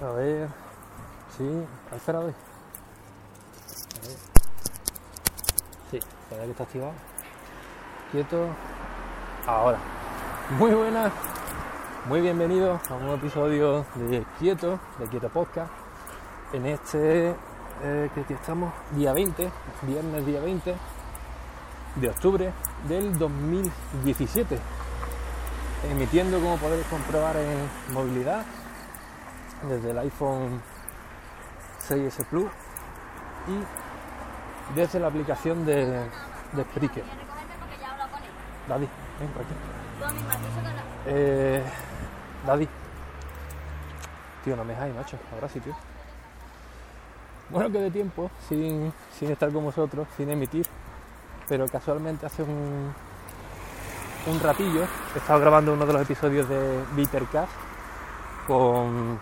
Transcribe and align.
A 0.00 0.10
ver. 0.12 0.48
Sí, 1.36 1.66
espera, 1.92 2.20
hoy. 2.20 2.32
Sí, 5.90 5.98
todavía 6.28 6.44
que 6.44 6.50
está 6.52 6.62
activado. 6.62 6.92
Quieto. 8.12 8.46
Ahora. 9.44 9.78
Muy 10.56 10.70
buenas. 10.70 11.12
Muy 12.08 12.20
bienvenidos 12.20 12.80
a 12.88 12.94
un 12.94 13.00
nuevo 13.00 13.16
episodio 13.16 13.86
de 13.96 14.24
Quieto, 14.38 14.78
de 15.00 15.06
Quieto 15.08 15.30
Podcast. 15.30 15.72
En 16.52 16.66
este 16.66 17.34
eh, 17.82 18.10
que 18.14 18.34
estamos, 18.34 18.72
día 18.92 19.12
20, 19.12 19.50
viernes 19.82 20.26
día 20.26 20.40
20 20.40 20.76
de 21.96 22.08
octubre 22.08 22.52
del 22.88 23.18
2017. 23.18 24.58
Emitiendo, 25.90 26.38
como 26.38 26.56
podéis 26.56 26.86
comprobar, 26.86 27.36
en 27.36 27.92
movilidad 27.92 28.46
desde 29.62 29.90
el 29.90 29.98
iPhone 29.98 30.60
6S 31.88 32.24
Plus 32.26 32.50
y 33.48 34.74
desde 34.74 35.00
la 35.00 35.08
aplicación 35.08 35.64
de, 35.64 35.86
de 35.86 36.64
Spreaker. 36.64 37.04
Daddy, 38.68 38.88
ven 39.18 39.28
por 39.30 39.42
aquí. 39.42 39.54
Eh, 41.06 41.62
Daddy. 42.46 42.68
Tío, 44.44 44.56
no 44.56 44.64
me 44.64 44.74
dejáis, 44.74 44.94
macho. 44.94 45.18
Ahora 45.32 45.48
sí, 45.48 45.60
tío. 45.60 45.74
Bueno, 47.50 47.70
que 47.72 47.78
de 47.78 47.90
tiempo, 47.90 48.30
sin, 48.46 48.92
sin 49.18 49.30
estar 49.30 49.50
con 49.50 49.64
vosotros, 49.64 50.06
sin 50.18 50.28
emitir, 50.28 50.66
pero 51.48 51.66
casualmente 51.66 52.26
hace 52.26 52.42
un, 52.42 52.92
un 54.26 54.40
ratillo 54.40 54.82
he 55.14 55.18
estado 55.18 55.40
grabando 55.40 55.72
uno 55.72 55.86
de 55.86 55.92
los 55.92 56.02
episodios 56.02 56.48
de 56.48 56.84
Bittercast 56.92 57.50
con 58.46 59.18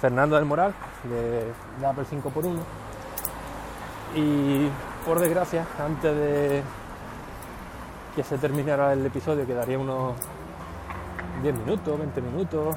Fernando 0.00 0.36
del 0.36 0.44
Moral 0.46 0.72
de, 1.04 1.86
Apple 1.86 2.04
5x1 2.04 2.58
y 4.16 4.68
por 5.06 5.20
desgracia 5.20 5.66
antes 5.78 6.14
de 6.14 6.62
que 8.16 8.24
se 8.24 8.38
terminara 8.38 8.92
el 8.92 9.04
episodio 9.04 9.46
quedaría 9.46 9.78
unos 9.78 10.14
10 11.42 11.54
minutos, 11.54 11.98
20 11.98 12.20
minutos 12.22 12.76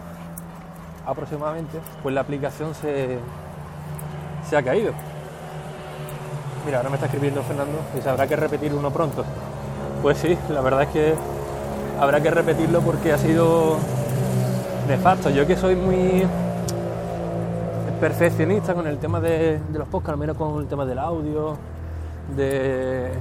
aproximadamente 1.05 1.79
pues 2.01 2.13
la 2.13 2.21
aplicación 2.21 2.75
se, 2.75 3.17
se 4.49 4.57
ha 4.57 4.63
caído. 4.63 4.93
Mira 6.65 6.77
ahora 6.77 6.89
me 6.89 6.95
está 6.95 7.07
escribiendo 7.07 7.41
Fernando 7.43 7.79
y 7.93 8.07
habrá 8.07 8.27
que 8.27 8.35
repetir 8.35 8.73
uno 8.73 8.91
pronto. 8.91 9.23
Pues 10.01 10.17
sí, 10.17 10.37
la 10.49 10.61
verdad 10.61 10.83
es 10.83 10.89
que 10.89 11.13
habrá 11.99 12.21
que 12.21 12.31
repetirlo 12.31 12.81
porque 12.81 13.13
ha 13.13 13.17
sido 13.17 13.77
nefasto. 14.87 15.29
Yo 15.29 15.47
que 15.47 15.55
soy 15.55 15.75
muy 15.75 16.25
perfeccionista 17.99 18.73
con 18.73 18.87
el 18.87 18.97
tema 18.97 19.19
de, 19.19 19.59
de 19.59 19.79
los 19.79 19.87
podcasts, 19.87 20.13
al 20.13 20.17
menos 20.17 20.37
con 20.37 20.59
el 20.59 20.67
tema 20.67 20.85
del 20.85 20.99
audio, 20.99 21.57
de, 22.35 23.11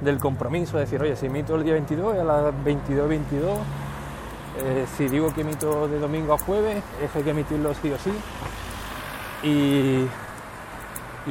del 0.00 0.18
compromiso, 0.18 0.78
es 0.78 0.88
decir, 0.88 1.00
oye, 1.02 1.16
si 1.16 1.26
emito 1.26 1.56
el 1.56 1.64
día 1.64 1.74
22 1.74 2.18
a 2.18 2.24
las 2.24 2.44
22.22, 2.64 3.08
22, 3.08 3.58
eh, 4.58 4.86
si 4.96 5.08
digo 5.08 5.32
que 5.32 5.42
emito 5.42 5.88
de 5.88 5.98
domingo 5.98 6.34
a 6.34 6.38
jueves, 6.38 6.82
eso 7.02 7.18
hay 7.18 7.24
que 7.24 7.30
emitirlo 7.30 7.74
sí 7.74 7.92
o 7.92 7.98
sí. 7.98 8.12
Y, 9.42 10.06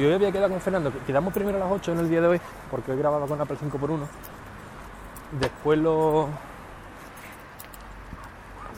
y 0.00 0.04
hoy 0.04 0.12
había 0.12 0.32
quedado 0.32 0.50
con 0.50 0.60
Fernando, 0.60 0.92
quedamos 1.06 1.32
primero 1.32 1.56
a 1.56 1.60
las 1.60 1.72
8 1.72 1.92
en 1.92 1.98
el 1.98 2.08
día 2.08 2.20
de 2.20 2.26
hoy, 2.26 2.40
porque 2.70 2.92
hoy 2.92 2.98
grababa 2.98 3.26
con 3.26 3.40
Apple 3.40 3.56
5x1. 3.56 4.06
Después 5.40 5.78
lo, 5.78 6.28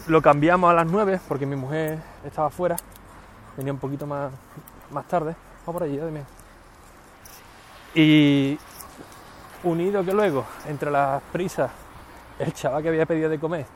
lo 0.06 0.22
cambiamos 0.22 0.70
a 0.70 0.74
las 0.74 0.86
9 0.86 1.20
porque 1.28 1.47
mi 1.47 1.56
mujer 1.56 1.98
estaba 2.24 2.50
fuera 2.50 2.76
venía 3.56 3.72
un 3.72 3.78
poquito 3.78 4.06
más, 4.06 4.32
más 4.90 5.06
tarde, 5.06 5.34
va 5.66 5.72
por 5.72 5.82
allí, 5.82 5.98
dime. 5.98 6.24
Y 7.94 8.58
unido 9.64 10.04
que 10.04 10.12
luego, 10.12 10.44
entre 10.66 10.90
las 10.90 11.22
prisas, 11.32 11.70
el 12.38 12.52
chaval 12.52 12.82
que 12.82 12.88
había 12.88 13.06
pedido 13.06 13.28
de 13.28 13.38
comer, 13.38 13.66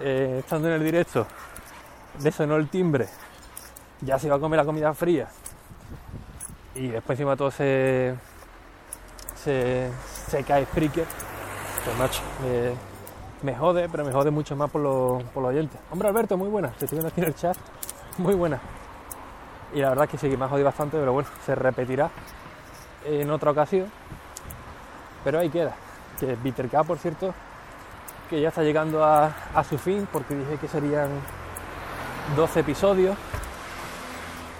eh, 0.00 0.36
estando 0.40 0.68
en 0.68 0.74
el 0.74 0.84
directo, 0.84 1.26
le 2.22 2.30
sonó 2.30 2.56
el 2.56 2.68
timbre, 2.68 3.08
ya 4.00 4.18
se 4.18 4.26
iba 4.26 4.36
a 4.36 4.40
comer 4.40 4.58
la 4.58 4.64
comida 4.64 4.94
fría, 4.94 5.28
y 6.74 6.88
después 6.88 7.18
encima 7.18 7.36
todo 7.36 7.50
se, 7.50 8.14
se, 9.42 9.90
se 10.28 10.44
cae 10.44 10.64
Spreaker, 10.66 11.06
pues 11.84 11.98
macho, 11.98 12.22
eh, 12.44 12.74
me 13.42 13.54
jode, 13.54 13.88
pero 13.88 14.04
me 14.04 14.12
jode 14.12 14.30
mucho 14.30 14.56
más 14.56 14.70
por 14.70 14.80
los, 14.80 15.22
por 15.24 15.42
los 15.42 15.50
oyentes. 15.50 15.78
Hombre 15.90 16.08
Alberto, 16.08 16.36
muy 16.38 16.48
buena, 16.48 16.68
te 16.70 16.86
estoy 16.86 16.98
viendo 16.98 17.08
aquí 17.08 17.20
en 17.20 17.26
el 17.26 17.34
chat, 17.34 17.56
muy 18.16 18.34
buena 18.34 18.60
y 19.74 19.80
la 19.80 19.88
verdad 19.88 20.04
es 20.04 20.10
que 20.12 20.18
sí 20.18 20.30
que 20.30 20.36
me 20.36 20.44
ha 20.44 20.48
jodido 20.48 20.66
bastante, 20.66 20.96
pero 20.96 21.12
bueno, 21.12 21.28
se 21.44 21.54
repetirá 21.54 22.08
en 23.04 23.28
otra 23.30 23.50
ocasión. 23.50 23.90
Pero 25.24 25.40
ahí 25.40 25.50
queda. 25.50 25.74
Que 26.20 26.36
Bittercap, 26.36 26.86
por 26.86 26.98
cierto, 26.98 27.34
que 28.30 28.40
ya 28.40 28.48
está 28.48 28.62
llegando 28.62 29.04
a, 29.04 29.34
su 29.68 29.76
fin, 29.76 30.06
porque 30.12 30.36
dije 30.36 30.58
que 30.58 30.68
serían 30.68 31.08
12 32.36 32.60
episodios. 32.60 33.16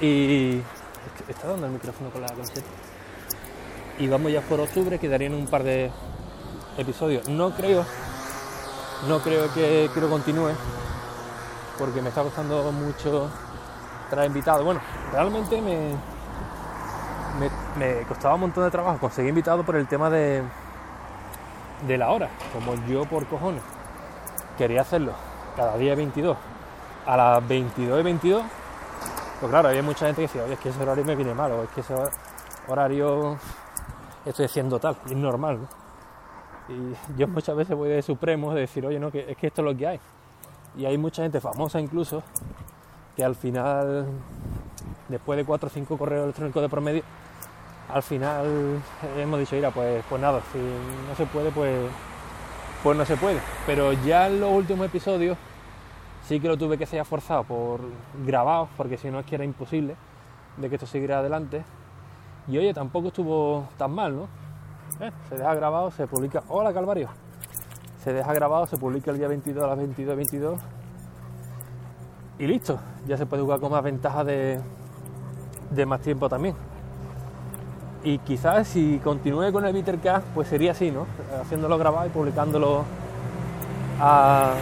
Y. 0.01 0.61
¿Está 1.29 1.49
dando 1.49 1.67
el 1.67 1.73
micrófono 1.73 2.11
con 2.11 2.23
la 2.23 2.29
camiseta? 2.29 2.67
Y 3.99 4.09
vamos 4.09 4.33
ya 4.33 4.41
por 4.41 4.59
octubre, 4.59 4.99
quedarían 4.99 5.35
un 5.35 5.47
par 5.47 5.63
de 5.63 5.93
episodios. 6.77 7.29
No 7.29 7.51
creo, 7.51 7.85
no 9.07 9.21
creo 9.21 9.53
que, 9.55 9.89
que 9.95 10.01
continúe, 10.01 10.51
porque 11.79 12.03
me 12.03 12.09
está 12.09 12.23
costando 12.23 12.73
mucho 12.73 13.31
traer 14.15 14.29
invitado. 14.29 14.65
Bueno, 14.65 14.81
realmente 15.13 15.61
me, 15.61 15.91
me, 17.79 18.03
costaba 18.03 18.35
un 18.35 18.43
montón 18.43 18.65
de 18.65 18.71
trabajo 18.71 18.99
conseguir 18.99 19.31
invitado 19.31 19.65
por 19.65 19.77
el 19.77 19.87
tema 19.87 20.11
de, 20.11 20.43
de 21.87 21.99
la 21.99 22.11
hora. 22.11 22.31
Como 22.53 22.75
yo 22.87 23.05
por 23.05 23.27
cojones 23.27 23.63
quería 24.57 24.83
hacerlo 24.83 25.13
cada 25.57 25.77
día 25.77 25.95
22 25.95 26.37
a 27.07 27.17
las 27.17 27.47
22 27.49 28.01
y 28.01 28.03
22, 28.03 28.43
pues 29.41 29.51
claro, 29.51 29.69
había 29.69 29.83
mucha 29.83 30.07
gente 30.07 30.23
que 30.23 30.29
decía, 30.29 30.45
oye, 30.45 30.55
es 30.55 30.61
que 30.61 30.69
ese 30.71 30.83
horario 30.83 31.05
me 31.05 31.15
viene 31.15 31.35
mal, 31.35 31.53
o 31.53 31.65
es 31.65 31.71
que 31.71 31.81
ese 31.81 31.95
horario 32.69 33.37
estoy 34.25 34.47
haciendo 34.47 34.79
tal, 34.79 34.97
es 35.05 35.13
normal. 35.13 35.61
¿no? 35.61 36.75
Y 36.75 36.97
yo 37.19 37.29
muchas 37.29 37.57
veces 37.57 37.77
voy 37.77 37.91
de 37.91 38.03
supremo 38.03 38.55
de 38.55 38.63
decir, 38.63 38.87
oye, 38.87 38.99
no, 38.99 39.11
que 39.11 39.31
es 39.31 39.37
que 39.37 39.49
esto 39.49 39.61
es 39.63 39.67
lo 39.67 39.77
que 39.77 39.87
hay. 39.87 40.01
Y 40.77 40.87
hay 40.87 40.99
mucha 40.99 41.23
gente 41.23 41.41
famosa 41.41 41.79
incluso 41.81 42.23
que 43.17 43.25
al 43.25 43.35
final, 43.35 44.07
después 45.09 45.37
de 45.37 45.45
cuatro 45.45 45.69
o 45.69 45.71
cinco 45.71 45.97
correos 45.97 46.25
electrónicos 46.25 46.63
de 46.63 46.69
promedio, 46.69 47.03
al 47.93 48.03
final 48.03 48.81
hemos 49.19 49.39
dicho, 49.39 49.55
mira, 49.55 49.71
pues, 49.71 50.05
pues 50.09 50.21
nada, 50.21 50.41
si 50.53 50.59
no 50.59 51.15
se 51.17 51.27
puede, 51.27 51.51
pues, 51.51 51.91
pues 52.83 52.97
no 52.97 53.05
se 53.05 53.17
puede. 53.17 53.41
Pero 53.67 53.93
ya 53.93 54.27
en 54.27 54.41
los 54.41 54.51
últimos 54.51 54.87
episodios 54.87 55.37
sí 56.27 56.41
que 56.41 56.49
lo 56.49 56.57
tuve 56.57 56.79
que 56.79 56.87
ser 56.87 57.05
forzado 57.05 57.45
por 57.45 57.81
grabados, 58.27 58.69
porque 58.77 58.97
si 58.97 59.11
no 59.11 59.21
es 59.21 59.27
que 59.27 59.35
era 59.35 59.44
imposible 59.44 59.97
de 60.56 60.69
que 60.69 60.77
esto 60.77 60.87
siguiera 60.87 61.19
adelante. 61.19 61.65
Y 62.49 62.59
oye, 62.59 62.75
tampoco 62.75 63.09
estuvo 63.09 63.69
tan 63.77 63.93
mal, 63.93 64.17
¿no? 64.17 64.29
Eh, 65.00 65.11
se 65.29 65.37
deja 65.37 65.55
grabado, 65.55 65.91
se 65.91 66.06
publica. 66.06 66.43
Hola 66.49 66.73
Calvario. 66.73 67.09
Se 68.03 68.12
deja 68.12 68.35
grabado, 68.35 68.67
se 68.67 68.77
publica 68.77 69.11
el 69.11 69.19
día 69.19 69.29
22 69.29 69.65
a 69.65 69.69
las 69.69 69.79
22, 69.79 70.17
22 70.17 70.61
y 72.39 72.47
listo, 72.47 72.79
ya 73.07 73.17
se 73.17 73.27
puede 73.27 73.43
jugar 73.43 73.61
con 73.61 73.71
más 73.71 73.83
ventaja 73.83 74.25
de, 74.25 74.61
de 75.71 75.87
más 75.87 76.01
tiempo 76.01 76.29
también. 76.29 76.55
Y 78.03 78.19
quizás 78.19 78.69
si 78.69 79.01
continúe 79.03 79.53
con 79.53 79.65
el 79.65 79.73
Bittercast, 79.73 80.27
pues 80.35 80.49
sería 80.49 80.73
así, 80.73 80.91
¿no? 80.91 81.07
Haciéndolo 81.41 81.79
grabado 81.79 82.07
y 82.07 82.11
publicándolo 82.11 82.85
a, 84.01 84.53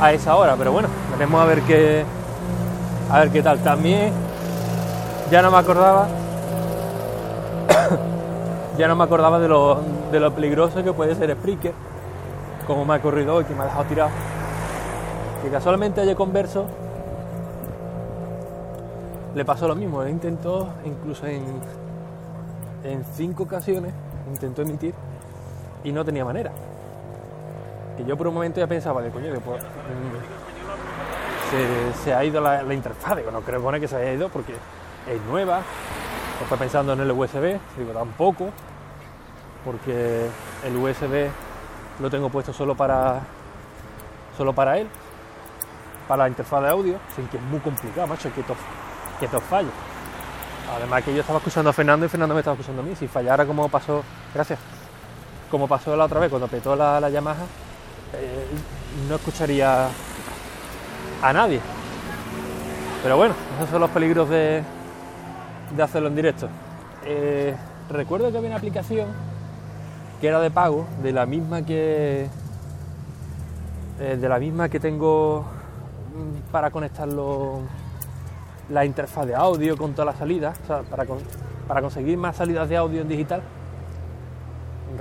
a 0.00 0.12
esa 0.12 0.36
hora. 0.36 0.56
Pero 0.56 0.72
bueno, 0.72 0.88
veremos 1.12 1.40
a 1.40 1.44
ver 1.46 1.62
qué 1.62 2.04
a 3.10 3.20
ver 3.20 3.30
qué 3.30 3.42
tal. 3.42 3.60
También 3.60 4.12
ya 5.30 5.42
no 5.42 5.50
me 5.50 5.58
acordaba 5.58 6.08
ya 8.78 8.88
no 8.88 8.96
me 8.96 9.04
acordaba 9.04 9.38
de 9.38 9.48
lo, 9.48 9.80
de 10.10 10.20
lo 10.20 10.34
peligroso 10.34 10.82
que 10.82 10.92
puede 10.92 11.14
ser 11.14 11.34
Spreaker, 11.34 11.72
como 12.66 12.84
me 12.84 12.94
ha 12.94 13.00
corrido 13.00 13.36
hoy, 13.36 13.44
que 13.44 13.54
me 13.54 13.62
ha 13.62 13.64
dejado 13.64 13.84
tirado 13.84 14.10
que 15.42 15.50
casualmente 15.50 16.00
ayer 16.00 16.14
converso 16.14 16.66
le 19.34 19.44
pasó 19.44 19.66
lo 19.66 19.74
mismo. 19.74 20.02
Él 20.02 20.10
intentó, 20.10 20.68
incluso 20.84 21.26
en, 21.26 21.44
en 22.84 23.04
cinco 23.14 23.42
ocasiones, 23.42 23.92
intentó 24.30 24.62
emitir 24.62 24.94
y 25.84 25.92
no 25.92 26.04
tenía 26.04 26.24
manera. 26.24 26.52
Que 27.96 28.04
yo 28.04 28.16
por 28.16 28.28
un 28.28 28.34
momento 28.34 28.60
ya 28.60 28.66
pensaba, 28.66 29.02
de 29.02 29.10
coño, 29.10 29.32
pues, 29.44 29.62
se, 31.50 32.04
se, 32.04 32.14
ha 32.14 32.24
ido 32.24 32.40
la, 32.40 32.72
interfaz. 32.72 33.16
Digo, 33.16 33.30
no 33.30 33.40
creo 33.40 33.60
poner 33.60 33.80
que 33.80 33.88
se 33.88 33.96
haya 33.96 34.12
ido 34.12 34.28
porque 34.28 34.52
es 34.52 35.22
nueva. 35.28 35.60
Está 36.42 36.56
pensando 36.56 36.92
en 36.92 37.00
el 37.00 37.10
USB, 37.10 37.58
digo, 37.78 37.92
tampoco, 37.92 38.48
porque 39.64 40.26
el 40.66 40.76
USB 40.76 41.28
lo 42.00 42.10
tengo 42.10 42.30
puesto 42.30 42.52
solo 42.52 42.74
para 42.74 43.20
solo 44.36 44.54
para 44.54 44.78
él, 44.78 44.88
para 46.08 46.24
la 46.24 46.28
interfaz 46.28 46.62
de 46.62 46.68
audio, 46.68 46.98
sin 47.14 47.26
que 47.28 47.36
es 47.36 47.42
muy 47.44 47.60
complicado, 47.60 48.06
macho, 48.06 48.32
que 48.32 48.40
esto, 48.40 48.54
que 49.20 49.28
falle. 49.28 49.70
Además 50.76 51.04
que 51.04 51.14
yo 51.14 51.20
estaba 51.20 51.38
escuchando 51.38 51.70
a 51.70 51.72
Fernando 51.72 52.06
y 52.06 52.08
Fernando 52.08 52.34
me 52.34 52.40
estaba 52.40 52.54
escuchando 52.54 52.82
a 52.82 52.84
mí. 52.84 52.94
Si 52.96 53.06
fallara 53.06 53.44
como 53.44 53.68
pasó, 53.68 54.02
gracias, 54.34 54.58
como 55.50 55.68
pasó 55.68 55.94
la 55.96 56.04
otra 56.04 56.20
vez 56.20 56.30
cuando 56.30 56.48
petó 56.48 56.74
la, 56.74 56.98
la 57.00 57.10
Yamaha, 57.10 57.44
eh, 58.14 58.46
no 59.08 59.16
escucharía 59.16 59.88
a 61.22 61.32
nadie. 61.32 61.60
Pero 63.02 63.16
bueno, 63.16 63.34
esos 63.58 63.70
son 63.70 63.80
los 63.80 63.90
peligros 63.90 64.28
de, 64.28 64.62
de 65.76 65.82
hacerlo 65.82 66.08
en 66.08 66.14
directo. 66.16 66.48
Eh, 67.04 67.54
recuerdo 67.90 68.30
que 68.30 68.38
había 68.38 68.48
una 68.48 68.58
aplicación 68.58 69.08
que 70.20 70.28
era 70.28 70.40
de 70.40 70.50
pago, 70.50 70.86
de 71.02 71.12
la 71.12 71.26
misma 71.26 71.62
que 71.62 72.28
eh, 74.00 74.16
de 74.16 74.28
la 74.28 74.38
misma 74.38 74.68
que 74.68 74.80
tengo 74.80 75.44
para 76.50 76.70
conectarlo 76.70 77.60
la 78.68 78.84
interfaz 78.84 79.26
de 79.26 79.34
audio 79.34 79.76
con 79.76 79.92
todas 79.92 80.06
las 80.06 80.18
salidas, 80.18 80.58
para, 80.88 81.06
para 81.68 81.82
conseguir 81.82 82.16
más 82.16 82.36
salidas 82.36 82.68
de 82.68 82.76
audio 82.76 83.02
en 83.02 83.08
digital. 83.08 83.42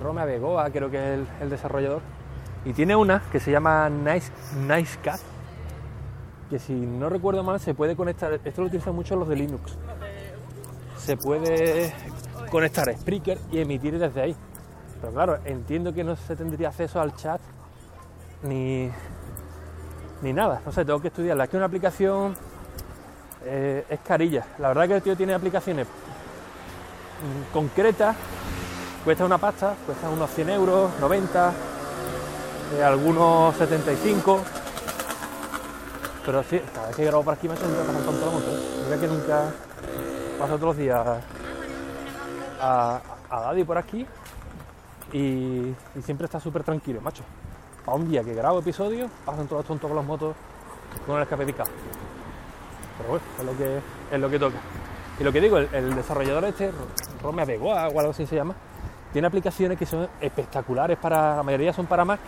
Rome 0.02 0.26
Begoa 0.26 0.70
creo 0.72 0.90
que 0.90 0.98
es 0.98 1.20
el, 1.20 1.28
el, 1.42 1.50
desarrollador. 1.50 2.02
Y 2.66 2.74
tiene 2.74 2.96
una 2.96 3.22
que 3.32 3.40
se 3.40 3.52
llama 3.52 3.90
Nice, 3.90 4.32
NiceCat, 4.68 5.20
que 6.50 6.60
si 6.60 6.74
no 6.74 7.10
recuerdo 7.10 7.44
mal 7.44 7.60
se 7.60 7.74
puede 7.74 7.96
conectar, 7.96 8.32
esto 8.34 8.62
lo 8.62 8.68
utilizan 8.68 8.96
mucho 8.96 9.16
los 9.16 9.28
de 9.28 9.36
Linux, 9.36 9.78
se 10.98 11.18
puede 11.18 11.94
conectar 12.52 12.90
a 12.90 12.94
Spreaker 12.94 13.40
y 13.52 13.60
emitir 13.60 13.98
desde 13.98 14.22
ahí. 14.22 14.36
Pero 15.00 15.14
claro, 15.14 15.40
entiendo 15.46 15.94
que 15.94 16.04
no 16.04 16.16
se 16.16 16.36
tendría 16.36 16.70
acceso 16.70 17.02
al 17.02 17.16
chat 17.16 17.42
ni, 18.44 18.92
ni 20.22 20.34
nada. 20.34 20.62
No 20.66 20.72
sé, 20.72 20.86
tengo 20.86 21.02
que 21.02 21.08
estudiarla. 21.10 21.46
Es 21.46 21.50
que 21.50 21.58
una 21.58 21.66
aplicación 21.66 22.36
eh, 23.46 23.86
es 23.90 24.00
carilla. 24.02 24.46
La 24.60 24.70
verdad 24.70 24.88
que 24.88 24.96
el 24.96 25.02
tío 25.02 25.16
tiene 25.16 25.34
aplicaciones 25.34 25.88
concretas, 27.54 28.16
cuesta 29.04 29.26
una 29.26 29.38
pasta, 29.38 29.76
cuesta 29.86 30.10
unos 30.10 30.30
100 30.32 30.50
euros, 30.50 30.92
90, 31.00 31.54
eh, 32.78 32.84
algunos 32.84 33.56
75. 33.58 34.42
Pero 36.26 36.44
sí, 36.44 36.62
cada 36.74 36.88
vez 36.88 36.96
que 36.96 37.06
grabo 37.06 37.24
por 37.24 37.34
aquí 37.34 37.48
me 37.48 37.54
ha 37.54 37.58
hecho 37.58 37.66
un 37.66 37.74
toda 37.74 37.94
la 37.94 38.32
moto. 38.32 38.52
Mira 38.86 39.00
que 39.00 39.08
nunca 39.08 39.46
paso 40.38 40.58
los 40.58 40.78
días 40.78 41.08
a, 42.60 43.02
a 43.30 43.42
Daddy 43.42 43.64
por 43.64 43.78
aquí 43.78 44.06
y, 45.14 45.18
y 45.18 46.02
siempre 46.04 46.26
está 46.26 46.40
súper 46.40 46.64
tranquilo, 46.64 47.02
macho. 47.02 47.24
Para 47.86 47.98
un 47.98 48.10
día 48.10 48.24
que 48.24 48.34
grabo 48.34 48.60
episodios, 48.60 49.10
pasan 49.26 49.48
todos 49.48 49.66
tontos 49.66 49.88
con 49.88 49.98
las 49.98 50.06
motos 50.06 50.36
con 51.06 51.18
el 51.18 51.24
escape 51.24 51.46
picado. 51.46 51.70
Pero 52.98 53.10
bueno, 53.10 53.26
es 53.40 53.46
lo 53.46 53.58
que, 53.58 53.80
es 54.16 54.20
lo 54.20 54.30
que 54.30 54.40
toca. 54.40 54.58
Y 55.20 55.24
lo 55.24 55.32
que 55.32 55.42
digo, 55.42 55.58
el, 55.58 55.96
desarrollador 55.96 56.46
este, 56.46 56.72
Rome 57.22 57.46
Begoa 57.46 57.88
o 57.90 58.00
algo 58.00 58.12
así 58.12 58.26
se 58.26 58.36
llama, 58.36 58.56
tiene 59.14 59.28
aplicaciones 59.28 59.78
que 59.78 59.86
son 59.86 60.08
espectaculares 60.20 60.98
para, 60.98 61.38
la 61.38 61.44
mayoría 61.44 61.74
son 61.74 61.86
para 61.86 62.06
Mac, 62.06 62.20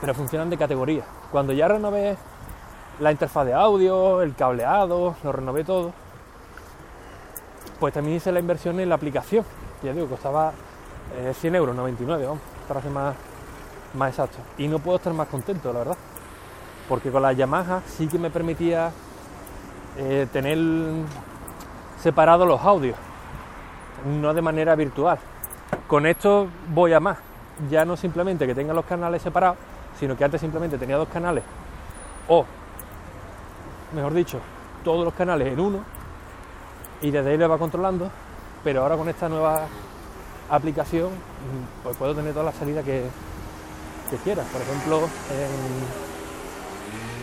pero 0.00 0.14
funcionan 0.14 0.50
de 0.50 0.56
categoría. 0.56 1.04
Cuando 1.30 1.52
ya 1.52 1.68
renové 1.68 2.16
la 2.98 3.12
interfaz 3.12 3.46
de 3.46 3.54
audio, 3.54 4.22
el 4.22 4.34
cableado, 4.34 5.16
lo 5.22 5.32
renové 5.32 5.64
todo, 5.64 5.92
pues 7.78 7.94
también 7.94 8.16
hice 8.16 8.32
la 8.32 8.40
inversión 8.40 8.80
en 8.80 8.88
la 8.88 8.96
aplicación. 8.96 9.44
Ya 9.82 9.92
digo, 9.92 10.06
costaba 10.06 10.52
eh, 11.16 11.32
100 11.34 11.54
euros, 11.54 11.74
99, 11.74 12.26
vamos, 12.26 12.40
para 12.68 12.82
ser 12.82 12.90
más, 12.90 13.14
más 13.94 14.10
exacto. 14.10 14.38
Y 14.58 14.68
no 14.68 14.78
puedo 14.78 14.96
estar 14.96 15.12
más 15.12 15.28
contento, 15.28 15.72
la 15.72 15.80
verdad. 15.80 15.96
Porque 16.88 17.10
con 17.10 17.22
la 17.22 17.32
Yamaha 17.32 17.82
sí 17.86 18.08
que 18.08 18.18
me 18.18 18.30
permitía 18.30 18.90
eh, 19.96 20.26
tener 20.32 20.58
separados 22.00 22.46
los 22.46 22.60
audios, 22.60 22.96
no 24.06 24.34
de 24.34 24.42
manera 24.42 24.74
virtual. 24.74 25.18
Con 25.86 26.06
esto 26.06 26.48
voy 26.68 26.92
a 26.92 27.00
más. 27.00 27.18
Ya 27.70 27.84
no 27.84 27.96
simplemente 27.96 28.46
que 28.46 28.54
tenga 28.54 28.72
los 28.72 28.86
canales 28.86 29.22
separados, 29.22 29.58
sino 29.98 30.16
que 30.16 30.24
antes 30.24 30.40
simplemente 30.40 30.78
tenía 30.78 30.96
dos 30.96 31.08
canales, 31.08 31.44
o, 32.26 32.46
mejor 33.94 34.14
dicho, 34.14 34.40
todos 34.82 35.04
los 35.04 35.12
canales 35.12 35.52
en 35.52 35.60
uno, 35.60 35.80
y 37.02 37.10
desde 37.10 37.30
ahí 37.30 37.36
le 37.36 37.46
va 37.46 37.58
controlando, 37.58 38.10
pero 38.64 38.82
ahora 38.82 38.96
con 38.96 39.08
esta 39.08 39.28
nueva 39.28 39.66
aplicación 40.48 41.10
pues 41.82 41.96
puedo 41.96 42.14
tener 42.14 42.32
toda 42.32 42.46
la 42.46 42.52
salida 42.52 42.82
que, 42.82 43.04
que 44.10 44.16
quiera. 44.18 44.42
Por 44.44 44.60
ejemplo, 44.60 45.08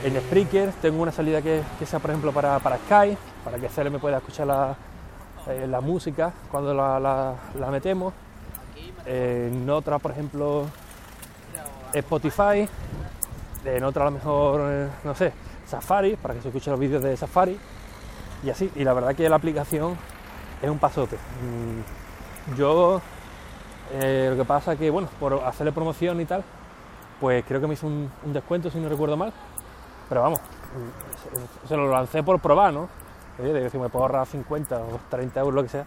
en, 0.03 0.15
en 0.15 0.21
Spreaker 0.21 0.71
tengo 0.81 1.01
una 1.01 1.11
salida 1.11 1.41
que, 1.41 1.63
sea, 1.85 1.99
por 1.99 2.11
ejemplo, 2.11 2.31
para, 2.31 2.59
para 2.59 2.77
Skype, 2.77 3.17
para 3.43 3.57
que 3.57 3.69
Cele 3.69 3.89
me 3.89 3.99
pueda 3.99 4.17
escuchar 4.17 4.47
la, 4.47 4.75
eh, 5.47 5.67
la 5.67 5.81
música 5.81 6.33
cuando 6.51 6.73
la, 6.73 6.99
la, 6.99 7.71
metemos. 7.71 8.13
en 9.05 9.69
otra, 9.69 9.99
por 9.99 10.11
ejemplo, 10.11 10.65
Spotify. 11.93 12.67
En 13.65 13.83
otra, 13.83 14.03
a 14.03 14.05
lo 14.05 14.11
mejor, 14.11 14.61
eh, 14.63 14.87
no 15.03 15.13
sé, 15.13 15.33
Safari, 15.67 16.15
para 16.15 16.33
que 16.33 16.41
se 16.41 16.47
escuchen 16.47 16.71
los 16.71 16.79
vídeos 16.79 17.03
de 17.03 17.17
Safari. 17.17 17.59
Y 18.43 18.49
así. 18.49 18.71
Y 18.75 18.83
la 18.83 18.93
verdad 18.93 19.15
que 19.15 19.27
la 19.27 19.35
aplicación 19.35 19.97
es 20.61 20.69
un 20.69 20.79
pasote. 20.79 21.17
Yo 22.55 23.01
eh, 23.93 24.27
lo 24.31 24.37
que 24.37 24.45
pasa 24.45 24.73
es 24.73 24.79
que, 24.79 24.89
bueno, 24.89 25.09
por 25.19 25.33
hacerle 25.45 25.71
promoción 25.71 26.19
y 26.21 26.25
tal, 26.25 26.43
pues 27.19 27.43
creo 27.45 27.59
que 27.59 27.67
me 27.67 27.73
hizo 27.73 27.87
un, 27.87 28.09
descuento, 28.25 28.69
si 28.69 28.79
no 28.79 28.89
recuerdo 28.89 29.17
mal. 29.17 29.33
Pero 30.09 30.21
vamos, 30.21 30.39
se, 31.67 31.75
lo 31.75 31.91
lancé 31.91 32.23
por 32.23 32.39
probar, 32.39 32.73
¿no? 32.73 32.87
De 33.37 33.69
si 33.69 33.77
me 33.77 33.89
puedo 33.89 34.05
ahorrar 34.05 34.25
50 34.25 34.77
o 34.77 34.99
30 35.09 35.39
euros, 35.39 35.55
lo 35.55 35.63
que 35.63 35.69
sea, 35.69 35.85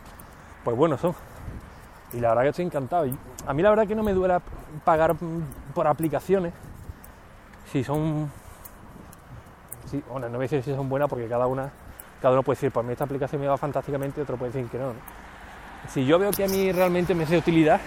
pues 0.63 0.77
bueno 0.77 0.97
son. 0.99 1.15
Y 2.13 2.21
la 2.21 2.29
verdad 2.29 2.43
que 2.43 2.49
estoy 2.51 2.65
encantado. 2.67 3.07
A 3.47 3.55
mí 3.55 3.63
la 3.63 3.71
verdad 3.71 3.87
que 3.87 3.95
no 3.95 4.03
me 4.03 4.13
duele 4.13 4.39
pagar 4.85 5.17
por 5.75 5.87
aplicaciones 5.87 6.53
si 7.73 7.83
son... 7.83 8.31
Si, 9.87 10.03
bueno, 10.09 10.29
no 10.29 10.37
voy 10.37 10.45
a 10.45 10.49
decir 10.49 10.63
si 10.63 10.75
son 10.75 10.89
buenas 10.89 11.09
porque 11.09 11.27
cada 11.27 11.47
una 11.47 11.71
cada 12.21 12.35
uno 12.35 12.43
puede 12.43 12.57
decir, 12.57 12.71
por 12.71 12.85
mí 12.85 12.93
esta 12.93 13.05
aplicación 13.05 13.41
me 13.41 13.49
va 13.49 13.57
fantásticamente 13.57 14.21
y 14.21 14.23
otro 14.23 14.37
puede 14.37 14.53
decir 14.53 14.71
que 14.71 14.79
no, 14.79 14.89
no. 14.89 15.01
Si 15.89 16.05
yo 16.05 16.19
veo 16.19 16.31
que 16.31 16.45
a 16.45 16.49
mí 16.49 16.71
realmente 16.71 17.15
me 17.15 17.25
hace 17.25 17.39
utilidad, 17.39 17.81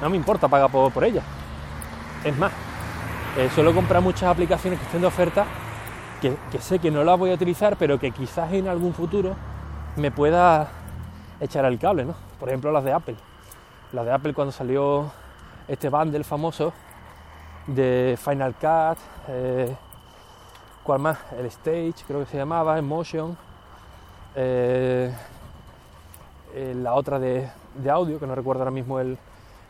no 0.00 0.10
me 0.10 0.16
importa 0.16 0.48
pagar 0.48 0.70
por, 0.70 0.92
por 0.92 1.04
ella. 1.04 1.22
Es 2.24 2.36
más, 2.38 2.52
eh, 3.36 3.50
suelo 3.54 3.74
comprar 3.74 4.02
muchas 4.02 4.24
aplicaciones 4.24 4.78
que 4.78 4.86
estén 4.86 5.00
de 5.00 5.06
oferta 5.06 5.44
que, 6.20 6.36
que, 6.50 6.58
sé 6.58 6.78
que 6.78 6.90
no 6.90 7.02
las 7.02 7.18
voy 7.18 7.30
a 7.30 7.34
utilizar, 7.34 7.76
pero 7.76 7.98
que 7.98 8.12
quizás 8.12 8.52
en 8.52 8.68
algún 8.68 8.94
futuro 8.94 9.34
me 9.96 10.10
pueda 10.10 10.68
echar 11.40 11.64
al 11.64 11.78
cable, 11.78 12.04
¿no? 12.04 12.14
Por 12.38 12.48
ejemplo, 12.48 12.70
las 12.70 12.84
de 12.84 12.92
Apple. 12.92 13.16
Las 13.92 14.06
de 14.06 14.12
Apple 14.12 14.32
cuando 14.32 14.52
salió 14.52 15.10
este 15.68 15.88
bundle 15.88 16.24
famoso 16.24 16.72
de 17.66 18.18
Final 18.22 18.54
Cut, 18.54 18.98
eh, 19.28 19.76
¿cuál 20.82 21.00
más? 21.00 21.18
El 21.38 21.46
Stage, 21.46 22.04
creo 22.06 22.20
que 22.20 22.26
se 22.26 22.36
llamaba, 22.36 22.78
Emotion. 22.78 23.36
Eh, 24.34 25.12
eh, 26.54 26.74
la 26.76 26.94
otra 26.94 27.18
de, 27.18 27.48
de, 27.74 27.90
audio, 27.90 28.18
que 28.18 28.26
no 28.26 28.34
recuerdo 28.34 28.62
ahora 28.62 28.70
mismo 28.70 29.00
el, 29.00 29.18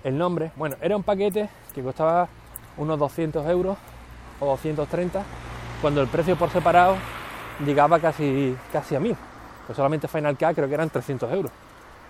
el, 0.04 0.16
nombre. 0.16 0.52
Bueno, 0.56 0.76
era 0.80 0.96
un 0.96 1.02
paquete 1.02 1.48
que 1.74 1.82
costaba 1.82 2.28
unos 2.76 2.98
200 2.98 3.46
euros 3.46 3.76
o 4.40 4.46
230, 4.46 5.22
cuando 5.80 6.00
el 6.00 6.08
precio 6.08 6.36
por 6.36 6.50
separado 6.50 6.96
llegaba 7.64 7.98
casi, 7.98 8.56
casi 8.72 8.94
a 8.94 9.00
1000. 9.00 9.16
Pues 9.66 9.76
solamente 9.76 10.08
Final 10.08 10.36
Cut 10.36 10.54
creo 10.54 10.68
que 10.68 10.74
eran 10.74 10.90
300 10.90 11.32
euros. 11.32 11.52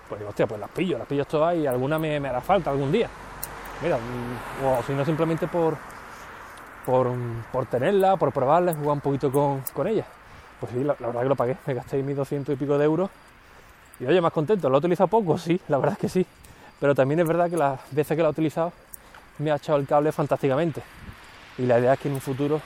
Pues 0.08 0.18
digo, 0.20 0.30
hostia, 0.30 0.46
pues 0.46 0.60
las 0.60 0.70
pillo, 0.70 0.98
las 0.98 1.06
pillo 1.06 1.24
todas 1.24 1.56
y 1.56 1.66
alguna 1.66 1.98
me, 1.98 2.18
me 2.20 2.28
hará 2.28 2.40
falta 2.40 2.70
algún 2.70 2.92
día. 2.92 3.08
Mira, 3.82 3.98
o 4.64 4.82
si 4.84 4.92
no 4.92 5.04
simplemente 5.04 5.48
por, 5.48 5.76
por, 6.86 7.10
por, 7.50 7.66
tenerla, 7.66 8.16
por 8.16 8.32
probarla, 8.32 8.74
jugar 8.74 8.92
un 8.92 9.00
poquito 9.00 9.30
con, 9.30 9.62
con 9.72 9.86
ella. 9.86 10.04
Pues 10.60 10.72
sí, 10.72 10.84
la, 10.84 10.94
la, 10.98 11.08
verdad 11.08 11.22
que 11.22 11.28
lo 11.28 11.36
pagué, 11.36 11.56
me 11.66 11.74
gasté 11.74 12.02
mis 12.02 12.16
200 12.16 12.54
y 12.54 12.56
pico 12.56 12.78
de 12.78 12.84
euros 12.84 13.10
y 14.00 14.06
oye, 14.06 14.20
más 14.20 14.32
contento. 14.32 14.68
¿Lo 14.68 14.76
he 14.76 14.78
utilizado 14.78 15.08
poco? 15.08 15.38
Sí, 15.38 15.60
la 15.68 15.78
verdad 15.78 15.92
es 15.94 15.98
que 15.98 16.08
sí. 16.08 16.26
Pero 16.80 16.94
también 16.94 17.20
es 17.20 17.26
verdad 17.26 17.48
que 17.48 17.56
las 17.56 17.80
veces 17.92 18.16
que 18.16 18.22
lo 18.22 18.28
he 18.28 18.32
utilizado 18.32 18.72
me 19.38 19.50
ha 19.50 19.56
echado 19.56 19.78
el 19.78 19.86
cable 19.86 20.12
fantásticamente. 20.12 20.82
y 21.58 21.66
la 21.66 21.78
idea 21.78 21.94
es 21.94 21.98
que 21.98 22.08
en 22.08 22.14
un 22.14 22.20
futuro 22.20 22.60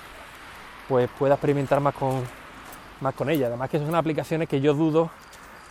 pues 0.88 1.08
pueda 1.18 1.34
experimentar 1.34 1.80
más 1.80 1.94
con, 1.94 2.22
más 3.00 3.14
con 3.14 3.28
ella. 3.30 3.48
Además 3.48 3.70
que 3.70 3.78
son 3.78 3.94
aplicaciones 3.94 4.48
que 4.48 4.60
yo 4.60 4.74
dudo 4.74 5.10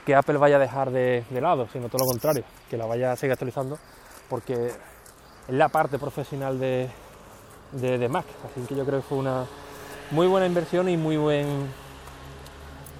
que 0.06 0.16
Apple 0.16 0.38
vaya 0.38 0.58
a 0.58 0.60
dejar 0.60 0.92
de, 0.92 1.26
lado, 1.32 1.68
sino 1.72 1.90
todo 1.90 2.04
lo 2.04 2.06
contrario, 2.06 2.44
que 2.70 2.78
la 2.78 2.86
vaya 2.86 3.12
a 3.12 3.16
seguir 3.16 3.34
actualizando 3.34 3.80
porque 4.30 4.68
es 4.68 4.78
la 5.50 5.70
parte 5.70 5.98
profesional 5.98 6.60
de, 6.60 6.90
de, 7.72 8.10
Mac. 8.10 8.26
Así 8.46 8.66
que 8.68 8.76
yo 8.76 8.86
creo 8.86 9.02
que 9.02 9.08
fue 9.08 9.18
una 9.18 9.46
muy 10.12 10.28
buena 10.28 10.46
inversión 10.46 10.90
y 10.90 10.98
muy 10.98 11.18
buen 11.18 11.48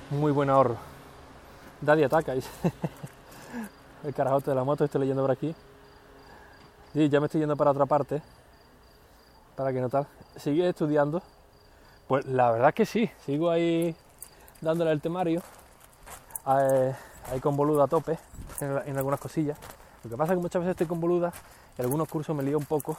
muy 0.10 0.32
buen 0.32 0.50
ahorro. 0.50 0.78
Daddy 1.82 2.04
ataca, 2.04 2.34
el 4.04 4.14
carajote 4.14 4.52
de 4.52 4.56
la 4.56 4.64
moto, 4.64 4.86
estoy 4.86 5.02
leyendo 5.02 5.22
por 5.22 5.32
aquí. 5.32 5.54
Y 6.96 7.10
ya 7.10 7.20
me 7.20 7.26
estoy 7.26 7.42
yendo 7.42 7.58
para 7.58 7.72
otra 7.72 7.86
parte, 7.86 8.22
para 9.58 9.74
que 9.74 9.82
no 9.82 9.90
tal. 9.90 10.08
¿Sigue 10.38 10.70
estudiando? 10.70 11.22
Pues 12.08 12.26
la 12.26 12.52
verdad 12.52 12.70
es 12.70 12.76
que 12.76 12.86
sí, 12.86 13.12
sigo 13.26 13.50
ahí 13.50 13.94
dándole 14.62 14.94
el 14.94 15.02
temario, 15.02 15.42
ahí 16.46 17.40
con 17.42 17.58
boluda 17.58 17.84
a 17.84 17.88
tope 17.88 18.18
en, 18.62 18.98
algunas 18.98 19.20
cosillas. 19.20 19.58
Lo 20.06 20.10
que 20.10 20.16
pasa 20.16 20.32
es 20.32 20.38
que 20.38 20.42
muchas 20.42 20.62
veces 20.62 20.72
estoy 20.72 20.88
con 20.88 21.02
boluda 21.02 21.34
y 21.78 21.82
algunos 21.82 22.08
cursos 22.08 22.34
me 22.34 22.44
lío 22.44 22.58
un 22.58 22.66
poco 22.66 22.96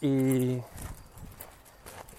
y, 0.00 0.58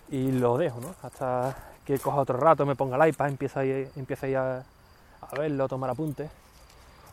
y 0.10 0.32
lo 0.34 0.56
dejo, 0.56 0.80
¿no? 0.82 0.94
Hasta 1.02 1.56
que 1.84 1.98
coja 1.98 2.18
otro 2.18 2.38
rato, 2.38 2.68
me 2.68 2.76
ponga 2.76 3.04
el 3.04 3.10
iPad, 3.10 3.30
empieza 3.30 3.62
ahí 3.62 4.36
a, 4.36 4.58
a 4.58 5.36
verlo, 5.36 5.64
a 5.64 5.68
tomar 5.68 5.90
apuntes. 5.90 6.30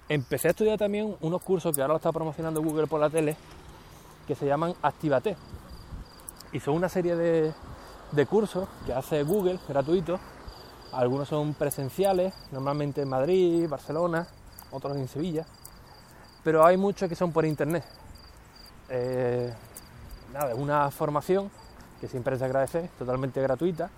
Empecé 0.08 0.48
a 0.48 0.50
estudiar 0.52 0.78
también 0.78 1.16
unos 1.20 1.42
cursos 1.42 1.74
que 1.74 1.82
ahora 1.82 1.94
lo 1.94 1.96
está 1.96 2.12
promocionando 2.12 2.62
Google 2.62 2.86
por 2.86 3.00
la 3.00 3.10
tele, 3.10 3.36
que 4.26 4.36
se 4.36 4.46
llaman 4.46 4.72
Activate. 4.80 5.36
Y 6.52 6.60
son 6.60 6.74
una 6.74 6.88
serie 6.88 7.16
de, 7.16 7.52
de 8.12 8.26
cursos 8.26 8.68
que 8.86 8.92
hace 8.92 9.24
Google 9.24 9.58
gratuitos. 9.68 10.20
Algunos 10.92 11.28
son 11.28 11.54
presenciales, 11.54 12.32
normalmente 12.52 13.02
en 13.02 13.08
Madrid, 13.08 13.68
Barcelona, 13.68 14.28
otros 14.70 14.96
en 14.96 15.08
Sevilla. 15.08 15.44
Pero 16.44 16.64
hay 16.64 16.76
muchos 16.76 17.08
que 17.08 17.16
son 17.16 17.32
por 17.32 17.44
internet. 17.44 17.84
Eh, 18.88 19.52
nada, 20.32 20.52
es 20.52 20.58
una 20.58 20.88
formación 20.92 21.50
que 22.00 22.06
siempre 22.06 22.38
se 22.38 22.44
agradece, 22.44 22.90
totalmente 22.96 23.42
gratuita. 23.42 23.90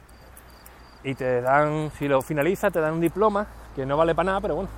Y 1.05 1.15
te 1.15 1.43
dan, 1.43 1.93
si 1.99 2.09
lo 2.09 2.23
finalizas, 2.23 2.73
te 2.73 2.81
dan 2.81 2.95
un 2.95 3.01
diploma 3.01 3.47
que 3.79 3.87
no 3.87 3.97
vale 3.97 4.13
para 4.13 4.27
nada, 4.27 4.41
pero 4.41 4.57
bueno, 4.57 4.71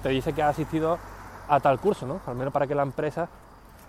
te 0.00 0.10
dice 0.10 0.32
que 0.32 0.40
has 0.40 0.50
asistido 0.50 0.96
a 1.48 1.58
tal 1.58 1.80
curso, 1.80 2.06
¿no? 2.06 2.20
Al 2.24 2.36
menos 2.36 2.52
para 2.52 2.68
que 2.68 2.74
la 2.76 2.84
empresa, 2.84 3.28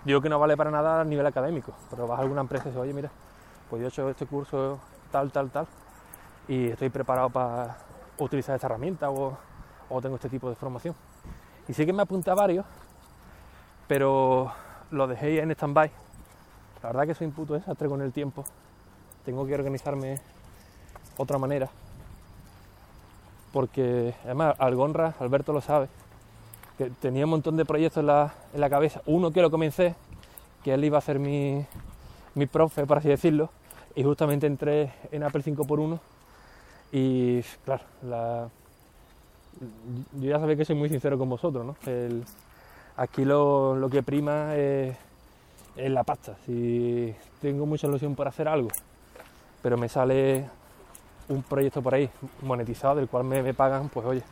digo 0.04 0.20
que 0.20 0.28
no 0.28 0.40
vale 0.40 0.56
para 0.56 0.72
nada 0.72 1.02
a 1.02 1.04
nivel 1.04 1.24
académico, 1.24 1.72
pero 1.88 2.08
vas 2.08 2.18
a 2.18 2.22
alguna 2.22 2.40
empresa 2.40 2.64
y 2.64 2.70
dices, 2.70 2.82
oye, 2.82 2.92
mira, 2.92 3.08
pues 3.70 3.78
yo 3.80 3.86
he 3.86 3.88
hecho 3.90 4.10
este 4.10 4.26
curso 4.26 4.80
tal, 5.12 5.30
tal, 5.30 5.50
tal, 5.50 5.68
y 6.48 6.70
estoy 6.70 6.88
preparado 6.88 7.30
para 7.30 7.76
utilizar 8.18 8.56
esta 8.56 8.66
herramienta 8.66 9.08
o, 9.08 9.38
tengo 10.02 10.16
este 10.16 10.28
tipo 10.28 10.48
de 10.48 10.56
formación. 10.56 10.96
Y 11.68 11.72
sí 11.72 11.86
que 11.86 11.92
me 11.92 12.02
apunté 12.02 12.32
a 12.32 12.34
varios, 12.34 12.66
pero 13.86 14.52
lo 14.90 15.06
dejé 15.06 15.42
en 15.42 15.52
stand-by. 15.52 15.92
La 16.82 16.88
verdad 16.88 17.06
que 17.06 17.14
soy 17.14 17.28
un 17.28 17.32
puto 17.34 17.54
desastre 17.54 17.88
con 17.88 18.02
el 18.02 18.12
tiempo. 18.12 18.42
Tengo 19.24 19.46
que 19.46 19.54
organizarme 19.54 20.20
otra 21.18 21.38
manera. 21.38 21.70
Porque 23.56 24.12
además 24.22 24.54
Algonra, 24.58 25.14
Alberto 25.18 25.54
lo 25.54 25.62
sabe, 25.62 25.88
que 26.76 26.90
tenía 26.90 27.24
un 27.24 27.30
montón 27.30 27.56
de 27.56 27.64
proyectos 27.64 28.02
en 28.02 28.08
la, 28.08 28.34
en 28.52 28.60
la 28.60 28.68
cabeza. 28.68 29.00
Uno 29.06 29.30
que 29.30 29.40
lo 29.40 29.50
comencé, 29.50 29.94
que 30.62 30.74
él 30.74 30.84
iba 30.84 30.98
a 30.98 31.00
ser 31.00 31.18
mi, 31.18 31.64
mi 32.34 32.44
profe, 32.44 32.84
por 32.84 32.98
así 32.98 33.08
decirlo, 33.08 33.48
y 33.94 34.04
justamente 34.04 34.46
entré 34.46 34.92
en 35.10 35.22
Apple 35.22 35.42
5x1 35.42 35.98
y 36.92 37.40
claro, 37.64 37.82
yo 38.02 38.50
ya 40.20 40.38
sabéis 40.38 40.58
que 40.58 40.64
soy 40.66 40.76
muy 40.76 40.90
sincero 40.90 41.16
con 41.16 41.30
vosotros, 41.30 41.64
¿no? 41.64 41.76
aquí 42.98 43.24
lo, 43.24 43.88
que 43.90 44.02
prima 44.02 44.54
es, 44.54 44.98
la 45.76 46.04
pasta. 46.04 46.36
Si 46.44 47.16
tengo 47.40 47.64
mucha 47.64 47.86
ilusión 47.86 48.14
por 48.16 48.28
hacer 48.28 48.48
algo, 48.48 48.68
pero 49.62 49.78
me 49.78 49.88
sale 49.88 50.44
un 51.28 51.42
proyecto 51.42 51.82
por 51.82 51.94
ahí 51.94 52.10
monetizado 52.42 52.96
del 52.96 53.08
cual 53.08 53.24
me, 53.24 53.54
pagan, 53.54 53.88
pues 53.88 54.06
oye, 54.06 54.22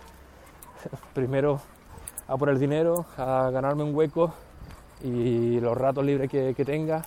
primero 1.14 1.60
a 2.26 2.36
por 2.36 2.48
el 2.48 2.58
dinero, 2.58 3.06
a 3.16 3.50
ganarme 3.50 3.82
un 3.84 3.94
hueco 3.94 4.32
y 5.02 5.60
los 5.60 5.76
ratos 5.76 6.04
libres 6.04 6.30
que 6.30 6.64
tenga, 6.64 7.04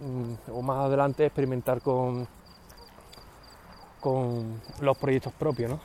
Mm, 0.00 0.52
o 0.52 0.60
más 0.60 0.84
adelante 0.84 1.24
experimentar 1.24 1.80
con, 1.80 2.28
con 3.98 4.60
los 4.80 4.98
proyectos 4.98 5.32
propios, 5.32 5.70
¿no? 5.70 5.80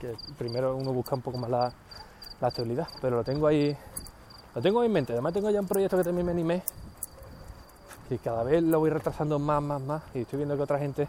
Que 0.00 0.16
primero 0.36 0.76
uno 0.76 0.92
busca 0.92 1.14
un 1.14 1.22
poco 1.22 1.38
más 1.38 1.48
la, 1.48 1.72
la 2.40 2.48
estabilidad, 2.48 2.88
pero 3.00 3.18
lo 3.18 3.24
tengo 3.24 3.46
ahí, 3.46 3.76
lo 4.52 4.60
tengo 4.60 4.82
en 4.82 4.92
mente. 4.92 5.12
Además 5.12 5.32
tengo 5.32 5.48
ya 5.50 5.60
un 5.60 5.68
proyecto 5.68 5.96
que 5.96 6.04
también 6.04 6.26
me 6.26 6.32
animé 6.32 6.62
y 8.10 8.18
cada 8.18 8.42
vez 8.42 8.62
lo 8.62 8.80
voy 8.80 8.90
retrasando 8.90 9.38
más, 9.38 9.62
más, 9.62 9.80
más 9.80 10.02
y 10.14 10.20
estoy 10.20 10.38
viendo 10.38 10.56
que 10.56 10.62
otra 10.62 10.78
gente 10.78 11.06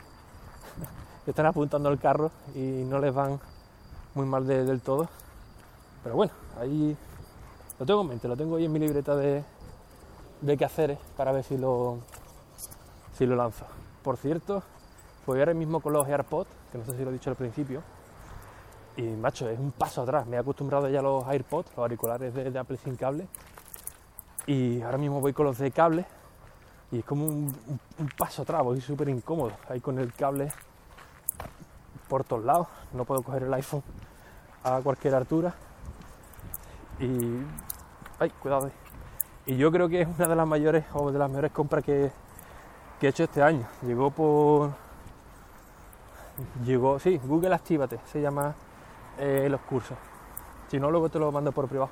están 1.27 1.45
apuntando 1.45 1.89
al 1.89 1.99
carro 1.99 2.31
y 2.55 2.59
no 2.59 2.99
les 2.99 3.13
van 3.13 3.39
muy 4.15 4.25
mal 4.25 4.45
del 4.45 4.81
todo. 4.81 5.07
Pero 6.03 6.15
bueno, 6.15 6.33
ahí 6.59 6.95
lo 7.79 7.85
tengo 7.85 8.01
en 8.01 8.07
mente, 8.07 8.27
lo 8.27 8.37
tengo 8.37 8.55
ahí 8.55 8.65
en 8.65 8.71
mi 8.71 8.79
libreta 8.79 9.15
de, 9.15 9.43
de 10.41 10.57
qué 10.57 10.65
hacer 10.65 10.97
para 11.17 11.31
ver 11.31 11.43
si 11.43 11.57
lo, 11.57 11.99
si 13.17 13.25
lo 13.25 13.35
lanzo. 13.35 13.65
Por 14.03 14.17
cierto, 14.17 14.63
voy 15.25 15.39
ahora 15.39 15.53
mismo 15.53 15.81
con 15.81 15.93
los 15.93 16.07
AirPods, 16.07 16.49
que 16.71 16.77
no 16.77 16.85
sé 16.85 16.97
si 16.97 17.03
lo 17.03 17.09
he 17.09 17.13
dicho 17.13 17.29
al 17.29 17.35
principio, 17.35 17.81
y 18.97 19.03
macho, 19.03 19.49
es 19.49 19.59
un 19.59 19.71
paso 19.71 20.01
atrás. 20.01 20.25
Me 20.25 20.37
he 20.37 20.39
acostumbrado 20.39 20.89
ya 20.89 20.99
a 20.99 21.03
los 21.03 21.25
AirPods, 21.27 21.69
los 21.69 21.79
auriculares 21.79 22.33
de, 22.33 22.57
Apple 22.59 22.77
sin 22.83 22.95
cable, 22.95 23.27
y 24.45 24.81
ahora 24.81 24.97
mismo 24.97 25.21
voy 25.21 25.33
con 25.33 25.45
los 25.45 25.57
de 25.57 25.71
cable, 25.71 26.05
y 26.91 26.99
es 26.99 27.05
como 27.05 27.25
un, 27.25 27.55
paso 28.17 28.41
atrás, 28.41 28.63
voy 28.63 28.81
súper 28.81 29.09
incómodo, 29.09 29.51
ahí 29.69 29.79
con 29.79 29.99
el 29.99 30.13
cable 30.13 30.51
por 32.07 32.23
todos 32.23 32.43
lados, 32.43 32.67
no 32.93 33.05
puedo 33.05 33.21
coger 33.21 33.43
el 33.43 33.53
iPhone 33.53 33.83
a 34.63 34.79
cualquier 34.81 35.15
altura, 35.15 35.53
y... 36.99 37.43
¡Ay, 38.19 38.29
cuidado! 38.41 38.69
Y 39.45 39.57
yo 39.57 39.71
creo 39.71 39.89
que 39.89 40.01
es 40.01 40.07
una 40.07 40.27
de 40.27 40.35
las 40.35 40.47
mayores 40.47 40.85
o 40.93 41.11
de 41.11 41.17
las 41.17 41.29
mejores 41.29 41.51
compras 41.51 41.83
que, 41.83 42.11
he 43.01 43.07
hecho 43.07 43.23
este 43.23 43.41
año. 43.41 43.65
Llegó 43.81 44.11
por. 44.11 44.71
Llegó, 46.63 46.99
sí, 46.99 47.19
Google 47.23 47.55
Actívate, 47.55 47.99
se 48.11 48.21
llama 48.21 48.53
eh, 49.17 49.47
los 49.49 49.61
cursos. 49.61 49.97
Si 50.69 50.79
no, 50.79 50.91
luego 50.91 51.09
te 51.09 51.17
lo 51.17 51.31
mando 51.31 51.51
por 51.51 51.67
privado. 51.67 51.89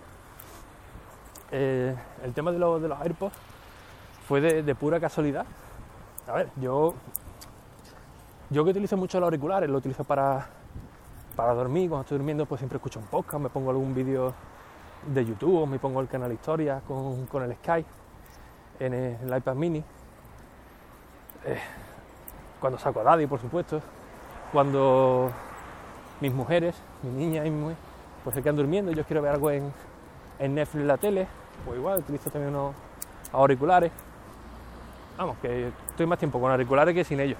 Eh, 1.52 1.96
el 2.24 2.34
tema 2.34 2.52
de, 2.52 2.60
de, 2.60 2.88
los 2.88 3.02
AirPods 3.02 3.34
fue 4.28 4.42
de, 4.42 4.76
pura 4.76 5.00
casualidad. 5.00 5.46
A 6.28 6.34
ver, 6.34 6.50
yo. 6.58 6.94
Yo 8.50 8.64
que 8.64 8.72
utilizo 8.72 8.96
mucho 8.98 9.20
los 9.20 9.28
auriculares, 9.28 9.70
lo 9.70 9.78
utilizo 9.78 10.04
para, 10.04 10.48
para 11.36 11.54
dormir. 11.54 11.90
Cuando 11.90 12.04
estoy 12.04 12.18
durmiendo, 12.18 12.46
pues 12.46 12.60
siempre 12.60 12.78
escucho 12.78 13.00
un 13.00 13.06
podcast, 13.06 13.42
me 13.42 13.50
pongo 13.50 13.72
algún 13.72 13.94
vídeo 13.94 14.34
de 15.06 15.26
YouTube, 15.26 15.68
me 15.68 15.80
pongo 15.80 16.02
el 16.02 16.08
canal 16.08 16.32
Historia 16.32 16.82
con, 16.88 17.44
el 17.44 17.56
Sky 17.56 17.86
en 18.80 18.94
el, 18.94 19.38
iPad 19.38 19.56
mini. 19.56 19.84
Eh, 21.46 21.60
cuando 22.60 22.80
saco 22.80 23.02
a 23.02 23.04
Daddy, 23.04 23.28
por 23.28 23.40
supuesto. 23.40 23.82
Cuando 24.52 25.30
mis 26.22 26.34
mujeres, 26.34 26.76
mi 27.04 27.12
niña 27.12 27.46
y 27.46 27.52
mi 27.52 27.62
mujer, 27.62 27.78
pues 28.24 28.34
se 28.34 28.42
quedan 28.42 28.56
durmiendo 28.56 28.92
y 28.92 28.96
yo 28.96 29.04
quiero 29.04 29.22
ver 29.22 29.34
algo 29.34 29.52
en, 29.52 29.74
en 30.40 30.56
Netflix 30.56 30.86
la 30.86 30.98
tele, 30.98 31.28
pues 31.66 31.78
igual 31.78 32.00
utilizo 32.00 32.30
también 32.30 32.56
unos 32.56 32.76
auriculares. 33.34 33.92
Vamos, 35.18 35.38
que 35.42 35.72
estoy 35.90 36.06
más 36.06 36.20
tiempo 36.20 36.40
con 36.40 36.52
auriculares 36.52 36.94
que 36.94 37.04
sin 37.04 37.20
ellos. 37.20 37.40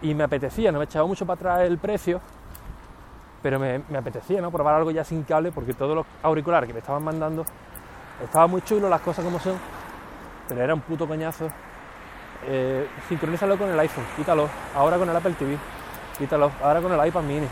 Y 0.00 0.14
me 0.14 0.24
apetecía, 0.24 0.72
no 0.72 0.78
me 0.78 0.86
echaba 0.86 1.06
mucho 1.06 1.26
para 1.26 1.34
atrás 1.34 1.68
el 1.68 1.76
precio, 1.76 2.22
pero 3.42 3.58
me, 3.58 3.82
apetecía 3.96 4.40
¿no? 4.40 4.50
probar 4.50 4.76
algo 4.76 4.90
ya 4.90 5.04
sin 5.04 5.24
cable 5.24 5.52
porque 5.52 5.74
todos 5.74 5.94
los 5.94 6.06
auriculares 6.22 6.66
que 6.66 6.72
me 6.72 6.80
estaban 6.80 7.02
mandando 7.02 7.44
estaban 8.24 8.50
muy 8.50 8.62
chulos, 8.62 8.88
las 8.88 9.02
cosas 9.02 9.24
como 9.24 9.38
son, 9.38 9.56
pero 10.48 10.62
era 10.62 10.72
un 10.72 10.80
puto 10.80 11.06
coñazo. 11.06 11.48
Eh, 12.46 12.88
sincronízalo 13.08 13.58
con 13.58 13.68
el 13.68 13.78
iPhone, 13.80 14.04
quítalo, 14.16 14.48
ahora 14.74 14.96
con 14.96 15.10
el 15.10 15.16
Apple 15.16 15.34
TV, 15.38 15.58
quítalo, 16.16 16.50
ahora 16.62 16.80
con 16.80 16.92
el 16.92 17.06
iPad 17.06 17.22
mini, 17.24 17.48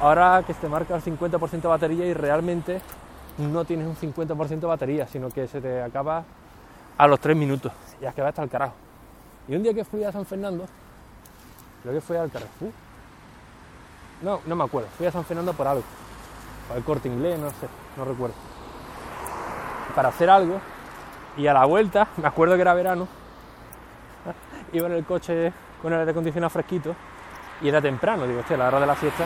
ahora 0.00 0.44
que 0.46 0.54
te 0.54 0.68
marca 0.68 0.94
el 0.94 1.02
50% 1.02 1.62
de 1.62 1.68
batería 1.68 2.06
y 2.06 2.14
realmente 2.14 2.80
no 3.38 3.64
tienes 3.64 3.86
un 3.86 3.96
50% 3.96 4.60
de 4.60 4.66
batería, 4.66 5.06
sino 5.08 5.30
que 5.30 5.48
se 5.48 5.60
te 5.60 5.82
acaba 5.82 6.22
a 7.00 7.06
los 7.06 7.18
3 7.18 7.34
minutos 7.34 7.72
y 7.98 8.04
es 8.04 8.14
que 8.14 8.20
va 8.20 8.28
hasta 8.28 8.42
el 8.42 8.50
carajo. 8.50 8.74
Y 9.48 9.56
un 9.56 9.62
día 9.62 9.72
que 9.72 9.86
fui 9.86 10.04
a 10.04 10.12
San 10.12 10.26
Fernando, 10.26 10.66
creo 11.82 11.94
que 11.94 12.00
fui 12.02 12.14
al 12.14 12.30
Carrefour, 12.30 12.70
no, 14.20 14.40
no 14.44 14.54
me 14.54 14.64
acuerdo. 14.64 14.88
Fui 14.98 15.06
a 15.06 15.10
San 15.10 15.24
Fernando 15.24 15.54
por 15.54 15.66
algo. 15.66 15.82
Por 16.68 16.76
el 16.76 16.84
corte 16.84 17.08
inglés, 17.08 17.38
no 17.38 17.48
sé, 17.48 17.68
no 17.96 18.04
recuerdo. 18.04 18.34
Para 19.94 20.10
hacer 20.10 20.28
algo. 20.28 20.60
Y 21.38 21.46
a 21.46 21.54
la 21.54 21.64
vuelta, 21.64 22.06
me 22.18 22.28
acuerdo 22.28 22.56
que 22.56 22.60
era 22.60 22.74
verano, 22.74 23.08
iba 24.74 24.86
en 24.86 24.92
el 24.92 25.04
coche 25.06 25.54
con 25.80 25.94
el 25.94 26.00
aire 26.00 26.10
acondicionado 26.10 26.50
fresquito 26.50 26.94
y 27.62 27.68
era 27.68 27.80
temprano, 27.80 28.26
digo, 28.26 28.40
hostia, 28.40 28.56
a 28.56 28.58
la 28.58 28.68
hora 28.68 28.80
de 28.80 28.86
la 28.86 28.96
siesta, 28.96 29.24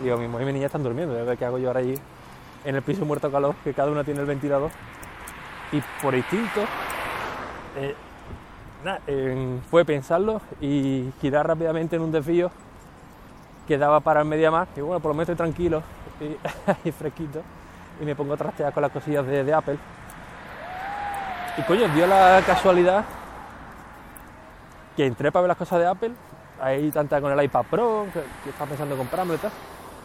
digo, 0.00 0.16
mi 0.18 0.28
mujer 0.28 0.42
y 0.42 0.46
mi 0.46 0.52
niña 0.52 0.66
están 0.66 0.84
durmiendo, 0.84 1.16
digo, 1.16 1.36
¿qué 1.36 1.44
hago 1.44 1.58
yo 1.58 1.68
ahora 1.68 1.80
allí 1.80 1.94
en 2.64 2.76
el 2.76 2.82
piso 2.82 3.04
muerto 3.04 3.30
calor, 3.32 3.56
que 3.64 3.74
cada 3.74 3.90
una 3.90 4.04
tiene 4.04 4.20
el 4.20 4.26
ventilador? 4.26 4.70
Y 5.72 5.82
por 6.02 6.14
instinto, 6.14 6.60
eh, 7.76 7.94
fue 9.70 9.84
pensarlo 9.84 10.40
y 10.60 11.12
girar 11.20 11.46
rápidamente 11.46 11.96
en 11.96 12.02
un 12.02 12.12
desvío 12.12 12.50
que 13.66 13.78
daba 13.78 14.00
para 14.00 14.24
media 14.24 14.50
más, 14.50 14.68
y 14.76 14.80
bueno, 14.80 15.00
por 15.00 15.10
lo 15.10 15.14
menos 15.14 15.28
estoy 15.28 15.36
tranquilo 15.36 15.82
y, 16.84 16.90
fresquito, 16.90 17.42
y 18.00 18.04
me 18.04 18.14
pongo 18.14 18.34
a 18.34 18.36
trastear 18.36 18.72
con 18.72 18.82
las 18.82 18.90
cosillas 18.90 19.26
de, 19.26 19.54
Apple. 19.54 19.78
Y 21.56 21.62
coño, 21.62 21.88
dio 21.88 22.06
la 22.06 22.42
casualidad 22.44 23.04
que 24.96 25.06
entré 25.06 25.30
para 25.30 25.42
ver 25.42 25.48
las 25.48 25.58
cosas 25.58 25.78
de 25.78 25.86
Apple, 25.86 26.12
ahí 26.60 26.90
tanta 26.90 27.20
con 27.20 27.32
el 27.32 27.44
iPad 27.44 27.64
Pro, 27.70 28.06
que, 28.12 28.50
estaba 28.50 28.68
pensando 28.68 28.94
en 28.94 28.98
comprarme 28.98 29.36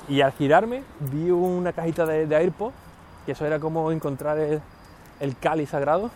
y 0.08 0.22
al 0.22 0.32
girarme 0.34 0.84
vi 1.00 1.32
una 1.32 1.74
cajita 1.74 2.06
de, 2.06 2.28
de 2.28 2.36
AirPods, 2.36 2.74
que 3.26 3.34
eso 3.34 3.46
era 3.46 3.60
como 3.60 3.92
encontrar 3.92 4.38
el, 4.38 4.62
el 5.20 5.38
cáliz 5.38 5.70
sagrado. 5.70 6.10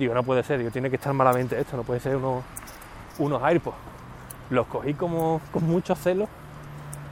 Digo, 0.00 0.14
no 0.14 0.22
puede 0.22 0.42
ser, 0.42 0.56
digo, 0.56 0.70
tiene 0.70 0.88
que 0.88 0.96
estar 0.96 1.12
malamente 1.12 1.60
esto, 1.60 1.76
no 1.76 1.82
puede 1.82 2.00
ser 2.00 2.16
unos, 2.16 2.42
unos 3.18 3.42
AirPods. 3.42 3.76
Los 4.48 4.66
cogí 4.66 4.94
como 4.94 5.42
con 5.52 5.64
mucho 5.64 5.94
celo, 5.94 6.26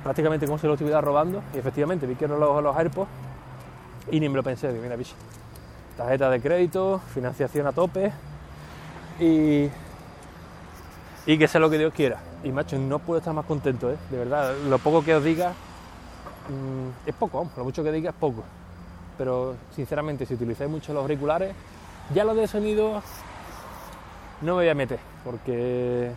prácticamente 0.03 0.47
como 0.47 0.57
si 0.57 0.67
los 0.67 0.73
estuviera 0.73 1.03
robando, 1.03 1.43
y 1.55 1.59
efectivamente 1.59 2.07
vi 2.07 2.15
que 2.15 2.25
eran 2.25 2.41
los, 2.41 2.63
los 2.63 2.75
AirPods, 2.75 3.11
y 4.11 4.19
ni 4.21 4.31
me 4.31 4.37
lo 4.37 4.43
pensé, 4.43 4.73
digo, 4.73 4.83
mira, 4.83 4.97
bicho, 4.97 5.15
tarjeta 5.99 6.31
de 6.31 6.41
crédito, 6.41 7.03
financiación 7.13 7.67
a 7.67 7.73
tope, 7.73 8.11
y, 9.21 9.69
y 11.27 11.39
que 11.39 11.47
sea 11.47 11.61
lo 11.61 11.69
que 11.69 11.77
Dios 11.77 11.93
quiera. 11.93 12.19
Y 12.43 12.53
macho, 12.53 12.79
no 12.79 13.01
puedo 13.01 13.19
estar 13.19 13.35
más 13.35 13.45
contento, 13.45 13.91
¿eh? 13.91 13.99
de 14.11 14.17
verdad. 14.17 14.55
Lo 14.67 14.79
poco 14.79 15.05
que 15.05 15.15
os 15.15 15.23
diga 15.23 15.51
mm, 15.51 17.07
es 17.07 17.15
poco, 17.15 17.51
lo 17.55 17.65
mucho 17.65 17.85
que 17.85 17.93
diga 17.93 18.09
es 18.09 18.17
poco. 18.17 18.45
Pero 19.19 19.57
sinceramente, 19.77 20.25
si 20.25 20.33
utilizáis 20.33 20.71
mucho 20.71 20.95
los 20.95 21.03
auriculares, 21.03 21.55
ya 22.15 22.25
los 22.25 22.37
de 22.37 22.47
sonido 22.47 23.03
no 24.41 24.57
me 24.57 24.63
voy 24.63 24.69
a 24.69 24.75
meter, 24.75 25.01
porque 25.25 26.11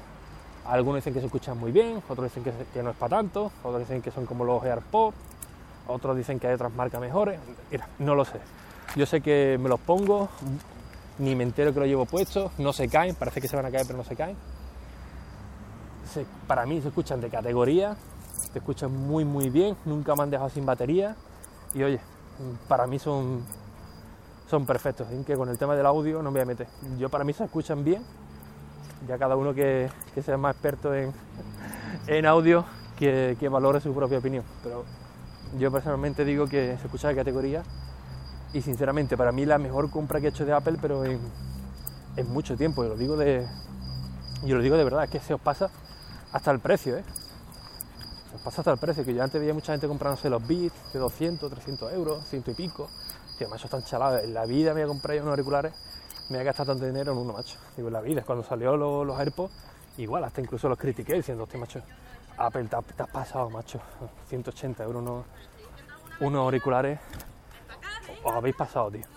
algunos 0.65 0.97
dicen 0.97 1.13
que 1.13 1.19
se 1.19 1.25
escuchan 1.25 1.57
muy 1.57 1.71
bien, 1.71 2.01
otros 2.07 2.33
dicen 2.33 2.43
que, 2.73 2.83
no 2.83 2.91
es 2.91 2.95
para 2.95 3.17
tanto, 3.17 3.51
otros 3.63 3.79
dicen 3.79 4.01
que 4.01 4.11
son 4.11 4.25
como 4.25 4.43
los 4.45 4.63
AirPods, 4.63 5.15
otros 5.87 6.15
dicen 6.15 6.39
que 6.39 6.47
hay 6.47 6.53
otras 6.53 6.71
marcas 6.73 7.01
mejores. 7.01 7.39
Mira, 7.71 7.87
no 7.99 8.15
lo 8.15 8.23
sé. 8.23 8.39
Yo 8.95 9.05
sé 9.05 9.21
que 9.21 9.57
me 9.59 9.69
los 9.69 9.79
pongo, 9.79 10.29
ni 11.17 11.35
me 11.35 11.43
entero 11.43 11.73
que 11.73 11.79
los 11.79 11.87
llevo 11.87 12.05
puestos, 12.05 12.51
no 12.59 12.73
se 12.73 12.87
caen, 12.87 13.15
parece 13.15 13.41
que 13.41 13.47
se 13.47 13.55
van 13.55 13.65
a 13.65 13.71
caer, 13.71 13.85
pero 13.87 13.97
no 13.97 14.03
se 14.03 14.15
caen 14.15 14.37
para 16.47 16.65
mí 16.65 16.81
se 16.81 16.89
escuchan 16.89 17.21
de 17.21 17.29
categoría, 17.29 17.95
se 18.51 18.59
escuchan 18.59 18.91
muy 18.91 19.25
muy 19.25 19.49
bien, 19.49 19.75
nunca 19.85 20.15
me 20.15 20.23
han 20.23 20.29
dejado 20.29 20.49
sin 20.49 20.65
batería 20.65 21.15
y 21.73 21.83
oye, 21.83 21.99
para 22.67 22.87
mí 22.87 22.99
son, 22.99 23.43
son 24.51 24.65
perfectos, 24.65 25.09
en 25.11 25.23
que 25.23 25.37
con 25.37 25.47
el 25.47 25.57
tema 25.57 25.77
del 25.77 25.85
audio 25.85 26.21
no 26.21 26.29
me 26.29 26.39
voy 26.39 26.41
a 26.41 26.45
meter. 26.45 26.67
Yo 26.99 27.07
para 27.07 27.23
mí 27.23 27.31
se 27.31 27.45
escuchan 27.45 27.85
bien, 27.85 28.03
ya 29.07 29.17
cada 29.17 29.37
uno 29.37 29.53
que, 29.53 29.89
que 30.13 30.21
sea 30.21 30.35
más 30.35 30.55
experto 30.55 30.93
en, 30.93 31.13
en 32.07 32.25
audio 32.25 32.65
que, 32.97 33.37
que, 33.39 33.47
valore 33.47 33.79
su 33.79 33.93
propia 33.93 34.17
opinión, 34.17 34.43
pero 34.61 34.83
yo 35.57 35.71
personalmente 35.71 36.25
digo 36.25 36.47
que 36.47 36.75
se 36.77 36.85
escucha 36.85 37.07
de 37.07 37.15
categoría 37.15 37.63
y 38.51 38.61
sinceramente 38.61 39.15
para 39.15 39.31
mí 39.31 39.45
la 39.45 39.57
mejor 39.57 39.89
compra 39.89 40.19
que 40.19 40.25
he 40.25 40.29
hecho 40.29 40.45
de 40.45 40.51
Apple, 40.51 40.77
pero 40.81 41.05
en, 41.05 41.21
mucho 42.27 42.57
tiempo, 42.57 42.83
yo 42.83 42.89
lo 42.89 42.97
digo 42.97 43.15
de, 43.15 43.47
yo 44.43 44.57
lo 44.57 44.61
digo 44.61 44.75
de 44.75 44.83
verdad, 44.83 45.05
es 45.05 45.11
que 45.11 45.21
se 45.21 45.33
os 45.33 45.39
pasa 45.39 45.69
hasta 46.33 46.51
el 46.51 46.59
precio, 46.59 46.97
¿eh? 46.97 47.05
Nos 48.33 48.41
pasa 48.41 48.59
hasta 48.61 48.71
el 48.73 48.79
precio, 48.79 49.05
que 49.05 49.13
yo 49.13 49.23
antes 49.23 49.39
veía 49.39 49.53
mucha 49.53 49.71
gente 49.71 49.87
comprándose 49.87 50.29
los 50.29 50.45
Beats 50.45 50.91
de 50.91 50.99
200, 50.99 51.49
300 51.49 51.93
euros, 51.93 52.25
ciento 52.27 52.51
y 52.51 52.53
pico. 52.53 52.89
Tío, 53.41 53.49
macho, 53.49 53.65
están 53.65 53.81
chalados. 53.81 54.23
En 54.23 54.35
la 54.35 54.45
vida 54.45 54.71
me 54.75 54.81
voy 54.81 54.83
a 54.83 54.87
comprar 54.87 55.17
unos 55.17 55.31
auriculares, 55.31 55.73
me 56.29 56.37
voy 56.37 56.41
a 56.41 56.43
gastar 56.43 56.67
tanto 56.67 56.85
dinero 56.85 57.13
en 57.13 57.17
uno, 57.17 57.33
macho. 57.33 57.57
Digo, 57.75 57.87
en 57.87 57.93
la 57.93 58.01
vida, 58.01 58.21
cuando 58.21 58.43
salió 58.43 58.77
los, 58.77 59.03
los 59.03 59.19
AirPods, 59.19 59.51
igual, 59.97 60.23
hasta 60.25 60.41
incluso 60.41 60.69
los 60.69 60.77
critiqué 60.77 61.15
diciendo, 61.15 61.45
hostia, 61.45 61.59
macho, 61.59 61.81
Apple, 62.37 62.65
te, 62.65 62.77
te 62.93 63.01
has 63.01 63.09
pasado, 63.09 63.49
macho. 63.49 63.81
180 64.27 64.83
euros 64.83 65.01
unos, 65.01 65.25
unos 66.19 66.39
auriculares, 66.39 66.99
os 68.23 68.31
habéis 68.31 68.55
pasado, 68.55 68.91
tío. 68.91 69.07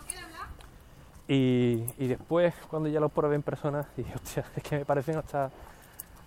Y, 1.28 1.84
y, 1.98 2.06
después, 2.06 2.54
cuando 2.70 2.88
ya 2.88 3.00
los 3.00 3.12
probé 3.12 3.34
en 3.34 3.42
persona, 3.42 3.86
dije, 3.94 4.14
hostia, 4.14 4.46
es 4.56 4.62
que 4.62 4.78
me 4.78 4.84
parecen 4.86 5.18
hasta, 5.18 5.50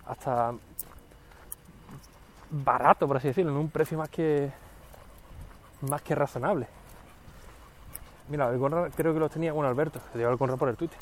hasta 0.06 0.54
barato, 2.48 3.08
por 3.08 3.16
así 3.16 3.26
decirlo, 3.26 3.50
en 3.50 3.56
un 3.56 3.70
precio 3.70 3.98
más 3.98 4.08
que 4.08 4.52
más 5.80 6.00
que 6.02 6.14
razonable. 6.14 6.77
Mira, 8.28 8.50
el 8.50 8.58
Conrad 8.58 8.90
creo 8.94 9.14
que 9.14 9.20
los 9.20 9.30
tenía, 9.30 9.52
bueno, 9.52 9.68
Alberto, 9.68 10.00
que 10.12 10.18
llevaba 10.18 10.34
el 10.34 10.38
Conrad 10.38 10.58
por 10.58 10.68
el 10.68 10.76
Twitter. 10.76 10.98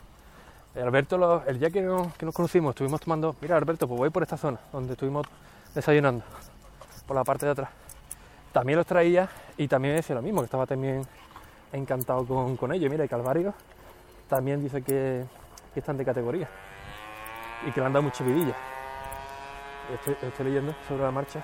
El 0.76 0.82
Alberto, 0.82 1.42
el 1.46 1.58
día 1.58 1.70
que 1.70 1.80
nos, 1.80 2.12
conocimos, 2.34 2.70
estuvimos 2.72 3.00
tomando, 3.00 3.34
mira 3.40 3.56
Alberto, 3.56 3.88
pues 3.88 3.98
voy 3.98 4.10
por 4.10 4.22
esta 4.22 4.36
zona, 4.36 4.58
donde 4.70 4.92
estuvimos 4.92 5.26
desayunando, 5.74 6.22
por 7.06 7.16
la 7.16 7.24
parte 7.24 7.46
de 7.46 7.52
atrás. 7.52 7.70
También 8.52 8.76
los 8.76 8.86
traía 8.86 9.28
y 9.56 9.68
también 9.68 9.94
me 9.94 9.96
decía 9.96 10.14
lo 10.14 10.20
mismo, 10.20 10.42
que 10.42 10.44
estaba 10.44 10.66
también 10.66 11.02
encantado 11.72 12.26
con, 12.26 12.58
con 12.58 12.72
ellos. 12.72 12.90
Mira, 12.90 13.04
el 13.04 13.08
Calvario 13.08 13.54
también 14.28 14.62
dice 14.62 14.82
que, 14.82 15.24
que 15.72 15.80
están 15.80 15.96
de 15.96 16.04
categoría 16.04 16.48
y 17.66 17.70
que 17.72 17.80
le 17.80 17.86
han 17.86 17.92
dado 17.94 18.02
mucha 18.02 18.22
vidilla. 18.22 18.54
Estoy, 19.94 20.16
estoy, 20.28 20.46
leyendo 20.46 20.74
sobre 20.86 21.04
la 21.04 21.10
marcha. 21.10 21.42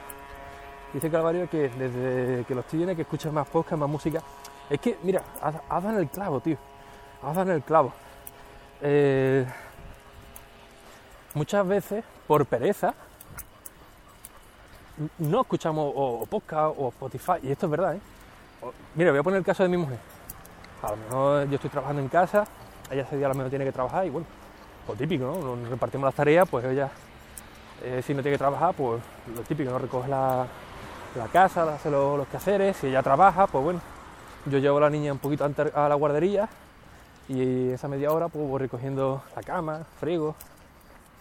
Dice 0.93 1.11
Calvario 1.11 1.49
que 1.49 1.71
desde 1.71 2.45
que 2.45 2.55
los 2.55 2.67
tiene, 2.67 2.95
que 2.95 3.03
escuchas 3.03 3.33
más 3.33 3.49
podcast, 3.49 3.81
más 3.81 3.89
música. 3.89 4.23
Es 4.71 4.81
que, 4.81 4.99
mira, 5.03 5.23
has, 5.41 5.55
dado 5.69 5.91
en 5.91 5.97
el 5.97 6.09
clavo, 6.09 6.41
tío. 6.41 6.57
Has 7.23 7.35
dado 7.35 7.51
en 7.51 7.57
el 7.57 7.63
clavo. 7.63 7.93
Eh, 8.81 9.47
muchas 11.35 11.67
veces, 11.67 12.05
por 12.27 12.47
pereza, 12.47 12.95
no 15.19 15.41
escuchamos 15.43 15.93
o, 15.95 16.27
podcast 16.29 16.75
o 16.79 16.89
Spotify. 16.89 17.35
Y 17.43 17.53
esto 17.53 17.67
es 17.67 17.71
verdad, 17.71 17.97
¿eh? 17.97 18.01
Mira, 18.95 19.11
voy 19.11 19.21
a 19.21 19.23
poner 19.23 19.39
el 19.39 19.45
caso 19.45 19.63
de 19.63 19.69
mi 19.69 19.77
mujer. 19.77 19.99
A 20.83 20.91
lo 20.91 20.97
mejor 20.97 21.49
yo 21.49 21.55
estoy 21.57 21.71
trabajando 21.71 22.03
en 22.03 22.09
casa, 22.09 22.45
ella 22.91 23.03
ese 23.03 23.17
día 23.17 23.27
a 23.27 23.29
lo 23.29 23.35
mejor 23.35 23.51
tiene 23.51 23.65
que 23.65 23.73
trabajar 23.73 24.07
y 24.07 24.11
bueno, 24.11 24.27
lo 24.87 24.95
típico, 24.95 25.25
¿no? 25.25 25.57
Nos 25.57 25.69
repartimos 25.69 26.07
las 26.07 26.15
tareas, 26.15 26.49
pues 26.49 26.65
ella, 26.65 26.91
eh, 27.83 28.03
si 28.05 28.15
no 28.15 28.23
tiene 28.23 28.35
que 28.35 28.39
trabajar, 28.39 28.75
pues 28.75 29.01
lo 29.35 29.43
típico, 29.43 29.71
¿no? 29.71 29.79
Recoge 29.79 30.09
la, 30.09 30.47
la 31.17 31.27
casa, 31.29 31.75
hace 31.75 31.91
los, 31.91 32.19
los, 32.19 32.27
quehaceres, 32.29 32.77
si 32.77 32.89
ella 32.89 33.03
trabaja, 33.03 33.47
pues 33.47 33.63
bueno, 33.63 33.81
yo 34.47 34.59
llevo 34.59 34.79
a 34.79 34.83
la 34.83 34.91
niña 34.91 35.13
un 35.13 35.19
poquito 35.19 35.45
antes 35.45 35.75
a 35.75 35.89
la 35.89 35.95
guardería 35.95 36.49
y 37.29 37.71
esa 37.71 37.89
media 37.89 38.13
hora 38.13 38.29
pues 38.29 38.47
voy 38.47 38.59
recogiendo 38.59 39.23
la 39.37 39.43
cama, 39.43 39.85
frigo 40.01 40.35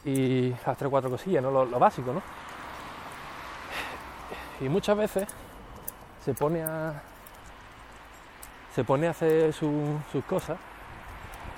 y 0.03 0.49
las 0.65 0.77
tres 0.77 0.87
o 0.87 0.89
cuatro 0.89 1.09
cosillas, 1.09 1.43
¿no? 1.43 1.51
Lo, 1.51 1.79
básico, 1.79 2.13
¿no? 2.13 2.21
Y 4.59 4.69
muchas 4.69 4.97
veces 4.97 5.27
se 6.23 6.33
pone 6.33 6.63
a 6.63 7.01
se 8.73 8.83
pone 8.83 9.07
a 9.07 9.11
hacer 9.11 9.53
su, 9.53 9.71
sus 10.11 10.23
cosas 10.25 10.57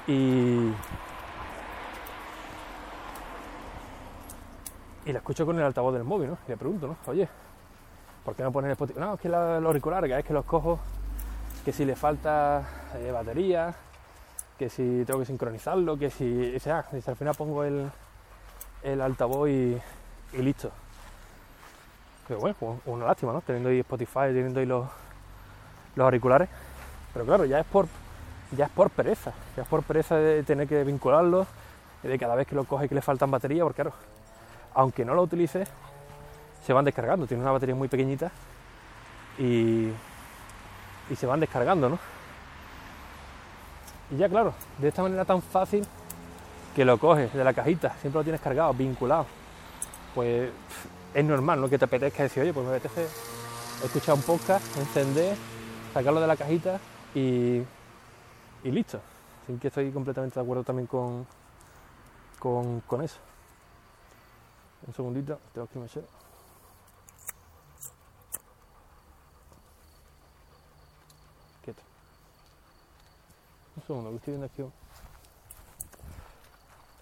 y 0.08 0.71
y 5.06 5.12
la 5.12 5.19
escucho 5.19 5.45
con 5.45 5.58
el 5.58 5.63
altavoz 5.63 5.93
del 5.93 6.04
móvil, 6.04 6.30
¿no? 6.30 6.38
Y 6.47 6.52
le 6.52 6.58
pregunto, 6.58 6.88
¿no? 6.88 6.97
Oye, 7.08 7.28
¿por 8.23 8.36
qué 8.36 8.43
no 8.43 8.52
pones 8.52 8.71
Spotify? 8.71 8.99
No, 8.99 9.13
es 9.15 9.19
que 9.19 9.30
la, 9.30 9.60
los 9.60 9.67
auriculares, 9.67 10.12
es 10.12 10.26
que 10.26 10.34
los 10.34 10.45
cojo, 10.45 10.80
que 11.63 11.71
si 11.71 11.86
le 11.86 11.95
falta 11.95 12.63
eh, 12.95 13.12
batería, 13.12 13.73
que 14.58 14.69
si 14.69 15.04
tengo 15.06 15.19
que 15.19 15.26
sincronizarlo, 15.26 15.97
que 15.97 16.10
si, 16.10 16.56
o 16.56 16.60
sea, 16.60 16.86
si 16.91 17.10
al 17.10 17.15
final 17.15 17.36
pongo 17.36 17.63
el, 17.63 17.89
el 18.84 19.02
altavoz 19.02 19.49
y, 19.49 19.82
listo. 20.34 20.71
Pero 22.28 22.39
bueno, 22.39 22.56
pues 22.60 22.80
una 22.86 23.06
lástima, 23.06 23.34
¿no? 23.34 23.41
Teniendo 23.41 23.69
ahí 23.69 23.80
Spotify, 23.80 24.28
teniendo 24.28 24.60
ahí 24.60 24.65
los, 24.65 24.88
los 25.95 26.06
auriculares. 26.06 26.49
Pero 27.13 27.26
claro, 27.26 27.45
ya 27.45 27.60
es 27.60 27.65
por 27.65 27.88
ya 28.56 28.65
es 28.65 28.71
por 28.71 28.89
pereza, 28.89 29.32
ya 29.58 29.63
es 29.63 29.67
por 29.67 29.84
pereza 29.84 30.15
de 30.15 30.43
tener 30.43 30.67
que 30.67 30.84
vincularlos, 30.84 31.47
de 32.04 32.19
cada 32.19 32.36
vez 32.36 32.45
que 32.47 32.56
lo 32.56 32.65
coge 32.65 32.88
que 32.88 32.95
le 32.95 33.02
faltan 33.02 33.32
batería, 33.32 33.63
porque 33.63 33.82
claro, 33.82 33.95
aunque 34.76 35.06
no 35.06 35.15
lo 35.15 35.23
utilices, 35.23 35.67
se 36.65 36.73
van 36.73 36.86
descargando. 36.86 37.26
Tiene 37.28 37.41
una 37.41 37.52
batería 37.52 37.76
muy 37.76 37.88
pequeñita 37.88 38.32
y, 39.39 39.89
y 41.10 41.16
se 41.16 41.26
van 41.26 41.39
descargando, 41.39 41.89
¿no? 41.89 42.00
Y 44.12 44.18
ya 44.18 44.30
claro, 44.30 44.54
de 44.78 44.88
esta 44.89 45.02
manera 45.02 45.26
tan 45.26 45.42
fácil 45.42 45.86
que 46.76 46.86
lo 46.86 46.98
coges 46.98 47.34
de 47.34 47.44
la 47.44 47.54
cajita, 47.54 47.96
siempre 48.02 48.20
lo 48.20 48.24
tienes 48.24 48.42
cargado, 48.42 48.74
vinculado. 48.74 49.26
Pues 50.16 50.50
es 51.13 51.26
normal, 51.26 51.62
¿no? 51.62 51.70
Que 51.70 51.78
te 51.78 51.86
apetezca 51.86 52.24
decir, 52.24 52.44
oye, 52.44 52.54
pues 52.54 52.66
me 52.66 52.76
apetece 52.76 53.08
escuchar 53.84 54.16
un 54.16 54.22
podcast, 54.22 54.66
encender, 54.78 55.36
sacarlo 55.94 56.20
de 56.22 56.28
la 56.28 56.36
cajita 56.36 56.80
y, 57.13 57.62
y 58.63 58.72
listo. 58.72 59.00
Así 59.44 59.58
que 59.58 59.68
estoy 59.68 59.92
completamente 59.92 60.36
de 60.36 60.42
acuerdo 60.42 60.63
también 60.63 60.88
con, 60.88 61.26
con, 62.39 62.82
con 62.82 63.02
eso. 63.02 63.18
Un 64.88 64.94
segundito, 64.94 65.39
tengo 65.54 65.68
que 65.68 65.80
mechero. 65.80 66.23
Un 73.84 73.88
segundo, 73.88 74.10
que 74.12 74.15
estoy 74.17 74.32
viendo 74.34 74.46
aquí. 74.46 74.62
un- 74.62 74.74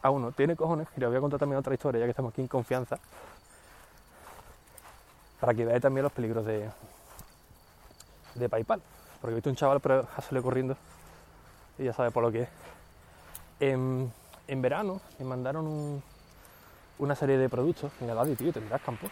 Ah, 0.03 0.09
uno, 0.09 0.31
tiene 0.31 0.55
cojones, 0.55 0.87
y 0.97 0.99
les 0.99 1.09
voy 1.09 1.17
a 1.17 1.21
contar 1.21 1.39
también 1.39 1.59
otra 1.59 1.73
historia, 1.75 1.99
ya 1.99 2.05
que 2.05 2.09
estamos 2.11 2.31
aquí 2.33 2.41
en 2.41 2.47
confianza. 2.47 2.97
Para 5.39 5.53
que 5.53 5.63
veáis 5.65 5.81
también 5.81 6.03
los 6.03 6.11
peligros 6.11 6.43
de, 6.45 6.69
de 8.35 8.49
PayPal. 8.49 8.81
Porque 9.19 9.31
he 9.33 9.35
visto 9.35 9.49
un 9.51 9.55
chaval, 9.55 9.79
pero 9.79 10.07
ha 10.17 10.21
salido 10.21 10.41
corriendo 10.43 10.75
y 11.77 11.83
ya 11.83 11.93
sabe 11.93 12.09
por 12.09 12.23
lo 12.23 12.31
que 12.31 12.41
es. 12.43 12.49
En, 13.59 14.11
verano 14.47 15.01
me 15.19 15.25
mandaron 15.25 15.67
un- 15.67 16.03
una 16.97 17.15
serie 17.15 17.37
de 17.37 17.47
productos. 17.47 17.91
Venga, 17.99 18.15
Daddy, 18.15 18.35
tío, 18.35 18.51
tendrás 18.51 18.81
campo. 18.81 19.07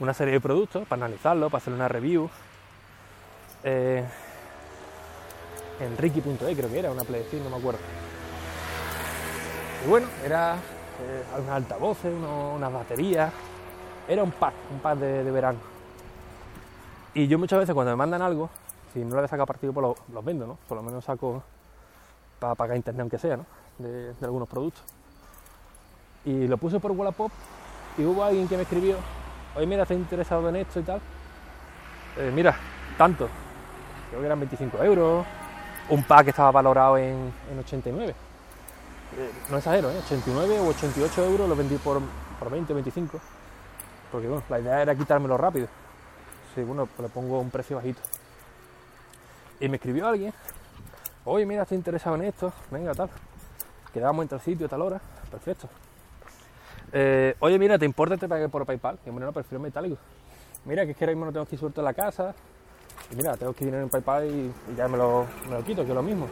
Una 0.00 0.14
serie 0.14 0.32
de 0.34 0.40
productos 0.40 0.88
para 0.88 1.04
analizarlo, 1.04 1.50
para 1.50 1.58
hacer 1.60 1.74
una 1.74 1.88
review. 1.88 2.30
Eh, 3.64 4.04
en 5.80 5.96
Ricky.e 5.96 6.56
creo 6.56 6.70
que 6.70 6.78
era, 6.78 6.90
una 6.90 7.04
Playstation, 7.04 7.44
no 7.44 7.50
me 7.50 7.56
acuerdo. 7.56 7.80
Y 9.84 9.88
bueno, 9.88 10.06
era 10.24 10.54
eh, 10.54 11.24
unos 11.38 11.50
altavoces, 11.50 12.12
unas 12.12 12.72
baterías. 12.72 13.32
Era 14.08 14.22
un 14.22 14.30
pack, 14.30 14.54
un 14.70 14.78
pack 14.80 14.98
de, 14.98 15.30
verano. 15.30 15.58
Y 17.14 17.26
yo 17.26 17.38
muchas 17.38 17.58
veces 17.58 17.74
cuando 17.74 17.92
me 17.92 17.96
mandan 17.96 18.22
algo, 18.22 18.50
si 18.92 19.04
no 19.04 19.20
le 19.20 19.28
saco 19.28 19.46
partido, 19.46 19.72
pues 19.72 19.82
lo- 19.82 19.96
los 20.12 20.24
vendo, 20.24 20.46
¿no? 20.46 20.58
Por 20.68 20.76
lo 20.76 20.82
menos 20.82 21.04
saco 21.04 21.42
para 22.38 22.54
pagar 22.54 22.76
internet 22.76 23.00
aunque 23.00 23.18
sea, 23.18 23.36
¿no? 23.36 23.46
De, 23.78 24.12
algunos 24.22 24.48
productos. 24.48 24.82
Y 26.24 26.46
lo 26.46 26.56
puse 26.56 26.80
por 26.80 26.92
Wallapop 26.92 27.30
y 27.98 28.04
hubo 28.04 28.24
alguien 28.24 28.48
que 28.48 28.56
me 28.56 28.62
escribió, 28.62 28.96
oye 29.54 29.66
mira, 29.66 29.82
estoy 29.82 29.96
interesado 29.96 30.48
en 30.48 30.56
esto 30.56 30.80
y 30.80 30.82
tal. 30.82 31.00
Eh, 32.18 32.30
mira, 32.34 32.56
tanto. 32.96 33.28
Creo 34.08 34.20
que 34.20 34.26
eran 34.26 34.40
25 34.40 34.82
euros. 34.82 35.26
Un 35.88 36.02
pack 36.04 36.24
que 36.24 36.30
estaba 36.30 36.50
valorado 36.50 36.96
en, 36.96 37.32
en 37.50 37.58
89. 37.58 38.14
Eh, 39.16 39.30
no 39.50 39.58
exagero, 39.58 39.90
¿eh? 39.90 39.98
89 40.06 40.60
o 40.60 40.68
88 40.68 41.24
euros 41.24 41.48
lo 41.48 41.54
vendí 41.54 41.76
por, 41.76 42.00
por 42.38 42.50
20, 42.50 42.72
25. 42.72 43.20
Porque 44.10 44.28
bueno, 44.28 44.42
la 44.48 44.60
idea 44.60 44.82
era 44.82 44.94
quitármelo 44.94 45.36
rápido. 45.36 45.68
Sí, 46.54 46.62
bueno, 46.62 46.86
pues 46.86 47.08
le 47.08 47.12
pongo 47.12 47.40
un 47.40 47.50
precio 47.50 47.76
bajito. 47.76 48.00
Y 49.60 49.68
me 49.68 49.76
escribió 49.76 50.08
alguien, 50.08 50.32
oye, 51.24 51.46
mira, 51.46 51.62
estoy 51.62 51.76
interesado 51.76 52.16
en 52.16 52.22
esto, 52.22 52.52
venga, 52.70 52.92
tal. 52.94 53.10
Quedamos 53.92 54.22
en 54.22 54.28
tal 54.28 54.40
sitio, 54.40 54.68
tal 54.68 54.82
hora, 54.82 55.00
perfecto. 55.30 55.68
Eh, 56.92 57.34
oye, 57.40 57.58
mira, 57.58 57.78
¿te 57.78 57.84
importa 57.84 58.14
que 58.14 58.20
te 58.20 58.28
pague 58.28 58.48
por 58.48 58.64
PayPal? 58.66 58.98
Y 59.06 59.10
bueno, 59.10 59.26
no, 59.26 59.32
prefiero 59.32 59.60
metálico. 59.60 59.96
Mira, 60.64 60.84
que 60.84 60.92
es 60.92 60.96
que 60.96 61.04
ahora 61.04 61.12
mismo 61.12 61.26
no 61.26 61.32
tengo 61.32 61.44
aquí 61.44 61.56
suelto 61.56 61.80
en 61.80 61.84
la 61.84 61.94
casa. 61.94 62.34
Y 63.10 63.16
mira, 63.16 63.36
tengo 63.36 63.52
que 63.52 63.64
dinero 63.64 63.82
en 63.82 63.90
PayPal 63.90 64.26
y, 64.26 64.52
y 64.72 64.74
ya 64.76 64.88
me 64.88 64.96
lo, 64.96 65.26
me 65.48 65.56
lo 65.56 65.64
quito, 65.64 65.82
que 65.82 65.88
es 65.88 65.94
lo 65.94 66.02
mismo. 66.02 66.26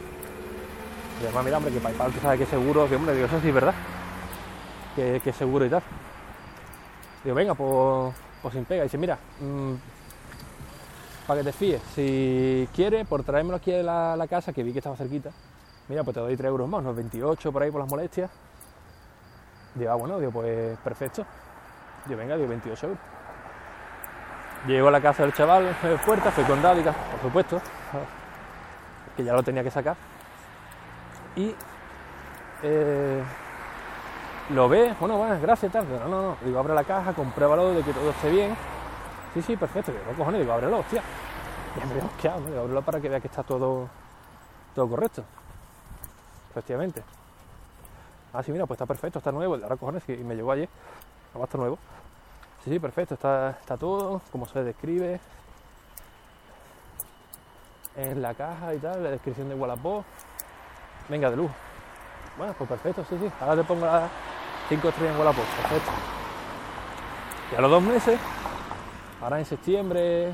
Y 1.21 1.25
además, 1.25 1.45
mira, 1.45 1.57
hombre, 1.57 1.73
que 1.73 1.79
PayPal, 1.79 2.11
tú 2.11 2.19
sabes 2.19 2.37
que 2.37 2.43
es 2.43 2.49
seguro, 2.49 2.87
que 2.89 2.95
hombre, 2.95 3.13
digo, 3.13 3.27
eso 3.27 3.39
sí 3.39 3.49
es 3.49 3.53
verdad. 3.53 3.73
Que, 4.95 5.21
que 5.23 5.29
es 5.29 5.35
seguro 5.35 5.65
y 5.65 5.69
tal. 5.69 5.81
Digo, 7.23 7.35
venga, 7.35 7.53
pues, 7.53 8.13
pues 8.41 8.53
sin 8.53 8.65
pega. 8.65 8.83
dice, 8.83 8.97
mira, 8.97 9.17
mm, 9.39 9.73
para 11.27 11.39
que 11.39 11.45
te 11.45 11.53
fíes, 11.53 11.81
si 11.95 12.67
quieres, 12.75 13.07
por 13.07 13.23
traérmelo 13.23 13.55
aquí 13.55 13.73
a 13.73 13.81
la, 13.81 14.15
la 14.17 14.27
casa, 14.27 14.51
que 14.51 14.61
vi 14.63 14.73
que 14.73 14.79
estaba 14.79 14.97
cerquita, 14.97 15.31
mira, 15.87 16.03
pues 16.03 16.15
te 16.15 16.19
doy 16.19 16.35
3 16.35 16.49
euros 16.49 16.67
más, 16.67 16.81
unos 16.81 16.95
28 16.95 17.51
por 17.51 17.63
ahí 17.63 17.71
por 17.71 17.79
las 17.81 17.89
molestias. 17.89 18.29
Digo, 19.75 19.91
ah, 19.91 19.95
bueno, 19.95 20.19
digo, 20.19 20.31
pues 20.31 20.77
perfecto. 20.79 21.25
Digo, 22.05 22.19
venga, 22.19 22.35
digo, 22.35 22.49
28 22.49 22.87
euros. 22.87 23.12
Llego 24.67 24.87
a 24.87 24.91
la 24.91 25.01
casa 25.01 25.23
del 25.23 25.33
chaval, 25.33 25.75
de 25.81 25.97
puerta, 25.97 26.31
fui 26.31 26.43
con 26.45 26.61
Dádica, 26.61 26.93
por 26.93 27.21
supuesto, 27.21 27.61
que 29.17 29.23
ya 29.23 29.33
lo 29.33 29.43
tenía 29.43 29.61
que 29.61 29.71
sacar. 29.71 29.97
Y 31.35 31.53
eh, 32.61 33.21
lo 34.51 34.69
ve, 34.69 34.95
bueno, 34.99 35.17
bueno, 35.17 35.37
gracias. 35.41 35.71
Digo, 35.73 35.85
no, 35.99 36.07
no, 36.07 36.21
no. 36.21 36.37
Digo, 36.41 36.59
abre 36.59 36.73
la 36.73 36.85
caja, 36.85 37.13
compruébalo 37.13 37.73
de 37.73 37.83
que 37.83 37.91
todo 37.91 38.09
esté 38.09 38.29
bien. 38.29 38.55
Sí, 39.33 39.41
sí, 39.41 39.57
perfecto. 39.57 39.91
Digo, 39.91 40.03
cojones, 40.17 40.39
digo, 40.39 40.53
ábrelo, 40.53 40.79
hostia. 40.79 41.01
Y 41.75 41.87
me 41.87 41.95
digo, 41.95 42.09
ábrelo 42.61 42.81
para 42.83 43.01
que 43.01 43.09
vea 43.09 43.19
que 43.19 43.27
está 43.27 43.43
todo, 43.43 43.89
todo 44.73 44.87
correcto. 44.87 45.25
Efectivamente. 46.51 47.03
Ah, 48.31 48.41
sí, 48.41 48.51
mira, 48.51 48.65
pues 48.65 48.77
está 48.77 48.85
perfecto, 48.85 49.19
está 49.19 49.31
nuevo. 49.31 49.55
Ahora 49.55 49.75
cojones, 49.75 50.03
y 50.07 50.13
me 50.17 50.35
llegó 50.35 50.53
ayer. 50.53 50.69
No 51.35 51.43
está 51.43 51.57
nuevo. 51.57 51.77
Sí, 52.63 52.79
perfecto, 52.79 53.15
está, 53.15 53.57
está 53.59 53.75
todo, 53.75 54.21
como 54.31 54.45
se 54.45 54.63
describe. 54.63 55.19
En 57.95 58.21
la 58.21 58.33
caja 58.33 58.73
y 58.73 58.77
tal, 58.79 59.03
la 59.03 59.11
descripción 59.11 59.49
de 59.49 59.55
Wallapop. 59.55 60.05
Venga, 61.09 61.29
de 61.29 61.35
lujo. 61.35 61.53
Bueno, 62.37 62.55
pues 62.57 62.69
perfecto, 62.69 63.05
sí, 63.09 63.17
sí. 63.19 63.29
Ahora 63.41 63.57
te 63.57 63.63
pongo 63.65 63.85
las 63.85 64.09
5 64.69 64.87
estrellas 64.87 65.13
en 65.13 65.19
Wallapop, 65.19 65.45
perfecto. 65.45 65.91
Y 67.51 67.55
a 67.55 67.61
los 67.61 67.69
dos 67.69 67.83
meses, 67.83 68.19
ahora 69.21 69.39
en 69.39 69.45
septiembre, 69.45 70.33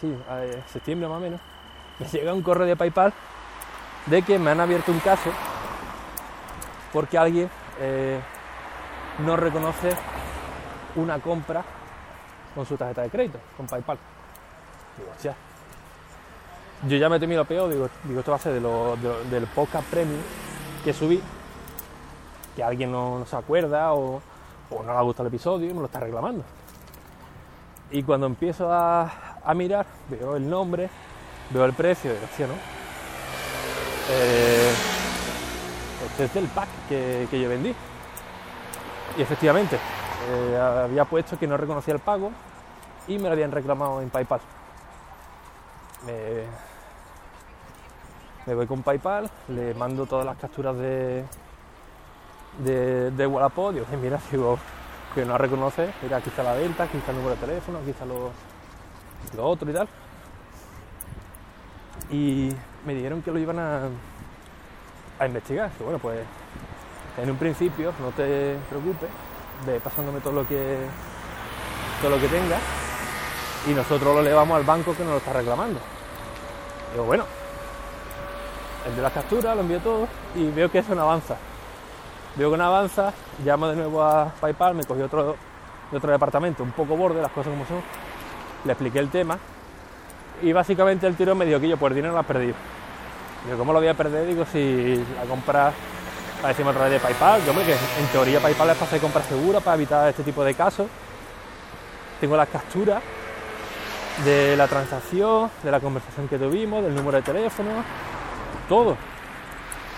sí, 0.00 0.14
septiembre 0.66 1.08
más 1.08 1.16
o 1.16 1.20
menos, 1.20 1.40
me 1.98 2.06
llega 2.06 2.34
un 2.34 2.42
correo 2.42 2.66
de 2.66 2.76
PayPal 2.76 3.12
de 4.06 4.22
que 4.22 4.38
me 4.38 4.50
han 4.50 4.60
abierto 4.60 4.92
un 4.92 5.00
caso 5.00 5.30
porque 6.92 7.16
alguien 7.16 7.50
eh, 7.80 8.20
no 9.20 9.36
reconoce 9.36 9.96
una 10.96 11.18
compra 11.18 11.62
con 12.54 12.64
su 12.66 12.76
tarjeta 12.76 13.02
de 13.02 13.10
crédito, 13.10 13.38
con 13.56 13.66
PayPal. 13.66 13.98
Digo, 14.96 15.10
hostia. 15.14 15.34
Yo 16.88 16.96
ya 16.96 17.08
me 17.08 17.16
he 17.16 17.20
temido 17.20 17.44
peor, 17.44 17.70
digo, 17.72 17.88
digo, 18.04 18.20
esto 18.20 18.30
va 18.30 18.36
a 18.36 18.40
ser 18.40 18.52
de 18.52 18.60
lo- 18.60 18.96
de 18.96 19.08
lo- 19.08 19.24
del 19.24 19.46
podcast 19.46 19.88
premium 19.88 20.20
que 20.84 20.92
subí, 20.92 21.20
que 22.54 22.62
alguien 22.62 22.92
no, 22.92 23.18
no 23.20 23.26
se 23.26 23.36
acuerda 23.36 23.94
o, 23.94 24.20
o 24.70 24.82
no 24.82 24.92
le 24.92 24.98
ha 24.98 25.02
gustado 25.02 25.26
el 25.28 25.34
episodio 25.34 25.70
y 25.70 25.72
me 25.74 25.80
lo 25.80 25.86
está 25.86 26.00
reclamando. 26.00 26.44
Y 27.90 28.02
cuando 28.02 28.26
empiezo 28.26 28.72
a, 28.72 29.10
a 29.44 29.54
mirar, 29.54 29.86
veo 30.10 30.36
el 30.36 30.48
nombre, 30.48 30.90
veo 31.50 31.64
el 31.64 31.72
precio, 31.72 32.12
digo, 32.12 32.24
hostia, 32.24 32.46
¿no? 32.46 32.54
Eh, 34.10 34.70
este 36.06 36.24
es 36.24 36.34
del 36.34 36.46
pack 36.48 36.68
que, 36.88 37.26
que 37.30 37.40
yo 37.40 37.48
vendí. 37.48 37.74
Y 39.16 39.22
efectivamente, 39.22 39.78
eh, 40.28 40.56
había 40.84 41.04
puesto 41.04 41.38
que 41.38 41.46
no 41.46 41.56
reconocía 41.56 41.94
el 41.94 42.00
pago 42.00 42.30
y 43.06 43.18
me 43.18 43.24
lo 43.24 43.32
habían 43.32 43.52
reclamado 43.52 44.00
en 44.00 44.10
PayPal. 44.10 44.40
Me, 48.46 48.54
voy 48.54 48.66
con 48.66 48.82
PayPal, 48.82 49.30
le 49.48 49.74
mando 49.74 50.06
todas 50.06 50.26
las 50.26 50.36
capturas 50.36 50.76
de, 50.76 51.24
de, 52.58 53.10
de 53.10 53.26
Wallapop, 53.26 53.72
digo, 53.72 53.86
"Eh, 53.90 53.96
mira, 53.96 54.20
digo, 54.30 54.58
que 55.14 55.24
no 55.24 55.38
reconoce, 55.38 55.92
mira, 56.02 56.18
aquí 56.18 56.28
está 56.28 56.42
la 56.42 56.54
venta, 56.54 56.84
aquí 56.84 56.98
está 56.98 57.12
el 57.12 57.18
número 57.18 57.36
de 57.36 57.40
teléfono, 57.46 57.78
aquí 57.78 57.90
está 57.90 58.04
lo, 58.04 58.30
lo 59.36 59.44
otro 59.46 59.70
y 59.70 59.74
tal. 59.74 59.88
Y 62.10 62.52
me 62.84 62.94
dijeron 62.94 63.22
que 63.22 63.30
lo 63.30 63.38
iban 63.38 63.58
a, 63.58 63.82
a 65.18 65.26
investigar. 65.26 65.70
Que 65.70 65.84
bueno, 65.84 65.98
pues 65.98 66.20
en 67.16 67.30
un 67.30 67.36
principio 67.36 67.92
no 68.00 68.10
te 68.10 68.56
preocupes, 68.68 69.08
ve 69.66 69.80
pasándome 69.80 70.20
todo 70.20 70.32
lo 70.32 70.46
que 70.46 70.78
todo 72.00 72.10
lo 72.10 72.20
que 72.20 72.28
tenga 72.28 72.58
y 73.66 73.70
nosotros 73.70 74.14
lo 74.14 74.22
llevamos 74.22 74.56
al 74.56 74.64
banco 74.64 74.94
que 74.94 75.02
nos 75.02 75.12
lo 75.12 75.18
está 75.18 75.32
reclamando. 75.32 75.80
Digo, 76.92 77.04
bueno, 77.04 77.24
envío 78.86 79.02
las 79.02 79.12
capturas, 79.12 79.54
lo 79.56 79.62
envío 79.62 79.80
todo 79.80 80.06
y 80.34 80.50
veo 80.50 80.70
que 80.70 80.78
eso 80.78 80.94
no 80.94 81.02
avanza. 81.02 81.36
Veo 82.36 82.50
que 82.50 82.56
no 82.56 82.64
avanza, 82.64 83.12
llamo 83.44 83.68
de 83.68 83.76
nuevo 83.76 84.02
a 84.02 84.32
PayPal, 84.40 84.74
me 84.74 84.84
cogí 84.84 85.02
otro 85.02 85.36
de 85.90 85.96
otro 85.96 86.10
departamento, 86.10 86.62
un 86.62 86.72
poco 86.72 86.96
borde, 86.96 87.22
las 87.22 87.30
cosas 87.30 87.52
como 87.52 87.64
son, 87.66 87.80
le 88.64 88.72
expliqué 88.72 88.98
el 88.98 89.10
tema 89.10 89.38
y 90.42 90.52
básicamente 90.52 91.06
el 91.06 91.16
tiro 91.16 91.34
me 91.34 91.46
dijo 91.46 91.60
que 91.60 91.68
yo 91.68 91.76
por 91.76 91.92
el 91.92 91.96
dinero 91.96 92.12
lo 92.12 92.20
has 92.20 92.26
perdido. 92.26 92.54
Digo, 93.44 93.58
¿cómo 93.58 93.72
lo 93.72 93.78
voy 93.78 93.88
a 93.88 93.94
perder? 93.94 94.26
Digo, 94.26 94.44
si 94.50 94.96
la 95.16 95.24
compra 95.28 95.72
la 96.44 96.50
decimos 96.50 96.72
a 96.72 96.78
través 96.78 96.92
de 96.92 97.00
PayPal, 97.00 97.42
yo, 97.42 97.52
hombre, 97.52 97.64
que 97.64 97.72
en 97.72 98.06
teoría 98.12 98.38
PayPal 98.38 98.68
es 98.68 98.76
para 98.76 98.86
hacer 98.86 99.00
compra 99.00 99.22
segura, 99.22 99.60
para 99.60 99.76
evitar 99.76 100.06
este 100.10 100.22
tipo 100.22 100.44
de 100.44 100.54
casos. 100.54 100.88
Tengo 102.20 102.36
las 102.36 102.50
capturas 102.50 103.02
de 104.26 104.54
la 104.54 104.68
transacción, 104.68 105.50
de 105.62 105.70
la 105.70 105.80
conversación 105.80 106.28
que 106.28 106.38
tuvimos, 106.38 106.84
del 106.84 106.94
número 106.94 107.16
de 107.16 107.22
teléfono, 107.22 107.70
todo. 108.68 108.94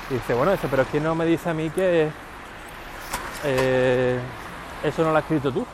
Y 0.08 0.14
dice, 0.14 0.34
bueno, 0.34 0.52
dice, 0.52 0.68
pero 0.70 0.82
es 0.82 0.88
que 0.88 1.00
no 1.00 1.16
me 1.16 1.26
dice 1.26 1.50
a 1.50 1.54
mí 1.54 1.68
que 1.70 2.10
eh, 3.44 4.20
eso 4.84 5.02
no 5.02 5.10
lo 5.10 5.16
has 5.16 5.24
escrito 5.24 5.50
tú. 5.50 5.66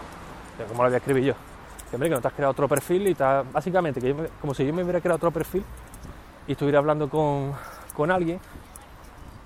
Digo, 0.57 0.69
¿Cómo 0.71 0.85
lo 0.85 0.89
voy 0.89 0.95
a 0.95 0.99
escribir 0.99 1.25
yo? 1.25 1.35
Que, 1.91 1.97
hombre, 1.97 2.09
que 2.09 2.15
no 2.15 2.23
te 2.23 2.29
has 2.29 2.35
creado 2.35 2.53
otro 2.53 2.67
perfil 2.67 3.09
y 3.09 3.15
tal. 3.15 3.45
Básicamente, 3.53 4.01
que 4.01 4.09
yo 4.09 4.17
como 4.41 4.55
si 4.55 4.65
yo 4.65 4.73
me 4.73 4.83
hubiera 4.83 5.03
creado 5.03 5.17
otro 5.17 5.31
perfil 5.31 5.65
y 6.47 6.53
estuviera 6.53 6.79
hablando 6.79 7.11
con, 7.11 7.53
con 7.95 8.11
alguien 8.11 8.41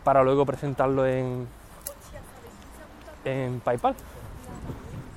para 0.07 0.23
luego 0.23 0.47
presentarlo 0.47 1.05
en, 1.05 1.49
en 3.25 3.59
PayPal. 3.59 3.97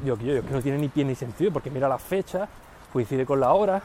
Digo, 0.02 0.17
que 0.17 0.25
yo, 0.25 0.34
es 0.34 0.43
que 0.43 0.52
no 0.52 0.63
tiene 0.63 0.80
ni 0.80 0.88
pie 0.88 1.06
ni 1.06 1.13
sentido, 1.13 1.54
porque 1.54 1.69
mira 1.69 1.88
la 1.88 1.99
fecha, 1.99 2.47
coincide 2.91 3.23
con 3.23 3.39
la 3.39 3.54
hora 3.54 3.84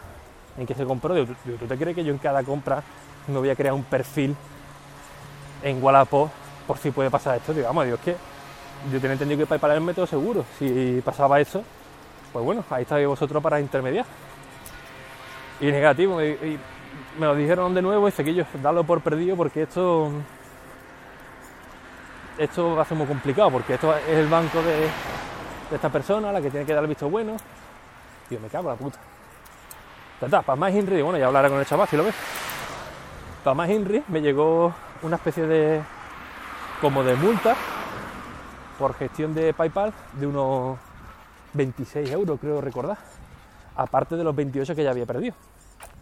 en 0.57 0.67
que 0.67 0.73
se 0.73 0.87
compró. 0.87 1.13
Digo, 1.13 1.35
¿tú, 1.45 1.67
te 1.67 1.77
crees 1.77 1.95
que 1.95 2.05
yo 2.05 2.11
en 2.11 2.17
cada 2.17 2.43
compra 2.43 2.83
me 3.27 3.37
voy 3.39 3.51
a 3.51 3.55
crear 3.55 3.75
un 3.75 3.85
perfil 3.85 4.35
en 5.63 5.85
Wallapop 5.85 6.31
por 6.67 6.79
si 6.79 6.91
puede 6.91 7.11
pasar 7.11 7.37
esto? 7.37 7.53
Digamos, 7.53 7.85
digo, 7.85 7.97
es 7.97 8.03
que 8.03 8.17
yo 8.91 8.99
tenía 8.99 9.13
entendido 9.13 9.41
que 9.41 9.47
PayPal 9.47 9.73
era 9.73 9.79
el 9.81 9.85
método 9.85 10.07
seguro. 10.07 10.47
Si 10.59 11.03
pasaba 11.05 11.39
eso, 11.39 11.63
pues 12.33 12.43
bueno, 12.43 12.65
ahí 12.71 12.85
estáis 12.85 13.07
vosotros 13.07 13.43
para 13.43 13.61
intermediar. 13.61 14.07
Y 15.61 15.67
negativo, 15.67 16.23
y, 16.23 16.59
me 17.19 17.27
lo 17.27 17.35
dijeron 17.35 17.75
de 17.75 17.83
nuevo 17.83 18.09
y 18.09 18.35
yo 18.35 18.45
darlo 18.63 18.85
por 18.85 19.03
perdido 19.03 19.37
porque 19.37 19.63
esto 19.63 20.11
esto 22.39 22.75
va 22.75 22.83
a 22.83 22.85
ser 22.85 22.97
muy 22.97 23.07
complicado 23.07 23.51
porque 23.51 23.75
esto 23.75 23.97
es 23.97 24.09
el 24.09 24.29
banco 24.29 24.63
de, 24.63 24.89
esta 25.75 25.89
persona 25.89 26.33
la 26.33 26.41
que 26.41 26.51
tiene 26.51 26.67
que 26.67 26.75
dar 26.75 26.83
el 26.83 26.89
visto 26.89 27.09
bueno. 27.09 27.37
Digo, 28.29 28.43
me 28.43 28.49
cago 28.49 28.71
en 28.71 28.77
la 28.77 28.77
puta. 28.77 28.99
Tata, 30.21 30.43
para 30.43 30.57
más 30.57 30.73
Henry, 30.73 31.03
bueno, 31.03 31.19
ya 31.19 31.27
hablaré 31.27 31.49
con 31.49 31.59
el 31.59 31.67
chaval 31.67 31.89
si 31.89 31.97
lo 31.97 32.05
ves. 32.05 32.15
Para 33.43 33.55
más 33.55 33.69
Henry 33.69 34.03
me 34.09 34.21
llegó 34.21 34.73
una 35.03 35.17
especie 35.17 35.47
de 35.47 35.83
como 36.81 37.03
de 37.03 37.15
multa 37.15 37.55
por 38.79 38.95
gestión 38.95 39.35
de 39.35 39.53
PayPal 39.53 39.93
de 40.15 40.27
unos 40.27 40.79
26 41.53 42.11
euros, 42.11 42.39
creo 42.41 42.61
recordar. 42.61 42.99
Aparte 43.77 44.17
de 44.17 44.25
los 44.25 44.35
28 44.35 44.75
que 44.75 44.85
ya 44.85 44.91
había 44.91 45.07
perdido. 45.07 45.35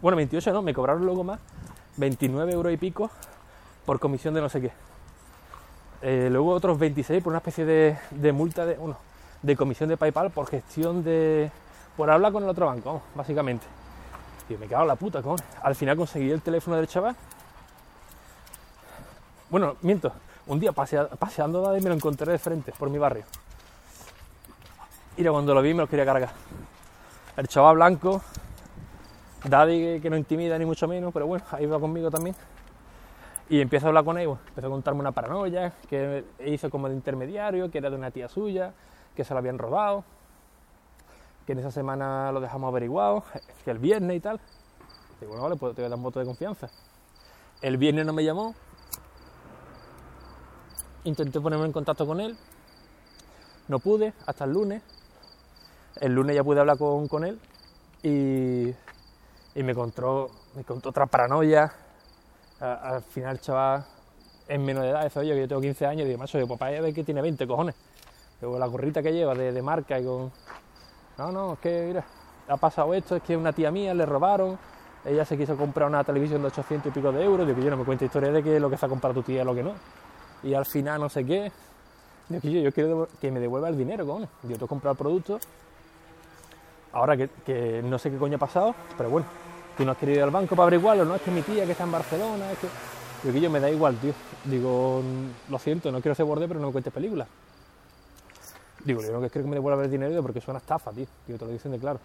Bueno, 0.01 0.15
28 0.17 0.53
no, 0.53 0.61
me 0.61 0.73
cobraron 0.73 1.05
luego 1.05 1.23
más, 1.23 1.39
29 1.97 2.53
euros 2.53 2.73
y 2.73 2.77
pico 2.77 3.09
por 3.85 3.99
comisión 3.99 4.33
de 4.33 4.41
no 4.41 4.49
sé 4.49 4.61
qué. 4.61 4.71
Eh, 6.05 6.27
luego 6.29 6.49
otros 6.51 6.77
26 6.77 7.23
por 7.23 7.31
una 7.31 7.37
especie 7.37 7.63
de, 7.65 8.31
multa 8.33 8.65
de, 8.65 8.75
bueno, 8.75 8.97
de 9.41 9.55
comisión 9.55 9.87
de 9.87 9.95
PayPal 9.95 10.31
por 10.31 10.47
gestión 10.47 11.01
de. 11.03 11.49
por 11.95 12.11
hablar 12.11 12.33
con 12.33 12.43
el 12.43 12.49
otro 12.49 12.65
banco, 12.65 13.01
básicamente. 13.15 13.65
Y 14.49 14.55
me 14.55 14.67
cago 14.67 14.81
en 14.81 14.89
la 14.89 14.95
puta, 14.97 15.21
con. 15.21 15.37
Al 15.61 15.75
final 15.75 15.95
conseguí 15.95 16.29
el 16.29 16.41
teléfono 16.41 16.75
del 16.75 16.87
chaval. 16.87 17.15
Bueno, 19.49 19.77
miento, 19.81 20.11
un 20.47 20.59
día 20.59 20.73
pasea- 20.73 21.07
paseando 21.07 21.71
me 21.73 21.79
lo 21.89 21.93
encontré 21.93 22.31
de 22.31 22.37
frente 22.39 22.73
por 22.77 22.89
mi 22.89 22.97
barrio. 22.97 23.23
Y 25.15 25.23
cuando 25.23 25.53
lo 25.53 25.61
vi 25.61 25.73
me 25.73 25.81
lo 25.83 25.87
quería 25.87 26.05
cargar. 26.05 26.31
El 27.37 27.47
chaval 27.47 27.75
blanco, 27.75 28.21
Daddy 29.45 30.01
que 30.01 30.09
no 30.09 30.17
intimida 30.17 30.57
ni 30.57 30.65
mucho 30.65 30.87
menos, 30.87 31.13
pero 31.13 31.27
bueno, 31.27 31.45
ahí 31.51 31.65
va 31.65 31.79
conmigo 31.79 32.11
también. 32.11 32.35
Y 33.49 33.59
empiezo 33.59 33.87
a 33.87 33.89
hablar 33.89 34.05
con 34.05 34.15
bueno, 34.15 34.39
empezó 34.47 34.67
a 34.67 34.69
contarme 34.69 35.01
una 35.01 35.11
paranoia, 35.11 35.73
que 35.89 36.23
hizo 36.45 36.69
como 36.69 36.87
de 36.87 36.95
intermediario, 36.95 37.69
que 37.69 37.77
era 37.77 37.89
de 37.89 37.95
una 37.95 38.09
tía 38.09 38.29
suya, 38.29 38.73
que 39.15 39.23
se 39.23 39.33
lo 39.33 39.39
habían 39.39 39.57
robado, 39.57 40.03
que 41.45 41.51
en 41.51 41.59
esa 41.59 41.71
semana 41.71 42.31
lo 42.31 42.39
dejamos 42.39 42.69
averiguado, 42.69 43.23
que 43.65 43.71
el 43.71 43.79
viernes 43.79 44.17
y 44.17 44.19
tal. 44.21 44.39
Y 45.21 45.25
bueno, 45.25 45.43
vale, 45.43 45.55
pues 45.57 45.75
te 45.75 45.81
voy 45.81 45.87
a 45.87 45.89
dar 45.89 45.97
un 45.97 46.03
voto 46.03 46.19
de 46.19 46.25
confianza. 46.25 46.69
El 47.61 47.77
viernes 47.77 48.05
no 48.05 48.13
me 48.13 48.23
llamó, 48.23 48.55
intenté 51.03 51.39
ponerme 51.39 51.65
en 51.65 51.73
contacto 51.73 52.07
con 52.07 52.21
él, 52.21 52.37
no 53.67 53.79
pude, 53.79 54.13
hasta 54.25 54.45
el 54.45 54.51
lunes. 54.51 54.81
El 56.01 56.13
lunes 56.15 56.35
ya 56.35 56.43
pude 56.43 56.59
hablar 56.59 56.77
con, 56.77 57.07
con 57.07 57.23
él 57.23 57.39
y, 58.01 58.69
y 59.55 59.63
me 59.63 59.75
contó, 59.75 60.31
me 60.55 60.63
contó 60.63 60.89
otra 60.89 61.05
paranoia. 61.05 61.71
Al 62.63 63.01
final, 63.01 63.33
el 63.33 63.41
chaval 63.41 63.85
es 64.47 64.57
menor 64.57 64.83
de 64.83 64.91
edad, 64.91 65.03
dice, 65.03 65.19
oye, 65.19 65.33
que 65.33 65.41
yo 65.41 65.47
tengo 65.49 65.61
15 65.61 65.85
años, 65.85 66.05
y 66.05 66.09
digo, 66.09 66.19
macho, 66.19 66.39
yo 66.39 66.47
papá 66.47 66.69
ve 66.69 66.93
que 66.93 67.03
tiene 67.03 67.21
20, 67.21 67.45
cojones. 67.45 67.75
Digo, 68.39 68.57
la 68.57 68.67
gorrita 68.67 69.03
que 69.03 69.11
lleva 69.11 69.35
de, 69.35 69.61
marca 69.61 69.99
y 69.99 70.05
con... 70.05 70.31
No, 71.17 71.31
no, 71.33 71.53
es 71.53 71.59
que, 71.59 71.83
mira, 71.87 72.05
ha 72.47 72.55
pasado 72.55 72.93
esto, 72.93 73.17
es 73.17 73.23
que 73.23 73.35
una 73.35 73.51
tía 73.51 73.69
mía 73.69 73.93
le 73.93 74.05
robaron, 74.05 74.57
ella 75.03 75.25
se 75.25 75.37
quiso 75.37 75.57
comprar 75.57 75.89
una 75.89 76.05
televisión 76.05 76.41
de 76.41 76.47
800 76.47 76.89
y 76.89 76.91
pico 76.93 77.11
de 77.11 77.25
euros, 77.25 77.45
digo, 77.45 77.59
yo 77.59 77.69
no 77.69 77.75
me 77.75 77.83
cuento 77.83 78.05
historia 78.05 78.31
de 78.31 78.41
que 78.41 78.57
lo 78.61 78.69
que 78.69 78.77
se 78.77 78.85
ha 78.85 78.89
comprado 78.89 79.15
tu 79.15 79.23
tía 79.23 79.41
es 79.41 79.45
lo 79.45 79.53
que 79.53 79.63
no. 79.63 79.73
Y 80.41 80.53
al 80.53 80.65
final 80.65 81.01
no 81.01 81.09
sé 81.09 81.25
qué. 81.25 81.51
Digo, 82.29 82.61
yo, 82.61 82.71
quiero 82.71 83.09
que 83.19 83.29
me 83.29 83.41
devuelva 83.41 83.67
el 83.67 83.77
dinero, 83.77 84.05
cojones. 84.05 84.29
Yo 84.43 84.57
te 84.57 84.63
he 84.63 84.67
comprado 84.69 84.93
el 84.93 84.97
producto, 84.97 85.37
ahora 86.93 87.17
que, 87.17 87.27
que 87.45 87.81
no 87.83 87.99
sé 87.99 88.09
qué 88.09 88.17
coño 88.17 88.37
ha 88.37 88.39
pasado, 88.39 88.73
pero 88.97 89.09
bueno, 89.09 89.27
tú 89.77 89.85
no 89.85 89.91
has 89.91 89.97
querido 89.97 90.17
ir 90.19 90.23
al 90.23 90.31
banco 90.31 90.55
para 90.55 90.63
averiguarlo, 90.67 91.05
no 91.05 91.15
es 91.15 91.21
que 91.21 91.31
mi 91.31 91.41
tía 91.41 91.65
que 91.65 91.71
está 91.71 91.83
en 91.83 91.91
Barcelona, 91.91 92.51
es 92.51 92.57
que... 92.59 92.67
Digo, 93.23 93.37
yo 93.39 93.49
me 93.49 93.59
da 93.61 93.69
igual, 93.69 93.95
tío. 93.97 94.13
Digo, 94.43 95.01
"Mm, 95.01 95.51
lo 95.51 95.57
siento, 95.59 95.91
no 95.91 96.01
quiero 96.01 96.13
ser 96.13 96.25
borde, 96.25 96.45
pero 96.47 96.59
no 96.59 96.67
me 96.67 96.73
cuentes 96.73 96.91
películas. 96.91 97.27
Digo, 98.83 99.01
yo 99.01 99.13
no 99.13 99.21
que 99.21 99.29
creo 99.29 99.45
que 99.45 99.49
me 99.49 99.55
devuelva 99.55 99.81
el 99.83 99.89
dinero 99.89 100.21
porque 100.21 100.39
es 100.39 100.47
una 100.49 100.57
estafa, 100.59 100.91
tío. 100.91 101.05
Digo, 101.25 101.39
te 101.39 101.45
lo 101.45 101.51
dicen 101.51 101.71
de 101.71 101.79
claro. 101.79 101.99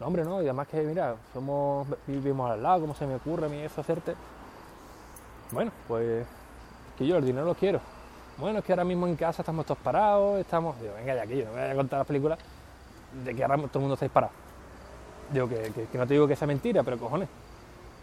No, 0.00 0.06
hombre, 0.08 0.24
no, 0.24 0.42
y 0.42 0.46
además 0.46 0.66
que, 0.66 0.82
mira, 0.82 1.14
somos, 1.32 1.86
vivimos 2.08 2.50
al 2.50 2.60
lado, 2.60 2.80
¿cómo 2.80 2.94
se 2.94 3.06
me 3.06 3.14
ocurre 3.14 3.46
a 3.46 3.48
mí 3.48 3.58
eso 3.58 3.80
hacerte? 3.80 4.16
Bueno, 5.52 5.70
pues 5.86 6.26
que 6.98 7.06
yo 7.06 7.16
el 7.18 7.24
dinero 7.24 7.46
lo 7.46 7.54
quiero. 7.54 7.80
Bueno, 8.36 8.58
es 8.58 8.64
que 8.64 8.72
ahora 8.72 8.82
mismo 8.84 9.06
en 9.06 9.14
casa 9.14 9.42
estamos 9.42 9.64
todos 9.64 9.78
parados, 9.78 10.40
estamos... 10.40 10.80
Digo, 10.80 10.94
venga 10.94 11.14
ya, 11.14 11.24
que 11.24 11.36
yo 11.38 11.44
no 11.44 11.52
voy 11.52 11.60
a 11.60 11.74
contar 11.76 12.00
las 12.00 12.06
películas 12.08 12.38
de 13.24 13.32
que 13.32 13.44
ahora 13.44 13.56
todo 13.58 13.70
el 13.74 13.80
mundo 13.80 13.94
estáis 13.94 14.10
parados. 14.10 14.34
Digo, 15.32 15.48
que, 15.48 15.56
que- 15.74 15.86
que 15.86 15.98
no 15.98 16.06
te 16.06 16.14
digo 16.14 16.26
que 16.28 16.36
sea 16.36 16.46
mentira, 16.46 16.82
pero 16.82 16.98
cojones, 16.98 17.28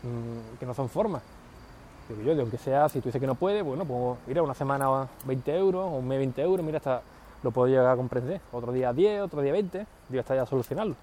mm, 0.03 0.57
que 0.59 0.65
no 0.65 0.73
son 0.73 0.89
formas. 0.89 1.21
Digo 2.09 2.21
yo, 2.23 2.35
de 2.35 2.41
aunque 2.41 2.57
sea, 2.57 2.89
si 2.89 2.99
tú 2.99 3.07
dices 3.07 3.21
que 3.21 3.27
no 3.27 3.35
puedes, 3.35 3.63
bueno, 3.63 3.85
pues 3.85 4.17
mira, 4.27 4.41
una 4.43 4.53
semana 4.53 5.07
20 5.23 5.55
euros, 5.55 5.89
un 5.91 6.07
mes 6.07 6.17
20 6.17 6.41
euros, 6.41 6.65
mira, 6.65 6.77
hasta 6.77 7.01
lo 7.43 7.51
puedo 7.51 7.67
llegar 7.67 7.87
a 7.87 7.95
comprender. 7.95 8.41
Otro 8.51 8.71
día 8.71 8.91
10, 8.91 9.21
otro 9.21 9.41
día 9.41 9.53
20, 9.53 9.85
digo, 10.09 10.19
hasta 10.19 10.35
ya 10.35 10.45
solucionarlo. 10.45 10.95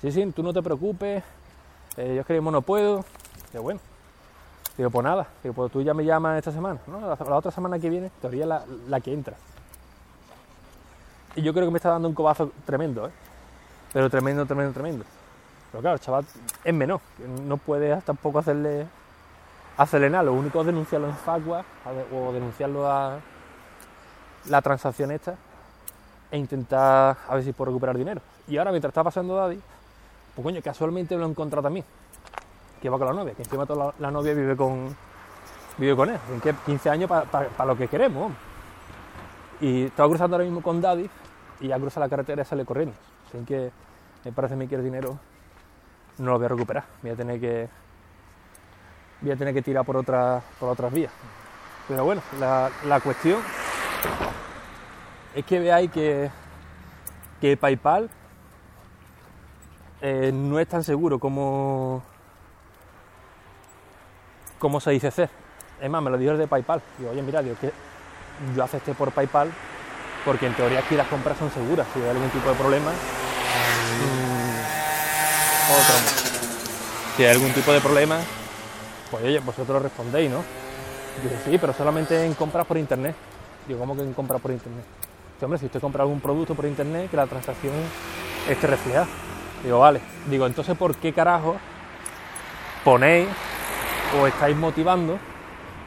Sí, 0.00 0.12
sí, 0.12 0.24
tú 0.32 0.42
no 0.42 0.52
te 0.52 0.62
preocupes, 0.62 1.24
eh, 1.96 2.14
yo 2.14 2.20
es 2.20 2.26
que 2.26 2.40
no 2.40 2.62
puedo. 2.62 3.04
Digo, 3.52 3.64
bueno, 3.64 3.80
digo, 4.76 4.90
pues 4.90 5.04
nada, 5.04 5.26
digo, 5.42 5.54
pues 5.54 5.72
tú 5.72 5.82
ya 5.82 5.92
me 5.92 6.04
llamas 6.04 6.38
esta 6.38 6.52
semana, 6.52 6.78
¿no? 6.86 7.00
La, 7.00 7.16
la 7.16 7.36
otra 7.36 7.50
semana 7.50 7.78
que 7.80 7.90
viene, 7.90 8.10
teoría 8.20 8.46
la, 8.46 8.64
la 8.86 9.00
que 9.00 9.12
entra. 9.12 9.36
Y 11.34 11.42
yo 11.42 11.52
creo 11.52 11.66
que 11.66 11.70
me 11.72 11.78
está 11.78 11.90
dando 11.90 12.08
un 12.08 12.14
cobazo 12.14 12.52
tremendo, 12.64 13.06
¿eh? 13.08 13.10
Pero 13.92 14.08
tremendo, 14.08 14.46
tremendo, 14.46 14.72
tremendo. 14.72 15.04
Pero 15.70 15.82
claro, 15.82 15.94
el 15.94 16.00
chaval 16.00 16.24
es 16.64 16.74
menor, 16.74 17.00
no 17.44 17.56
puedes 17.56 18.02
tampoco 18.04 18.38
hacerle 18.38 18.86
hacerle 19.78 20.10
nada, 20.10 20.24
lo 20.24 20.32
único 20.32 20.60
es 20.60 20.66
denunciarlo 20.66 21.06
en 21.08 21.14
Facua 21.14 21.64
o 22.12 22.32
denunciarlo 22.32 22.90
a 22.90 23.18
la 24.46 24.60
transacción 24.60 25.12
esta 25.12 25.36
e 26.30 26.36
intentar 26.36 27.16
a 27.28 27.34
ver 27.34 27.44
si 27.44 27.52
puedo 27.52 27.70
recuperar 27.70 27.96
dinero. 27.96 28.20
Y 28.48 28.58
ahora 28.58 28.70
mientras 28.70 28.90
está 28.90 29.04
pasando 29.04 29.36
Daddy, 29.36 29.60
pues 30.34 30.44
coño, 30.44 30.60
casualmente 30.62 31.16
lo 31.16 31.24
he 31.26 31.28
encontrado 31.28 31.62
también, 31.62 31.84
que 32.82 32.90
va 32.90 32.98
con 32.98 33.06
la 33.06 33.12
novia, 33.12 33.34
que 33.34 33.42
encima 33.42 33.66
toda 33.66 33.94
la, 33.98 34.10
novia 34.10 34.34
vive 34.34 34.56
con 34.56 34.94
vive 35.78 35.94
con 35.94 36.10
él, 36.10 36.18
en 36.32 36.40
que 36.40 36.54
15 36.66 36.90
años 36.90 37.08
para 37.08 37.64
lo 37.64 37.76
que 37.76 37.88
queremos. 37.88 38.32
Y 39.60 39.84
estaba 39.84 40.08
cruzando 40.08 40.36
ahora 40.36 40.44
mismo 40.44 40.60
con 40.60 40.80
Daddy 40.80 41.08
y 41.60 41.68
ya 41.68 41.78
cruza 41.78 42.00
la 42.00 42.08
carretera 42.08 42.42
y 42.42 42.44
sale 42.44 42.64
corriendo. 42.64 42.94
Así 43.28 43.44
que 43.44 43.70
me 44.24 44.32
parece 44.32 44.54
a 44.54 44.56
mí 44.56 44.66
que 44.66 44.74
el 44.74 44.82
dinero 44.82 45.18
no 46.18 46.32
lo 46.32 46.38
voy 46.38 46.46
a 46.46 46.48
recuperar, 46.48 46.84
voy 47.02 47.10
a 47.12 47.16
tener 47.16 47.40
que 47.40 47.68
voy 49.20 49.32
a 49.32 49.36
tener 49.36 49.54
que 49.54 49.62
tirar 49.62 49.84
por, 49.84 49.96
otra, 49.96 50.40
por 50.60 50.68
otras 50.68 50.92
vías. 50.92 51.12
Pero 51.88 52.04
bueno, 52.04 52.22
la, 52.38 52.70
la 52.84 53.00
cuestión 53.00 53.40
es 55.34 55.44
que 55.44 55.58
veáis 55.58 55.90
que, 55.90 56.30
que 57.40 57.56
PayPal 57.56 58.10
eh, 60.00 60.30
no 60.32 60.58
es 60.60 60.68
tan 60.68 60.84
seguro 60.84 61.18
como, 61.18 62.02
como 64.58 64.80
se 64.80 64.90
dice 64.90 65.10
ser. 65.10 65.30
Es 65.80 65.90
más, 65.90 66.02
me 66.02 66.10
lo 66.10 66.18
dijo 66.18 66.32
el 66.32 66.38
de 66.38 66.46
PayPal. 66.46 66.82
Digo, 66.98 67.10
oye, 67.10 67.22
mira, 67.22 67.42
digo, 67.42 67.56
que 67.60 67.72
yo 68.54 68.62
acepté 68.62 68.94
por 68.94 69.10
PayPal 69.12 69.50
porque 70.24 70.46
en 70.46 70.54
teoría 70.54 70.80
aquí 70.80 70.96
las 70.96 71.08
compras 71.08 71.38
son 71.38 71.50
seguras. 71.50 71.86
Si 71.94 72.00
hay 72.00 72.08
algún 72.10 72.28
tipo 72.30 72.48
de 72.48 72.54
problema, 72.54 72.92
otro. 75.70 75.94
Si 77.16 77.24
hay 77.24 77.30
algún 77.34 77.52
tipo 77.52 77.72
de 77.72 77.80
problema, 77.80 78.18
pues 79.10 79.24
oye, 79.24 79.40
vosotros 79.40 79.82
respondéis, 79.82 80.30
¿no? 80.30 80.42
Dice, 81.22 81.36
sí, 81.44 81.58
pero 81.58 81.72
solamente 81.72 82.24
en 82.24 82.34
compras 82.34 82.66
por 82.66 82.78
internet. 82.78 83.14
Digo, 83.66 83.80
¿cómo 83.80 83.96
que 83.96 84.02
en 84.02 84.12
compras 84.12 84.40
por 84.40 84.50
internet? 84.50 84.84
Dice, 85.34 85.44
hombre, 85.44 85.58
si 85.58 85.66
usted 85.66 85.80
compra 85.80 86.02
algún 86.02 86.20
producto 86.20 86.54
por 86.54 86.64
internet, 86.64 87.10
que 87.10 87.16
la 87.16 87.26
transacción 87.26 87.74
esté 88.48 88.66
reflejada. 88.66 89.06
Digo, 89.64 89.80
vale. 89.80 90.00
Digo, 90.30 90.46
entonces, 90.46 90.76
¿por 90.76 90.94
qué 90.96 91.12
carajo 91.12 91.56
ponéis 92.84 93.28
o 94.20 94.26
estáis 94.26 94.56
motivando 94.56 95.18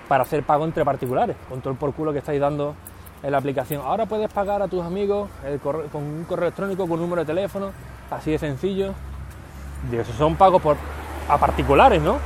para 0.07 0.23
hacer 0.23 0.43
pago 0.43 0.65
entre 0.65 0.83
particulares? 0.83 1.37
Con 1.47 1.61
todo 1.61 1.71
el 1.71 1.79
por 1.79 1.93
culo 1.93 2.11
que 2.11 2.19
estáis 2.19 2.41
dando 2.41 2.75
en 3.23 3.31
la 3.31 3.37
aplicación. 3.37 3.81
Ahora 3.85 4.05
puedes 4.05 4.31
pagar 4.31 4.61
a 4.61 4.67
tus 4.67 4.83
amigos 4.83 5.29
con 5.63 6.03
un 6.03 6.25
correo 6.27 6.47
electrónico, 6.47 6.83
con 6.83 6.93
un 6.93 7.01
número 7.01 7.21
de 7.21 7.27
teléfono, 7.27 7.71
así 8.09 8.31
de 8.31 8.39
sencillo. 8.39 8.93
Digo, 9.89 10.03
esos 10.03 10.15
son 10.15 10.35
pagos 10.35 10.61
por, 10.61 10.77
a 11.27 11.37
particulares, 11.37 12.01
¿no? 12.01 12.19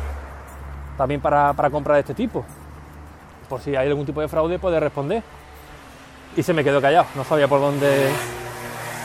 También 0.98 1.22
para, 1.22 1.54
para 1.54 1.70
compras 1.70 1.96
de 1.96 2.02
este 2.02 2.14
tipo. 2.14 2.44
por 3.48 3.62
si 3.62 3.76
hay 3.76 3.88
algún 3.88 4.06
tipo 4.06 4.22
de 4.22 4.28
fraude, 4.28 4.60
puede 4.60 4.80
responder. 4.80 5.24
Y 6.36 6.44
se 6.44 6.54
me 6.54 6.64
quedó 6.64 6.82
callado, 6.82 7.06
no 7.16 7.24
sabía 7.24 7.48
por 7.48 7.62
dónde, 7.62 8.10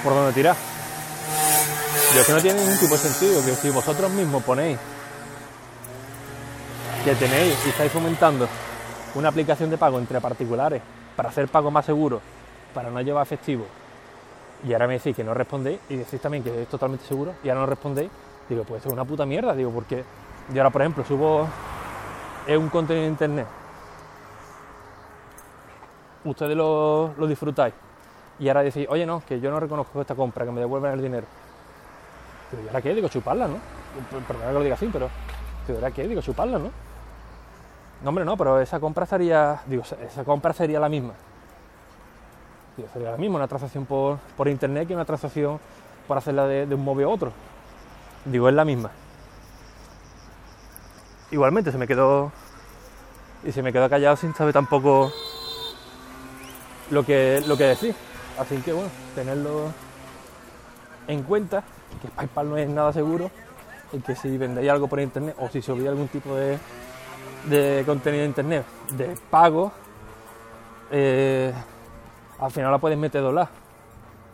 por 0.03 0.15
dónde 0.15 0.33
tirar. 0.33 0.57
Yo 2.17 2.27
que 2.27 2.33
no 2.33 2.41
tiene 2.41 2.61
ningún 2.61 2.79
tipo 2.79 2.93
de 2.93 2.99
sentido 2.99 3.45
que 3.45 3.53
si 3.53 3.71
vosotros 3.71 4.11
mismos 4.11 4.43
ponéis 4.43 4.79
que 7.05 7.15
tenéis 7.15 7.57
y 7.65 7.69
estáis 7.69 7.93
fomentando 7.93 8.49
una 9.15 9.29
aplicación 9.29 9.71
de 9.71 9.79
pago 9.79 9.99
entre 9.99 10.21
particulares 10.21 10.83
para 11.15 11.29
hacer 11.29 11.49
pago 11.49 11.71
más 11.71 11.87
seguro, 11.87 12.21
para 12.75 12.91
no 12.91 13.01
llevar 13.01 13.23
efectivo, 13.23 13.65
y 14.67 14.73
ahora 14.73 14.87
me 14.87 14.95
decís 14.95 15.15
que 15.15 15.25
no 15.25 15.35
respondéis 15.35 15.81
y 15.89 15.97
decís 15.97 16.21
también 16.21 16.43
que 16.43 16.63
es 16.63 16.69
totalmente 16.69 17.07
seguro 17.07 17.35
y 17.43 17.49
ahora 17.49 17.61
no 17.63 17.67
respondéis, 17.67 18.11
digo, 18.51 18.65
pues 18.65 18.85
es 18.85 18.93
una 18.93 19.05
puta 19.05 19.25
mierda, 19.25 19.55
digo, 19.55 19.71
porque 19.71 20.05
yo 20.53 20.61
ahora, 20.61 20.71
por 20.71 20.83
ejemplo, 20.83 21.05
subo 21.05 21.49
un 22.49 22.69
contenido 22.69 23.07
en 23.07 23.13
internet, 23.13 23.47
ustedes 26.25 26.57
lo, 26.57 27.15
lo 27.17 27.27
disfrutáis 27.27 27.73
y 28.41 28.49
ahora 28.49 28.63
decís, 28.63 28.87
oye, 28.91 29.07
no, 29.07 29.23
que 29.27 29.39
yo 29.39 29.51
no 29.51 29.61
reconozco 29.61 30.01
esta 30.01 30.15
compra, 30.15 30.45
que 30.45 30.51
me 30.51 30.61
devuelvan 30.61 30.95
el 30.95 31.03
dinero. 31.03 31.27
Pero 32.51 32.63
¿y 32.63 32.67
ahora 32.67 32.81
qué? 32.81 32.95
Digo, 32.95 33.09
chuparla, 33.09 33.47
¿no? 33.47 33.59
Perdón 34.27 34.47
que 34.47 34.53
lo 34.53 34.63
diga 34.63 34.75
así, 34.75 34.89
pero 34.93 35.09
¿y 35.69 35.73
ahora 35.73 35.91
qué? 35.91 36.09
Digo, 36.09 36.21
chuparla, 36.23 36.59
¿no? 36.59 36.71
No, 38.03 38.09
hombre, 38.09 38.25
no, 38.25 38.37
pero 38.37 38.59
esa 38.61 38.81
compra 38.81 39.05
sería, 39.05 39.61
digo, 39.67 39.83
esa 39.83 40.25
compra 40.25 40.55
sería 40.55 40.81
la 40.81 40.89
misma. 40.89 41.13
Digo, 42.79 42.89
sería 42.93 43.11
la 43.11 43.19
misma, 43.19 43.37
una 43.37 43.47
transacción 43.47 43.85
por, 43.85 44.17
por 44.37 44.49
internet 44.49 44.89
que 44.89 44.95
una 44.95 45.05
transacción 45.05 45.61
por 46.09 46.17
hacerla 46.17 46.47
de, 46.47 46.67
de 46.67 46.75
un 46.75 46.83
móvil 46.83 47.05
a 47.05 47.09
otro. 47.11 47.33
Digo, 48.25 48.49
es 48.49 48.55
la 48.55 48.65
misma. 48.65 48.91
Igualmente 51.31 51.73
se 51.73 51.79
me 51.79 51.87
quedó 51.87 52.33
y 53.45 53.53
se 53.53 53.63
me 53.63 53.73
quedó 53.73 53.89
callado 53.89 54.17
sin 54.17 54.35
saber 54.35 54.53
tampoco 54.53 55.13
lo 56.91 57.05
que, 57.05 57.43
lo 57.47 57.57
que 57.57 57.65
decir. 57.65 57.95
Así 58.39 58.57
que 58.59 58.73
bueno, 58.73 58.91
tenerlo 59.15 59.73
en 61.09 61.23
cuenta, 61.23 61.63
que 62.03 62.09
PayPal 62.09 62.51
no 62.51 62.57
es 62.57 62.69
nada 62.69 62.93
seguro 62.93 63.31
y 63.93 63.99
que 64.01 64.15
si 64.15 64.37
vendéis 64.37 64.71
algo 64.71 64.89
por 64.89 65.01
internet 65.01 65.35
o 65.39 65.49
si 65.49 65.63
subís 65.63 65.89
algún 65.89 66.09
tipo 66.09 66.35
de, 66.35 66.59
de 67.49 67.83
contenido 67.87 68.23
de 68.23 68.29
internet 68.29 68.67
de 68.93 69.17
pago, 69.31 69.73
eh, 70.91 71.53
al 72.39 72.51
final 72.51 72.71
la 72.71 72.79
puedes 72.79 72.99
meter 72.99 73.23
dólar. 73.23 73.49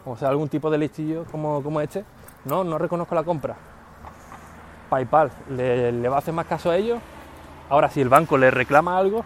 O 0.05 0.17
sea, 0.17 0.29
algún 0.29 0.49
tipo 0.49 0.71
de 0.71 0.79
listillo 0.79 1.25
como, 1.31 1.63
como 1.63 1.81
este. 1.81 2.05
No, 2.45 2.63
no 2.63 2.79
reconozco 2.79 3.15
la 3.15 3.25
compra. 3.25 3.57
PayPal 4.89 5.31
le, 5.51 6.09
va 6.09 6.17
a 6.17 6.19
hacer 6.19 6.35
más 6.35 6.47
caso 6.47 6.71
a 6.71 6.77
ellos. 6.77 6.99
Ahora, 7.69 7.89
si 7.91 8.01
el 8.01 8.09
banco 8.09 8.39
le 8.39 8.51
reclama 8.51 8.97
algo, 8.97 9.25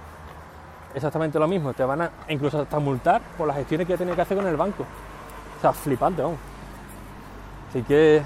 exactamente 0.94 1.38
lo 1.38 1.46
mismo. 1.46 1.72
Te 1.72 1.84
van 1.84 2.02
a 2.02 2.10
incluso 2.28 2.60
hasta 2.60 2.78
multar 2.78 3.20
por 3.36 3.46
las 3.46 3.56
gestiones 3.56 3.86
que 3.86 3.96
tenido 3.96 4.16
que 4.16 4.22
hacer 4.22 4.36
con 4.36 4.46
el 4.46 4.56
banco. 4.56 4.84
O 5.58 5.60
sea, 5.60 5.72
flipante, 5.72 6.22
aún. 6.22 6.38
Así 7.68 7.82
que 7.82 8.22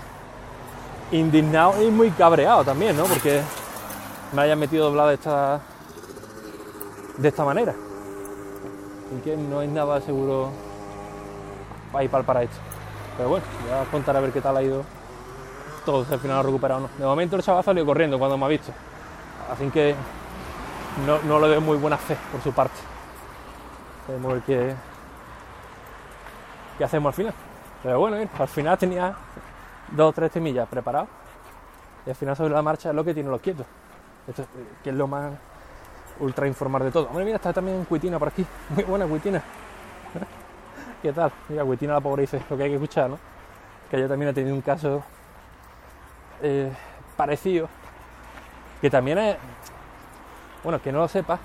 indignado 1.11 1.83
y 1.83 1.91
muy 1.91 2.11
cabreado 2.11 2.65
también, 2.65 2.97
¿no? 2.97 3.05
Porque 3.05 3.43
me 4.33 4.43
hayan 4.43 4.59
metido 4.59 4.87
doblada 4.87 5.11
de 5.11 5.15
esta, 5.15 5.61
de 7.19 7.29
esta 7.29 7.45
manera. 7.45 7.75
Así 9.07 9.21
que 9.23 9.37
no 9.37 9.63
es 9.63 9.69
nada 9.69 10.01
seguro 10.01 10.51
PayPal 11.93 12.25
para 12.25 12.43
esto. 12.43 12.57
Pero 13.17 13.29
bueno, 13.29 13.45
voy 13.63 13.79
a 13.79 13.91
contar 13.91 14.17
a 14.17 14.21
ver 14.21 14.33
qué 14.33 14.41
tal 14.41 14.57
ha 14.57 14.63
ido 14.63 14.85
todo, 15.85 16.05
si 16.05 16.13
al 16.13 16.21
final 16.21 16.45
lo 16.45 16.53
no. 16.53 16.89
De 16.99 17.05
momento 17.05 17.37
el 17.37 17.43
chaval 17.43 17.65
salió 17.65 17.87
corriendo 17.87 18.19
cuando 18.19 18.37
me 18.37 18.47
ha 18.47 18.49
visto. 18.49 18.73
Así 19.51 19.69
que 19.71 19.95
no, 21.07 21.21
no 21.23 21.39
lo 21.39 21.49
veo 21.49 21.61
muy 21.61 21.77
buena 21.77 21.97
fe 21.97 22.17
por 22.33 22.41
su 22.41 22.53
parte. 22.53 22.77
Tenemos 24.07 24.33
ver 24.33 24.43
qué, 24.43 24.75
hacemos 26.85 27.11
al 27.11 27.15
final. 27.15 27.35
Pero 27.83 28.01
bueno, 28.01 28.17
mira, 28.17 28.31
al 28.39 28.49
final 28.49 28.79
tenía 28.79 29.15
dos 29.93 30.11
o 30.11 30.13
tres 30.13 30.33
temillas 30.33 30.69
preparadas. 30.69 31.09
Y 32.07 32.11
al 32.11 32.17
final 32.17 32.37
sobre 32.37 32.55
la 32.55 32.63
marcha 32.63 32.91
es 32.91 32.95
lo 32.95 33.05
que 33.05 33.15
tiene 33.15 33.31
los 33.31 33.41
quietos. 33.41 33.67
Esto, 34.27 34.45
que 34.83 34.91
es 34.91 34.97
lo 34.97 35.07
más 35.07 35.33
ultra 36.21 36.47
informar 36.47 36.85
de 36.85 36.91
todo. 36.91 37.09
Hombre, 37.09 37.25
mira, 37.25 37.37
está 37.37 37.53
también 37.53 37.85
Cuitina 37.85 38.19
por 38.19 38.29
aquí. 38.29 38.47
Muy 38.71 38.85
buena 38.85 39.07
Cuitina. 39.07 39.43
¿Qué 41.03 41.13
tal? 41.13 41.33
Mira, 41.49 41.65
Cuitina 41.65 41.95
la 41.95 42.01
pobre 42.01 42.23
dice 42.23 42.43
lo 42.49 42.57
que 42.57 42.63
hay 42.63 42.71
que 42.71 42.77
escuchar, 42.77 43.11
¿no? 43.11 43.19
Que 43.91 44.01
yo 44.01 44.09
también 44.09 44.31
he 44.31 44.35
tenido 44.35 44.55
un 44.55 44.63
caso 44.63 45.03
eh, 46.45 46.71
parecido. 47.17 47.69
Que 48.81 48.91
también 48.91 49.19
es. 49.19 49.37
Bueno, 50.63 50.81
que 50.81 50.93
no 50.93 50.99
lo 50.99 51.09
sepa. 51.09 51.39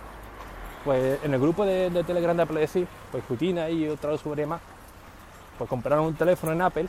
Pues 0.83 1.23
en 1.23 1.33
el 1.33 1.39
grupo 1.39 1.65
de, 1.65 1.89
Telegram 2.05 2.35
de 2.35 2.43
Apple 2.43 2.59
decir, 2.59 2.87
pues 3.11 3.23
Cuitina 3.25 3.69
y 3.69 3.87
otra 3.87 4.17
sobre 4.17 4.45
más, 4.45 4.61
pues 5.57 5.69
compraron 5.69 6.05
un 6.05 6.15
teléfono 6.15 6.53
en 6.53 6.61
Apple, 6.61 6.87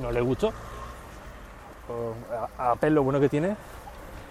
no 0.00 0.10
le 0.10 0.20
gustó. 0.20 0.52
Pues 1.86 2.40
Apple 2.58 2.90
lo 2.90 3.04
bueno 3.04 3.20
que 3.20 3.28
tiene 3.28 3.56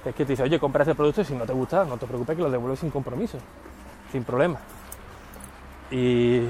es 0.04 0.16
que 0.16 0.26
te 0.26 0.34
dice, 0.34 0.44
oye, 0.44 0.60
compra 0.60 0.84
ese 0.84 0.96
producto 0.96 1.22
y 1.22 1.26
si 1.26 1.34
no 1.34 1.46
te 1.46 1.54
gusta, 1.54 1.86
no 1.86 1.98
te 1.98 2.06
preocupes 2.06 2.36
que 2.36 2.44
lo 2.44 2.52
devuelves 2.52 2.80
sin 2.80 2.90
compromiso, 2.90 3.38
sin 4.12 4.26
problema. 4.26 4.60
Y 5.90 6.42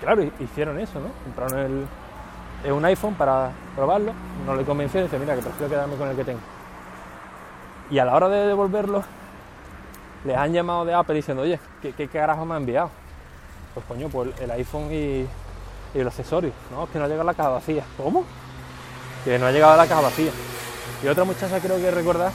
claro, 0.00 0.22
hicieron 0.40 0.78
eso, 0.78 1.00
¿no? 1.00 1.08
Compraron 1.24 1.58
el, 1.58 1.86
un 2.72 2.84
iPhone 2.84 3.14
para 3.14 3.50
probarlo, 3.74 4.12
no 4.46 4.54
le 4.54 4.64
convenció 4.64 5.00
y 5.00 5.04
dice, 5.04 5.18
mira, 5.18 5.34
que 5.34 5.42
prefiero 5.42 5.70
quedarme 5.70 5.96
con 5.96 6.08
el 6.08 6.16
que 6.16 6.24
tengo. 6.24 6.40
Y 7.90 7.98
a 7.98 8.04
la 8.04 8.14
hora 8.14 8.28
de 8.28 8.46
devolverlo, 8.46 9.02
les 10.24 10.36
han 10.36 10.52
llamado 10.52 10.84
de 10.84 10.94
Apple 10.94 11.14
diciendo, 11.14 11.42
oye, 11.42 11.58
¿qué, 11.80 11.92
qué 11.92 12.08
carajo 12.08 12.44
me 12.44 12.54
ha 12.54 12.56
enviado? 12.56 12.90
Pues 13.74 13.86
coño, 13.86 14.08
pues 14.08 14.30
el 14.40 14.50
iPhone 14.50 14.92
y, 14.92 15.26
y 15.94 16.00
el 16.00 16.06
accesorio. 16.06 16.52
No, 16.70 16.84
es 16.84 16.90
que 16.90 16.98
no 16.98 17.04
ha 17.04 17.08
llegado 17.08 17.24
la 17.24 17.34
caja 17.34 17.50
vacía. 17.50 17.84
¿Cómo? 17.96 18.24
Que 19.24 19.38
no 19.38 19.46
ha 19.46 19.52
llegado 19.52 19.76
la 19.76 19.86
caja 19.86 20.02
vacía. 20.02 20.30
Y 21.02 21.06
otra 21.06 21.24
muchacha 21.24 21.60
creo 21.60 21.76
que 21.76 21.90
recordar 21.90 22.32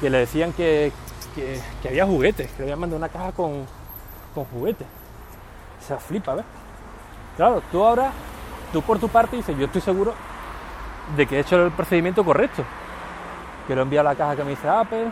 que 0.00 0.10
le 0.10 0.18
decían 0.18 0.52
que, 0.52 0.92
que, 1.34 1.88
había 1.88 2.06
juguetes, 2.06 2.50
que 2.50 2.58
le 2.58 2.62
habían 2.64 2.80
mandado 2.80 2.98
una 2.98 3.08
caja 3.08 3.32
con, 3.32 3.66
con 4.34 4.44
juguetes. 4.44 4.86
Se 5.86 5.96
flipa, 5.96 6.34
¿ves? 6.34 6.44
Claro, 7.36 7.62
tú 7.72 7.84
ahora, 7.84 8.12
tú 8.76 8.82
por 8.82 8.98
tu 8.98 9.08
parte 9.08 9.36
dices, 9.36 9.56
yo 9.56 9.64
estoy 9.64 9.80
seguro 9.80 10.12
de 11.16 11.26
que 11.26 11.36
he 11.36 11.40
hecho 11.40 11.64
el 11.64 11.72
procedimiento 11.72 12.22
correcto. 12.22 12.62
Que 13.66 13.74
lo 13.74 13.80
envía 13.80 14.00
a 14.00 14.04
la 14.04 14.14
caja 14.14 14.36
que 14.36 14.44
me 14.44 14.50
dice 14.50 14.68
Apple, 14.68 15.10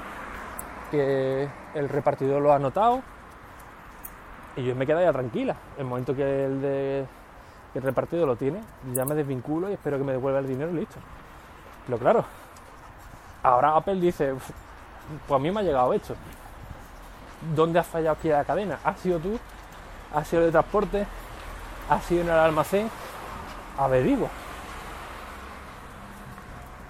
que 0.91 1.49
el 1.75 1.89
repartidor 1.89 2.43
lo 2.43 2.53
ha 2.53 2.57
anotado. 2.57 3.01
Y 4.57 4.65
yo 4.65 4.75
me 4.77 4.87
quedo 4.87 5.01
ya 5.01 5.11
tranquila. 5.15 5.57
El 5.79 5.87
momento 5.87 6.15
que 6.15 6.45
el, 6.45 6.61
de, 6.61 7.07
el 7.75 7.83
repartidor 7.83 8.29
lo 8.29 8.37
tiene, 8.37 8.61
ya 8.93 9.07
me 9.07 9.15
desvinculo 9.15 9.71
y 9.71 9.73
espero 9.73 9.97
que 9.97 10.05
me 10.05 10.13
devuelva 10.13 10.41
el 10.41 10.47
dinero 10.47 10.71
y 10.71 10.75
listo. 10.75 10.97
Pero 11.87 11.99
claro, 11.99 12.25
ahora 13.43 13.77
Apple 13.77 13.99
dice, 13.99 14.35
pues 15.27 15.41
a 15.41 15.43
mí 15.43 15.51
me 15.51 15.61
ha 15.61 15.63
llegado 15.63 15.95
esto. 15.95 16.15
¿Dónde 17.57 17.79
has 17.79 17.87
fallado 17.87 18.17
aquí 18.19 18.29
la 18.29 18.45
cadena? 18.45 18.79
¿Has 18.85 19.01
sido 19.01 19.19
tú? 19.21 19.41
¿Has 20.15 20.29
sido 20.29 20.43
de 20.43 20.51
transporte? 20.51 21.07
¿Has 21.89 22.05
sido 22.05 22.21
en 22.21 22.29
el 22.29 22.35
almacén? 22.35 22.91
Averigua. 23.79 24.29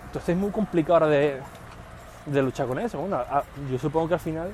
Entonces 0.07 0.29
es 0.31 0.37
muy 0.37 0.51
complicado 0.51 0.95
ahora 0.95 1.09
de, 1.09 1.41
de 2.27 2.43
luchar 2.43 2.67
con 2.67 2.79
eso. 2.79 3.05
Yo 3.71 3.79
supongo 3.79 4.09
que 4.09 4.15
al 4.15 4.21
final 4.21 4.51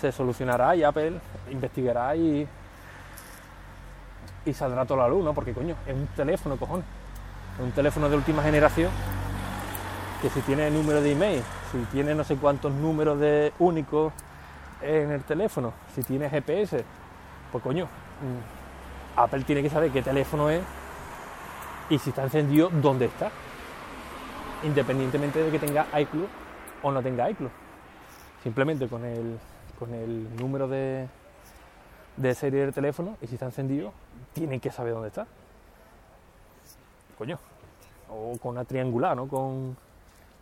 se 0.00 0.12
solucionará 0.12 0.76
y 0.76 0.84
Apple 0.84 1.18
investigará 1.50 2.14
y, 2.16 2.46
y 4.44 4.52
saldrá 4.52 4.84
toda 4.84 5.04
la 5.04 5.08
luz, 5.08 5.24
¿no? 5.24 5.32
Porque 5.32 5.52
coño, 5.52 5.76
es 5.86 5.94
un 5.94 6.06
teléfono, 6.08 6.56
cojones. 6.56 6.84
Es 7.58 7.64
un 7.64 7.72
teléfono 7.72 8.08
de 8.08 8.16
última 8.16 8.42
generación 8.42 8.90
que 10.20 10.28
si 10.30 10.40
tiene 10.40 10.70
número 10.70 11.00
de 11.00 11.12
email, 11.12 11.42
si 11.70 11.78
tiene 11.92 12.14
no 12.14 12.24
sé 12.24 12.36
cuántos 12.36 12.72
números 12.72 13.18
de 13.20 13.52
únicos 13.58 14.12
en 14.82 15.12
el 15.12 15.22
teléfono, 15.22 15.72
si 15.94 16.02
tiene 16.02 16.28
GPS, 16.28 16.84
pues 17.52 17.62
coño, 17.62 17.88
Apple 19.16 19.44
tiene 19.44 19.62
que 19.62 19.70
saber 19.70 19.90
qué 19.90 20.02
teléfono 20.02 20.50
es 20.50 20.62
y 21.90 21.98
si 21.98 22.10
está 22.10 22.22
encendido, 22.24 22.70
dónde 22.70 23.06
está. 23.06 23.30
Independientemente 24.62 25.42
de 25.42 25.50
que 25.50 25.58
tenga 25.58 25.86
iCloud 26.00 26.26
o 26.82 26.90
no 26.90 27.02
tenga 27.02 27.30
iCloud. 27.30 27.50
Simplemente 28.42 28.88
con 28.88 29.04
el, 29.04 29.38
con 29.78 29.92
el 29.94 30.36
número 30.36 30.68
de, 30.68 31.08
de 32.16 32.34
serie 32.34 32.60
del 32.60 32.72
teléfono 32.72 33.16
y 33.20 33.26
si 33.26 33.34
está 33.34 33.46
encendido, 33.46 33.92
tienen 34.32 34.60
que 34.60 34.70
saber 34.70 34.94
dónde 34.94 35.08
está. 35.08 35.26
Coño. 37.18 37.38
O 38.10 38.36
con 38.38 38.52
una 38.52 38.64
triangular, 38.64 39.16
¿no? 39.16 39.26
Con, 39.28 39.76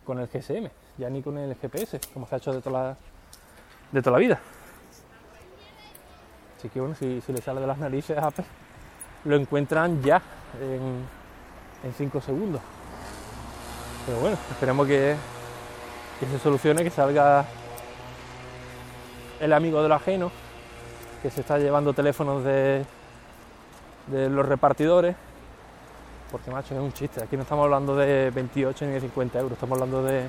con 0.05 0.19
el 0.19 0.27
GSM, 0.27 0.69
ya 0.97 1.09
ni 1.09 1.21
con 1.21 1.37
el 1.37 1.55
GPS, 1.55 1.99
como 2.13 2.27
se 2.27 2.35
ha 2.35 2.37
hecho 2.37 2.53
de 2.53 2.61
toda 2.61 2.83
la, 2.83 2.97
de 3.91 4.01
toda 4.01 4.13
la 4.13 4.19
vida. 4.19 4.39
Así 6.57 6.69
que 6.69 6.79
bueno, 6.79 6.95
si, 6.95 7.21
si 7.21 7.33
le 7.33 7.41
sale 7.41 7.61
de 7.61 7.67
las 7.67 7.77
narices 7.77 8.17
a 8.17 8.27
Apple, 8.27 8.45
lo 9.25 9.35
encuentran 9.35 10.01
ya 10.01 10.21
en 10.61 11.05
5 11.91 12.21
segundos. 12.21 12.61
Pero 14.05 14.19
bueno, 14.19 14.37
esperemos 14.51 14.87
que, 14.87 15.15
se 16.19 16.39
solucione, 16.39 16.83
que 16.83 16.89
salga 16.89 17.45
el 19.39 19.51
amigo 19.53 19.81
de 19.81 19.89
lo 19.89 19.95
ajeno, 19.95 20.31
que 21.21 21.29
se 21.29 21.41
está 21.41 21.57
llevando 21.57 21.93
teléfonos 21.93 22.43
de, 22.43 22.85
los 24.09 24.45
repartidores, 24.45 25.15
porque 26.31 26.51
macho 26.51 26.73
es 26.75 26.81
un 26.81 26.93
chiste, 26.93 27.23
aquí 27.23 27.35
no 27.35 27.43
estamos 27.43 27.63
hablando 27.63 27.95
de 27.95 28.29
28 28.31 28.85
ni 28.85 28.91
de 28.93 29.01
50 29.01 29.39
euros, 29.39 29.53
estamos 29.53 29.77
hablando 29.77 30.03
de, 30.03 30.25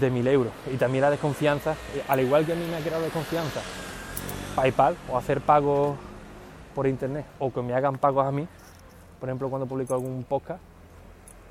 de 0.00 0.10
1000 0.10 0.28
euros. 0.28 0.52
Y 0.72 0.76
también 0.76 1.02
la 1.02 1.10
desconfianza, 1.10 1.74
al 2.08 2.20
igual 2.20 2.44
que 2.44 2.52
a 2.52 2.56
mí 2.56 2.66
me 2.70 2.76
ha 2.76 2.80
creado 2.80 3.02
desconfianza, 3.02 3.60
PayPal 4.54 4.96
o 5.10 5.16
hacer 5.16 5.40
pagos 5.40 5.96
por 6.74 6.86
internet 6.86 7.24
o 7.38 7.52
que 7.52 7.62
me 7.62 7.74
hagan 7.74 7.96
pagos 7.96 8.26
a 8.26 8.30
mí, 8.30 8.46
por 9.18 9.28
ejemplo 9.28 9.48
cuando 9.48 9.66
publico 9.66 9.94
algún 9.94 10.24
podcast, 10.24 10.60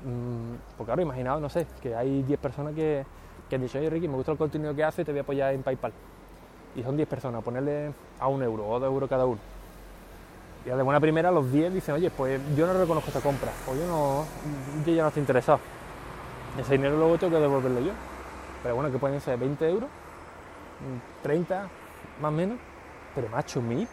mmm, 0.04 0.76
porque 0.76 0.92
ahora 0.92 1.02
imaginaos, 1.02 1.40
no 1.40 1.48
sé, 1.48 1.66
que 1.80 1.94
hay 1.94 2.22
10 2.22 2.38
personas 2.40 2.74
que, 2.74 3.04
que 3.48 3.56
han 3.56 3.62
dicho, 3.62 3.78
oye 3.78 3.90
Ricky, 3.90 4.08
me 4.08 4.14
gusta 4.14 4.32
el 4.32 4.38
contenido 4.38 4.74
que 4.74 4.84
hace, 4.84 5.04
te 5.04 5.12
voy 5.12 5.20
a 5.20 5.22
apoyar 5.22 5.54
en 5.54 5.62
PayPal. 5.62 5.92
Y 6.76 6.82
son 6.82 6.96
10 6.96 7.08
personas, 7.08 7.42
ponerle 7.42 7.92
a 8.20 8.28
un 8.28 8.42
euro 8.42 8.68
o 8.68 8.78
dos 8.78 8.88
euros 8.88 9.08
cada 9.08 9.26
uno. 9.26 9.40
Y 10.66 10.70
de 10.70 10.82
buena 10.82 11.00
primera 11.00 11.30
los 11.30 11.50
10 11.50 11.72
dicen, 11.72 11.94
oye, 11.94 12.10
pues 12.10 12.40
yo 12.56 12.66
no 12.66 12.72
reconozco 12.74 13.08
esta 13.08 13.20
compra, 13.20 13.50
o 13.66 13.74
yo 13.74 13.86
no, 13.86 14.24
yo 14.84 14.92
ya 14.92 15.02
no 15.02 15.08
estoy 15.08 15.22
interesado. 15.22 15.60
Ese 16.58 16.72
dinero 16.72 16.96
luego 16.96 17.16
tengo 17.18 17.34
que 17.34 17.40
devolverlo 17.40 17.80
yo. 17.80 17.92
Pero 18.62 18.74
bueno, 18.74 18.90
que 18.90 18.98
pueden 18.98 19.20
ser 19.20 19.38
20 19.38 19.68
euros, 19.68 19.88
30 21.22 21.68
más 22.20 22.28
o 22.28 22.32
menos, 22.32 22.58
pero 23.14 23.28
macho, 23.28 23.62
mil. 23.62 23.86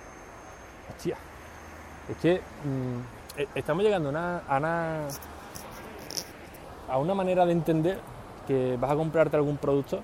Hostia, 0.90 1.18
es 2.10 2.18
que 2.18 2.42
mmm, 2.64 3.15
estamos 3.56 3.84
llegando 3.84 4.10
a 4.10 4.12
una, 4.12 4.38
a 4.48 4.58
una, 4.58 5.08
a 6.90 6.98
una 6.98 7.14
manera 7.14 7.46
de 7.46 7.52
entender 7.52 8.00
que 8.48 8.78
vas 8.80 8.92
a 8.92 8.96
comprarte 8.96 9.36
algún 9.36 9.58
producto 9.58 10.00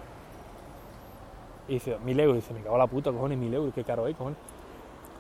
y 1.68 1.76
dices, 1.76 2.00
mil 2.02 2.20
euros, 2.20 2.38
y 2.38 2.40
dices, 2.42 2.56
me 2.56 2.62
cago 2.62 2.76
en 2.76 2.80
la 2.80 2.88
puta, 2.88 3.12
cojones, 3.12 3.38
mil 3.38 3.54
euros, 3.54 3.74
qué 3.74 3.84
caro 3.84 4.08
es, 4.08 4.16
cojones. 4.16 4.38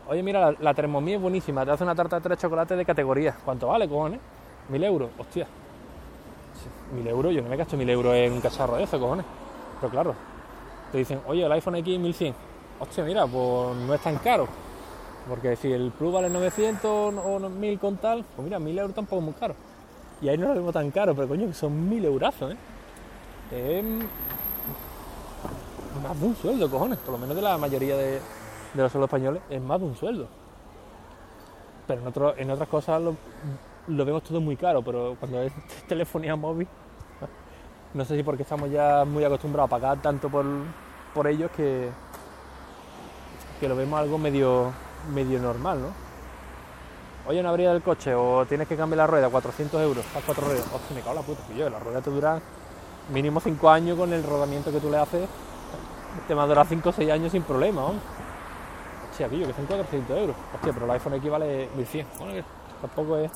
Oye, 0.09 0.23
mira, 0.23 0.51
la, 0.51 0.57
la 0.59 0.73
Thermomix 0.73 1.15
es 1.15 1.21
buenísima, 1.21 1.63
te 1.63 1.71
hace 1.71 1.83
una 1.83 1.95
tarta 1.95 2.17
de 2.17 2.21
tres 2.23 2.39
chocolates 2.39 2.77
de 2.77 2.85
categoría. 2.85 3.35
¿Cuánto 3.45 3.67
vale, 3.67 3.87
cojones? 3.87 4.19
Mil 4.69 4.83
euros, 4.83 5.09
hostia. 5.17 5.47
Mil 6.93 7.07
euros, 7.07 7.33
yo 7.33 7.41
no 7.41 7.49
me 7.49 7.55
gasto 7.55 7.77
mil 7.77 7.89
euros 7.89 8.13
en 8.15 8.33
un 8.33 8.41
cacharro 8.41 8.75
de 8.75 8.83
eso, 8.83 8.99
cojones. 8.99 9.25
Pero 9.79 9.91
claro, 9.91 10.15
te 10.91 10.97
dicen, 10.97 11.21
oye, 11.27 11.45
el 11.45 11.51
iPhone 11.51 11.75
X 11.77 11.99
1100. 11.99 12.35
Hostia, 12.79 13.03
mira, 13.03 13.25
pues 13.27 13.77
no 13.77 13.93
es 13.93 14.01
tan 14.01 14.17
caro. 14.17 14.47
Porque 15.27 15.55
si 15.55 15.71
el 15.71 15.91
Plus 15.91 16.13
vale 16.13 16.29
900 16.29 17.13
o 17.23 17.39
1000 17.39 17.79
con 17.79 17.97
tal, 17.97 18.25
pues 18.35 18.43
mira, 18.43 18.59
1000 18.59 18.79
euros 18.79 18.95
tampoco 18.95 19.19
es 19.19 19.23
muy 19.25 19.33
caro. 19.33 19.55
Y 20.21 20.29
ahí 20.29 20.37
no 20.37 20.47
lo 20.47 20.55
vemos 20.55 20.73
tan 20.73 20.91
caro, 20.91 21.15
pero 21.15 21.27
coño, 21.27 21.47
que 21.47 21.53
son 21.53 21.89
1000 21.89 22.05
eurazos, 22.05 22.53
¿eh? 22.53 22.57
Es 23.51 23.83
más 26.03 26.19
de 26.19 26.25
un 26.25 26.35
sueldo, 26.35 26.69
cojones. 26.69 26.99
Por 26.99 27.13
lo 27.13 27.17
menos 27.17 27.35
de 27.35 27.41
la 27.41 27.57
mayoría 27.57 27.97
de, 27.97 28.19
los 28.75 28.91
sueldos 28.91 29.09
españoles, 29.09 29.41
es 29.49 29.61
más 29.61 29.79
de 29.79 29.85
un 29.85 29.95
sueldo. 29.95 30.27
Pero 31.87 32.35
en, 32.37 32.51
otras 32.51 32.69
cosas 32.69 33.01
lo, 33.01 33.15
lo 33.87 34.05
vemos 34.05 34.23
todo 34.23 34.39
muy 34.39 34.55
caro, 34.55 34.81
pero 34.81 35.15
cuando 35.19 35.41
es 35.41 35.51
telefonía 35.87 36.35
móvil, 36.35 36.67
no 37.93 38.05
sé 38.05 38.15
si 38.15 38.23
porque 38.23 38.43
estamos 38.43 38.71
ya 38.71 39.03
muy 39.05 39.23
acostumbrados 39.23 39.67
a 39.67 39.71
pagar 39.71 40.01
tanto 40.01 40.29
por, 40.29 40.45
por 41.13 41.27
ellos 41.27 41.51
que, 41.51 41.89
que 43.59 43.67
lo 43.67 43.75
vemos 43.75 43.99
algo 43.99 44.17
medio, 44.17 44.71
medio 45.13 45.39
normal, 45.39 45.81
¿no? 45.81 46.11
Oye, 47.27 47.43
no 47.43 47.49
abría 47.49 47.71
el 47.71 47.81
coche 47.81 48.15
o 48.15 48.45
tienes 48.45 48.67
que 48.67 48.75
cambiar 48.75 48.97
la 48.97 49.07
rueda, 49.07 49.29
400 49.29 49.81
euros, 49.81 50.03
las 50.13 50.23
cuatro 50.23 50.45
ruedas. 50.45 50.65
Hostia, 50.73 50.95
me 50.95 51.01
cago 51.01 51.11
en 51.11 51.15
la 51.15 51.21
puta, 51.21 51.41
yo, 51.55 51.69
la 51.69 51.79
rueda 51.79 52.01
te 52.01 52.09
dura 52.09 52.41
mínimo 53.11 53.39
5 53.39 53.69
años 53.69 53.97
con 53.97 54.11
el 54.11 54.23
rodamiento 54.23 54.71
que 54.71 54.79
tú 54.79 54.89
le 54.89 54.97
haces, 54.97 55.29
te 56.27 56.33
va 56.33 56.43
a 56.43 56.47
durar 56.47 56.65
5 56.65 56.89
o 56.89 56.91
6 56.91 57.11
años 57.11 57.31
sin 57.31 57.43
problema, 57.43 57.81
¿no? 57.81 57.93
Hostia, 59.09 59.27
pillo, 59.27 59.47
que 59.47 59.53
son 59.53 59.65
400 59.65 60.17
euros. 60.17 60.35
Hostia, 60.55 60.73
pero 60.73 60.85
el 60.85 60.91
iPhone 60.91 61.13
X 61.15 61.31
vale 61.31 61.69
1100. 61.75 62.07
Bueno, 62.17 62.33
que 62.33 62.43
tampoco 62.81 63.17
es. 63.17 63.31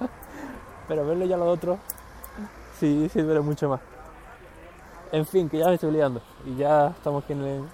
pero 0.88 1.06
verlo 1.06 1.24
ya 1.24 1.36
los 1.36 1.48
otros, 1.48 1.78
sí, 2.80 3.08
sí 3.12 3.20
duele 3.22 3.40
mucho 3.40 3.68
más. 3.68 3.80
En 5.12 5.26
fin, 5.26 5.48
que 5.48 5.58
ya 5.58 5.68
me 5.68 5.74
estoy 5.74 5.92
liando 5.92 6.22
y 6.46 6.56
ya 6.56 6.88
estamos 6.88 7.22
aquí 7.22 7.34
en 7.34 7.68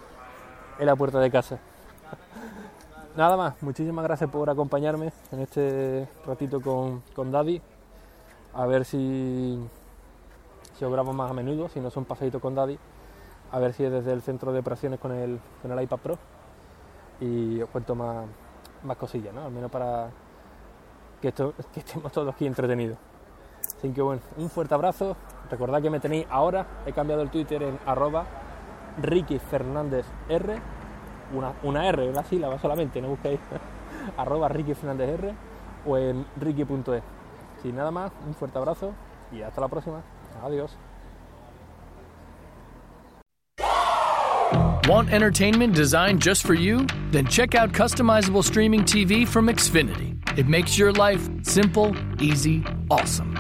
la 0.81 0.97
puerta 0.97 1.21
de 1.21 1.31
casa. 1.31 1.59
Nada 3.19 3.37
más, 3.37 3.61
muchísimas 3.65 4.05
gracias 4.05 4.31
por 4.31 4.49
acompañarme 4.49 5.13
en 5.33 5.41
este 5.41 6.09
ratito 6.25 6.61
con, 6.61 7.03
con 7.17 7.33
Daddy. 7.33 7.61
A 8.55 8.65
ver 8.67 8.85
si, 8.85 9.59
si 10.79 10.85
más 10.85 11.29
a 11.29 11.35
menudo, 11.35 11.69
si 11.69 11.81
no 11.81 11.91
son 11.91 12.05
pasaditos 12.05 12.41
con 12.41 12.55
Daddy. 12.55 12.79
A 13.51 13.59
ver 13.59 13.73
si 13.73 13.83
es 13.83 13.91
desde 13.91 14.13
el 14.13 14.23
centro 14.23 14.53
de 14.53 14.61
operaciones 14.61 15.01
con 15.01 15.11
el, 15.11 15.41
con 15.61 15.73
el 15.73 15.83
iPad 15.83 15.99
Pro. 15.99 16.19
Y 17.21 17.61
os 17.61 17.69
cuento 17.71 17.97
más, 17.97 18.25
más 18.85 18.97
cosillas, 18.97 19.35
¿no? 19.35 19.47
Al 19.47 19.51
menos 19.51 19.69
para 19.69 20.11
que, 21.21 21.27
esto, 21.27 21.55
que 21.75 21.81
estemos 21.81 22.13
todos 22.13 22.33
aquí 22.33 22.47
entretenidos. 22.47 22.99
Así 23.79 23.91
que 23.91 24.01
bueno, 24.01 24.23
un 24.37 24.49
fuerte 24.49 24.75
abrazo. 24.75 25.17
Recordad 25.51 25.83
que 25.83 25.91
me 25.91 25.99
tenéis 25.99 26.25
ahora, 26.31 26.69
he 26.87 26.93
cambiado 26.93 27.23
el 27.23 27.31
Twitter 27.31 27.65
en 27.65 27.81
arroba 27.85 28.27
Ricky 29.03 29.41
Fernández 29.41 30.07
R, 30.29 30.63
una, 31.35 31.53
una 31.63 31.87
R, 31.89 32.09
una 32.09 32.25
sílaba 32.25 32.59
solamente, 32.59 33.01
no 33.01 33.09
busquéis 33.09 33.41
arroba 34.17 34.49
Ricky 34.49 34.75
Fernández 34.75 35.11
R 35.11 35.35
o 35.87 35.97
en 35.97 36.27
ricky.es. 36.37 37.03
Sin 37.63 37.77
nada 37.77 37.91
más, 37.91 38.13
un 38.27 38.35
fuerte 38.35 38.59
abrazo 38.59 38.93
y 39.33 39.43
hasta 39.43 39.61
la 39.61 39.69
próxima. 39.69 40.03
Adiós. 40.43 40.77
Want 44.89 45.13
entertainment 45.13 45.75
designed 45.75 46.19
just 46.19 46.47
for 46.47 46.55
you? 46.55 46.87
Then 47.11 47.27
check 47.27 47.55
out 47.55 47.73
customizable 47.73 48.43
streaming 48.43 48.85
TV 48.85 49.29
from 49.29 49.49
Xfinity. 49.49 50.17
It 50.39 50.49
makes 50.49 50.79
your 50.79 50.93
life 50.93 51.29
simple, 51.43 51.95
easy, 52.23 52.65
awesome. 52.91 53.38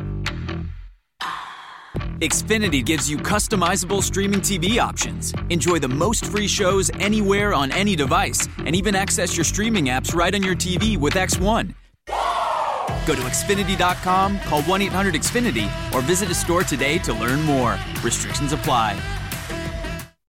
Xfinity 2.20 2.84
gives 2.84 3.08
you 3.08 3.16
customizable 3.16 4.02
streaming 4.02 4.40
TV 4.40 4.82
options. 4.82 5.32
Enjoy 5.50 5.78
the 5.78 5.86
most 5.86 6.26
free 6.26 6.48
shows 6.48 6.90
anywhere 6.98 7.54
on 7.54 7.70
any 7.70 7.94
device, 7.94 8.48
and 8.58 8.74
even 8.74 8.96
access 8.96 9.36
your 9.36 9.44
streaming 9.44 9.84
apps 9.84 10.12
right 10.12 10.34
on 10.34 10.42
your 10.42 10.56
TV 10.56 10.96
with 10.96 11.14
X1. 11.14 11.76
Go 13.06 13.14
to 13.14 13.20
Xfinity.com, 13.22 14.40
call 14.40 14.62
1 14.62 14.82
800 14.82 15.14
Xfinity, 15.14 15.94
or 15.94 16.00
visit 16.00 16.28
a 16.28 16.34
store 16.34 16.64
today 16.64 16.98
to 16.98 17.12
learn 17.12 17.40
more. 17.42 17.78
Restrictions 18.02 18.52
apply. 18.52 19.00